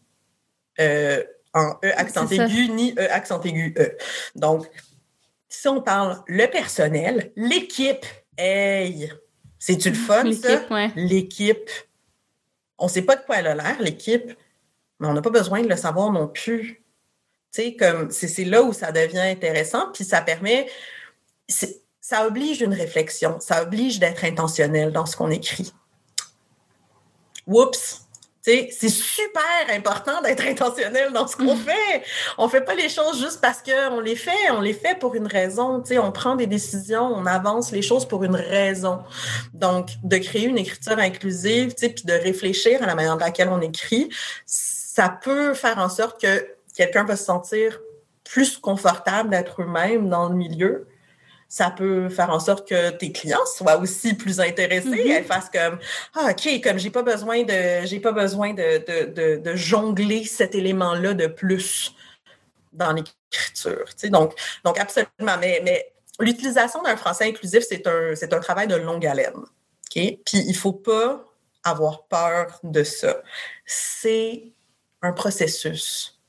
euh, 0.79 1.23
en 1.53 1.73
E 1.83 1.91
accent 1.95 2.27
aigu, 2.27 2.69
ni 2.69 2.93
E 2.97 3.11
accent 3.11 3.41
aigu 3.41 3.73
E. 3.77 3.97
Donc, 4.35 4.67
si 5.49 5.67
on 5.67 5.81
parle 5.81 6.21
le 6.27 6.45
personnel, 6.47 7.31
l'équipe, 7.35 8.05
hey, 8.37 9.11
c'est-tu 9.59 9.89
le 9.89 9.95
fun, 9.95 10.31
ça? 10.33 10.61
L'équipe 10.95 11.69
on 12.79 12.85
ne 12.85 12.89
sait 12.89 13.01
pas 13.01 13.15
de 13.15 13.21
quoi 13.21 13.37
elle 13.37 13.47
a 13.47 13.55
l'air, 13.55 13.75
l'équipe, 13.79 14.33
mais 14.99 15.07
on 15.07 15.13
n'a 15.13 15.21
pas 15.21 15.29
besoin 15.29 15.61
de 15.61 15.67
le 15.67 15.75
savoir 15.75 16.11
non 16.11 16.27
plus. 16.27 16.83
comme 17.79 18.11
c'est 18.11 18.45
là 18.45 18.63
où 18.63 18.73
ça 18.73 18.91
devient 18.91 19.19
intéressant, 19.19 19.91
puis 19.93 20.03
ça 20.03 20.21
permet, 20.21 20.67
ça 21.47 22.25
oblige 22.25 22.61
une 22.61 22.73
réflexion, 22.73 23.39
ça 23.39 23.63
oblige 23.63 23.99
d'être 23.99 24.23
intentionnel 24.23 24.91
dans 24.91 25.05
ce 25.05 25.15
qu'on 25.15 25.31
écrit. 25.31 25.73
Oups! 27.47 28.07
C'est 28.47 28.89
super 28.89 29.41
important 29.71 30.21
d'être 30.21 30.45
intentionnel 30.45 31.11
dans 31.11 31.27
ce 31.27 31.35
qu'on 31.35 31.55
fait. 31.57 32.03
On 32.37 32.47
fait 32.47 32.61
pas 32.61 32.75
les 32.75 32.87
choses 32.87 33.19
juste 33.19 33.41
parce 33.41 33.61
qu'on 33.61 33.99
les 33.99 34.15
fait. 34.15 34.51
On 34.51 34.61
les 34.61 34.71
fait 34.71 34.97
pour 34.97 35.15
une 35.15 35.27
raison. 35.27 35.83
on 36.01 36.11
prend 36.13 36.37
des 36.37 36.47
décisions, 36.47 37.07
on 37.13 37.25
avance 37.25 37.73
les 37.73 37.81
choses 37.81 38.07
pour 38.07 38.23
une 38.23 38.35
raison. 38.35 38.99
Donc, 39.53 39.89
de 40.01 40.17
créer 40.17 40.45
une 40.45 40.57
écriture 40.57 40.97
inclusive, 40.97 41.75
puis 41.75 42.05
de 42.05 42.13
réfléchir 42.13 42.81
à 42.81 42.85
la 42.85 42.95
manière 42.95 43.17
de 43.17 43.21
laquelle 43.21 43.49
on 43.49 43.59
écrit, 43.59 44.07
ça 44.97 45.09
peut 45.09 45.53
faire 45.53 45.77
en 45.77 45.89
sorte 45.89 46.19
que 46.19 46.55
quelqu'un 46.75 47.03
va 47.03 47.15
se 47.15 47.23
sentir 47.23 47.79
plus 48.23 48.57
confortable 48.57 49.29
d'être 49.29 49.61
eux-mêmes 49.61 50.09
dans 50.09 50.27
le 50.27 50.33
milieu. 50.33 50.87
Ça 51.49 51.69
peut 51.69 52.09
faire 52.09 52.31
en 52.31 52.39
sorte 52.39 52.67
que 52.67 52.89
tes 52.89 53.11
clients 53.11 53.45
soient 53.45 53.77
aussi 53.77 54.15
plus 54.15 54.39
intéressés, 54.39 54.89
mm-hmm. 54.89 55.17
elles 55.17 55.23
fassent 55.23 55.51
comme 55.51 55.77
ah 56.15 56.31
ok 56.31 56.63
comme 56.63 56.79
j'ai 56.79 56.89
pas 56.89 57.03
besoin 57.03 57.43
de 57.43 57.85
j'ai 57.85 57.99
pas 57.99 58.11
besoin 58.11 58.55
de, 58.55 58.69
de, 59.13 59.35
de, 59.37 59.55
jongler 59.55 60.25
cet 60.25 60.55
élément-là 60.55 61.13
de 61.13 61.27
plus 61.27 61.93
dans 62.73 62.91
l'écriture. 62.91 63.85
Donc 64.05 64.33
donc 64.65 64.79
absolument 64.79 65.37
mais 65.39 65.61
mais 65.63 65.93
l'utilisation 66.19 66.81
d'un 66.81 66.97
français 66.97 67.25
inclusif 67.25 67.63
c'est 67.69 67.85
un 67.85 68.15
c'est 68.15 68.33
un 68.33 68.39
travail 68.39 68.65
de 68.65 68.75
longue 68.75 69.05
haleine. 69.05 69.41
Ok? 69.85 70.01
Puis 70.25 70.39
il 70.51 70.55
faut 70.55 70.73
pas 70.73 71.23
avoir 71.63 72.07
peur 72.07 72.59
de 72.63 72.83
ça. 72.83 73.21
C'est 73.63 74.56
un 75.01 75.11
processus. 75.11 76.19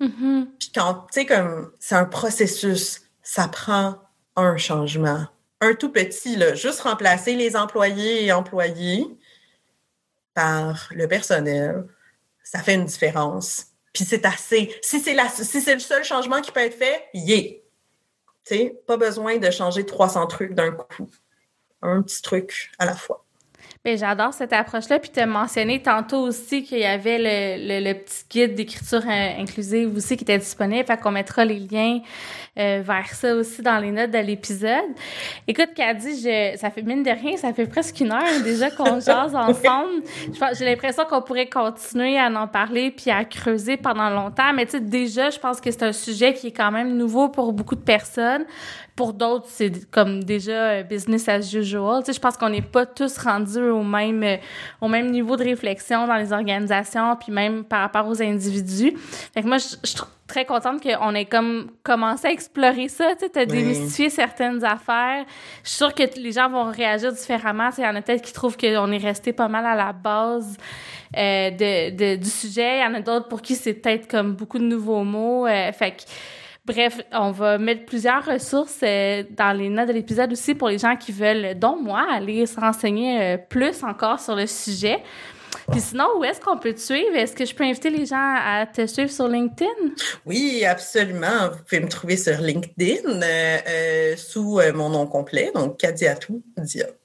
Mm-hmm. 0.00 0.46
Puis 0.58 0.72
quand, 0.74 1.06
tu 1.12 1.20
sais, 1.20 1.26
comme 1.26 1.72
c'est 1.78 1.94
un 1.94 2.04
processus, 2.04 3.02
ça 3.22 3.48
prend 3.48 3.96
un 4.36 4.56
changement. 4.56 5.26
Un 5.60 5.74
tout 5.74 5.92
petit, 5.92 6.36
là, 6.36 6.54
juste 6.54 6.80
remplacer 6.80 7.36
les 7.36 7.56
employés 7.56 8.24
et 8.24 8.32
employés 8.32 9.06
par 10.34 10.88
le 10.92 11.06
personnel, 11.06 11.86
ça 12.42 12.60
fait 12.60 12.74
une 12.74 12.84
différence. 12.86 13.66
Puis 13.92 14.04
c'est 14.04 14.24
assez. 14.24 14.74
Si 14.82 15.00
c'est 15.00 15.14
la, 15.14 15.28
si 15.28 15.60
c'est 15.60 15.74
le 15.74 15.80
seul 15.80 16.02
changement 16.02 16.40
qui 16.40 16.50
peut 16.50 16.60
être 16.60 16.76
fait, 16.76 17.08
yeah. 17.14 17.42
Tu 18.44 18.56
sais, 18.56 18.82
pas 18.86 18.96
besoin 18.96 19.38
de 19.38 19.50
changer 19.50 19.86
300 19.86 20.26
trucs 20.26 20.54
d'un 20.54 20.72
coup. 20.72 21.08
Un 21.80 22.02
petit 22.02 22.22
truc 22.22 22.72
à 22.78 22.86
la 22.86 22.96
fois. 22.96 23.21
Ben, 23.84 23.98
j'adore 23.98 24.32
cette 24.32 24.52
approche-là. 24.52 25.00
Puis 25.00 25.10
tu 25.10 25.18
as 25.18 25.26
mentionné 25.26 25.82
tantôt 25.82 26.20
aussi 26.20 26.62
qu'il 26.62 26.78
y 26.78 26.84
avait 26.84 27.18
le, 27.18 27.80
le, 27.82 27.94
petit 27.94 28.22
guide 28.30 28.54
d'écriture 28.54 29.02
inclusive 29.08 29.96
aussi 29.96 30.16
qui 30.16 30.22
était 30.22 30.38
disponible. 30.38 30.86
Fait 30.86 30.96
qu'on 30.96 31.10
mettra 31.10 31.44
les 31.44 31.58
liens 31.58 31.98
euh, 32.58 32.80
vers 32.84 33.08
ça 33.08 33.34
aussi 33.34 33.60
dans 33.60 33.78
les 33.78 33.90
notes 33.90 34.12
de 34.12 34.18
l'épisode. 34.18 34.92
Écoute, 35.48 35.70
Caddy, 35.74 36.20
je, 36.20 36.56
ça 36.58 36.70
fait 36.70 36.82
mine 36.82 37.02
de 37.02 37.10
rien, 37.10 37.36
ça 37.36 37.52
fait 37.52 37.66
presque 37.66 37.98
une 37.98 38.12
heure 38.12 38.40
déjà 38.44 38.70
qu'on 38.70 39.00
jase 39.00 39.34
ensemble. 39.34 40.04
J'ai 40.56 40.64
l'impression 40.64 41.04
qu'on 41.04 41.22
pourrait 41.22 41.48
continuer 41.48 42.16
à 42.20 42.28
en 42.28 42.46
parler 42.46 42.92
puis 42.92 43.10
à 43.10 43.24
creuser 43.24 43.76
pendant 43.76 44.10
longtemps. 44.10 44.52
Mais 44.54 44.66
tu 44.66 44.72
sais, 44.72 44.80
déjà, 44.80 45.30
je 45.30 45.40
pense 45.40 45.60
que 45.60 45.72
c'est 45.72 45.82
un 45.82 45.92
sujet 45.92 46.34
qui 46.34 46.46
est 46.48 46.52
quand 46.52 46.70
même 46.70 46.96
nouveau 46.96 47.30
pour 47.30 47.52
beaucoup 47.52 47.74
de 47.74 47.80
personnes. 47.80 48.44
Pour 48.94 49.14
d'autres, 49.14 49.46
c'est 49.48 49.90
comme 49.90 50.22
déjà 50.22 50.52
euh, 50.52 50.82
business 50.82 51.26
as 51.26 51.54
usual. 51.54 52.00
Tu 52.00 52.06
sais, 52.06 52.12
je 52.12 52.20
pense 52.20 52.36
qu'on 52.36 52.50
n'est 52.50 52.60
pas 52.60 52.84
tous 52.84 53.16
rendus 53.16 53.58
au 53.58 53.82
même, 53.82 54.22
euh, 54.22 54.36
au 54.82 54.88
même 54.88 55.10
niveau 55.10 55.36
de 55.36 55.44
réflexion 55.44 56.06
dans 56.06 56.16
les 56.16 56.30
organisations, 56.30 57.16
puis 57.16 57.32
même 57.32 57.64
par 57.64 57.80
rapport 57.80 58.06
aux 58.06 58.20
individus. 58.20 58.92
Fait 59.32 59.42
que 59.42 59.46
moi, 59.46 59.56
je, 59.56 59.76
suis 59.82 59.98
très 60.26 60.44
contente 60.44 60.82
qu'on 60.82 61.14
ait 61.14 61.24
comme 61.24 61.70
commencé 61.82 62.28
à 62.28 62.32
explorer 62.32 62.88
ça, 62.88 63.14
tu 63.18 63.26
sais, 63.26 63.38
as 63.40 63.46
démystifié 63.46 64.10
certaines 64.10 64.62
affaires. 64.62 65.24
Je 65.64 65.70
suis 65.70 65.78
sûre 65.78 65.94
que 65.94 66.02
les 66.18 66.32
gens 66.32 66.50
vont 66.50 66.70
réagir 66.70 67.12
différemment. 67.12 67.70
Il 67.78 67.84
y 67.84 67.86
en 67.86 67.96
a 67.96 68.02
peut-être 68.02 68.22
qui 68.22 68.34
trouvent 68.34 68.58
qu'on 68.58 68.92
est 68.92 68.98
resté 68.98 69.32
pas 69.32 69.48
mal 69.48 69.64
à 69.64 69.74
la 69.74 69.94
base 69.94 70.58
euh, 71.16 71.50
de, 71.50 71.96
de, 71.96 72.16
du 72.16 72.28
sujet. 72.28 72.78
Il 72.78 72.82
y 72.82 72.86
en 72.86 72.94
a 72.94 73.00
d'autres 73.00 73.28
pour 73.28 73.40
qui 73.40 73.54
c'est 73.54 73.72
peut-être 73.72 74.06
comme 74.06 74.34
beaucoup 74.34 74.58
de 74.58 74.64
nouveaux 74.64 75.04
mots. 75.04 75.46
fait 75.46 75.92
que 75.92 76.02
Bref, 76.64 77.00
on 77.10 77.32
va 77.32 77.58
mettre 77.58 77.84
plusieurs 77.86 78.24
ressources 78.24 78.78
euh, 78.84 79.24
dans 79.30 79.56
les 79.56 79.68
notes 79.68 79.88
de 79.88 79.92
l'épisode 79.92 80.30
aussi 80.30 80.54
pour 80.54 80.68
les 80.68 80.78
gens 80.78 80.94
qui 80.94 81.10
veulent, 81.10 81.58
dont 81.58 81.76
moi, 81.76 82.06
aller 82.08 82.46
se 82.46 82.60
renseigner 82.60 83.20
euh, 83.20 83.36
plus 83.36 83.82
encore 83.82 84.20
sur 84.20 84.36
le 84.36 84.46
sujet. 84.46 85.02
Puis 85.72 85.80
sinon, 85.80 86.06
où 86.18 86.24
est-ce 86.24 86.40
qu'on 86.40 86.56
peut 86.56 86.72
te 86.72 86.80
suivre? 86.80 87.16
Est-ce 87.16 87.34
que 87.34 87.44
je 87.44 87.54
peux 87.54 87.64
inviter 87.64 87.90
les 87.90 88.06
gens 88.06 88.16
à 88.16 88.64
te 88.66 88.86
suivre 88.86 89.10
sur 89.10 89.26
LinkedIn? 89.26 89.66
Oui, 90.24 90.64
absolument. 90.64 91.50
Vous 91.50 91.64
pouvez 91.64 91.80
me 91.80 91.88
trouver 91.88 92.16
sur 92.16 92.40
LinkedIn 92.40 93.20
euh, 93.22 94.16
sous 94.16 94.60
mon 94.72 94.88
nom 94.88 95.06
complet, 95.08 95.50
donc 95.54 95.78
Kadiatou 95.78 96.42
Diop. 96.58 96.96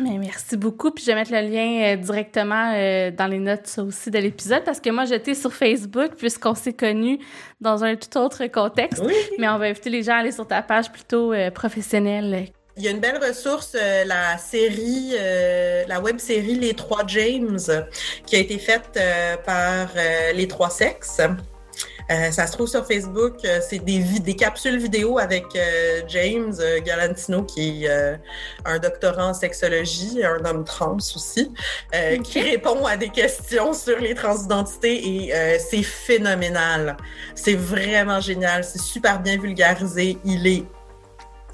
Mais 0.00 0.18
merci 0.18 0.56
beaucoup. 0.56 0.90
Puis 0.90 1.04
je 1.04 1.10
vais 1.10 1.14
mettre 1.14 1.32
le 1.32 1.40
lien 1.40 1.94
euh, 1.94 1.96
directement 1.96 2.72
euh, 2.74 3.10
dans 3.10 3.26
les 3.26 3.38
notes 3.38 3.78
aussi 3.78 4.10
de 4.10 4.18
l'épisode 4.18 4.62
parce 4.64 4.80
que 4.80 4.90
moi, 4.90 5.06
j'étais 5.06 5.34
sur 5.34 5.52
Facebook 5.52 6.12
puisqu'on 6.16 6.54
s'est 6.54 6.74
connus 6.74 7.18
dans 7.60 7.82
un 7.82 7.96
tout 7.96 8.18
autre 8.18 8.46
contexte. 8.46 9.02
Mais 9.38 9.48
on 9.48 9.58
va 9.58 9.66
inviter 9.66 9.90
les 9.90 10.02
gens 10.02 10.12
à 10.12 10.16
aller 10.16 10.32
sur 10.32 10.46
ta 10.46 10.62
page 10.62 10.92
plutôt 10.92 11.32
euh, 11.32 11.50
professionnelle. 11.50 12.48
Il 12.76 12.84
y 12.84 12.88
a 12.88 12.90
une 12.90 13.00
belle 13.00 13.18
ressource, 13.24 13.74
la 13.74 14.36
série, 14.36 15.14
la 15.88 15.98
web 15.98 16.18
série 16.18 16.56
Les 16.56 16.74
Trois 16.74 17.06
James, 17.06 17.58
qui 18.26 18.36
a 18.36 18.38
été 18.38 18.58
faite 18.58 19.00
par 19.46 19.88
les 20.34 20.46
Trois 20.46 20.68
Sexes. 20.68 21.22
Euh, 22.10 22.30
ça 22.30 22.46
se 22.46 22.52
trouve 22.52 22.68
sur 22.68 22.86
Facebook. 22.86 23.34
Euh, 23.44 23.60
c'est 23.68 23.78
des, 23.78 23.98
des 24.20 24.36
capsules 24.36 24.78
vidéo 24.78 25.18
avec 25.18 25.44
euh, 25.56 26.02
James 26.08 26.54
Galantino, 26.84 27.42
qui 27.42 27.84
est 27.84 28.18
un 28.64 28.78
doctorant 28.78 29.30
en 29.30 29.34
sexologie, 29.34 30.22
un 30.24 30.44
homme 30.44 30.64
trans 30.64 30.96
aussi, 30.96 31.52
qui 32.24 32.40
répond 32.40 32.84
à 32.86 32.96
des 32.96 33.08
questions 33.08 33.72
sur 33.72 33.98
les 33.98 34.14
transidentités 34.14 35.26
et 35.26 35.58
c'est 35.58 35.82
phénoménal. 35.82 36.96
C'est 37.34 37.54
vraiment 37.54 38.20
génial. 38.20 38.64
C'est 38.64 38.80
super 38.80 39.20
bien 39.20 39.38
vulgarisé. 39.38 40.18
Il 40.24 40.46
est 40.46 40.64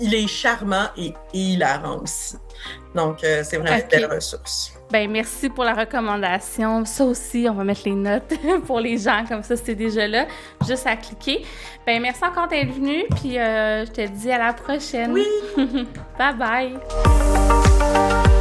il 0.00 0.14
est 0.14 0.26
charmant 0.26 0.88
et, 0.96 1.12
hilarant 1.32 2.00
aussi. 2.02 2.36
Donc, 2.94 3.18
c'est 3.20 3.56
vraiment 3.56 3.76
une 3.76 3.88
belle 3.88 4.06
ressource. 4.06 4.72
Ben 4.92 5.10
merci 5.10 5.48
pour 5.48 5.64
la 5.64 5.72
recommandation. 5.72 6.84
Ça 6.84 7.06
aussi, 7.06 7.46
on 7.48 7.54
va 7.54 7.64
mettre 7.64 7.80
les 7.86 7.94
notes 7.94 8.34
pour 8.66 8.78
les 8.78 8.98
gens, 8.98 9.24
comme 9.26 9.42
ça 9.42 9.56
c'est 9.56 9.74
déjà 9.74 10.06
là, 10.06 10.26
juste 10.68 10.86
à 10.86 10.96
cliquer. 10.96 11.46
Ben 11.86 12.02
merci 12.02 12.22
encore 12.22 12.46
d'être 12.46 12.74
venu, 12.74 13.04
puis 13.16 13.38
euh, 13.38 13.86
je 13.86 13.90
te 13.90 14.06
dis 14.06 14.30
à 14.30 14.36
la 14.36 14.52
prochaine. 14.52 15.12
Oui. 15.12 15.26
bye 16.18 16.34
bye. 16.36 18.31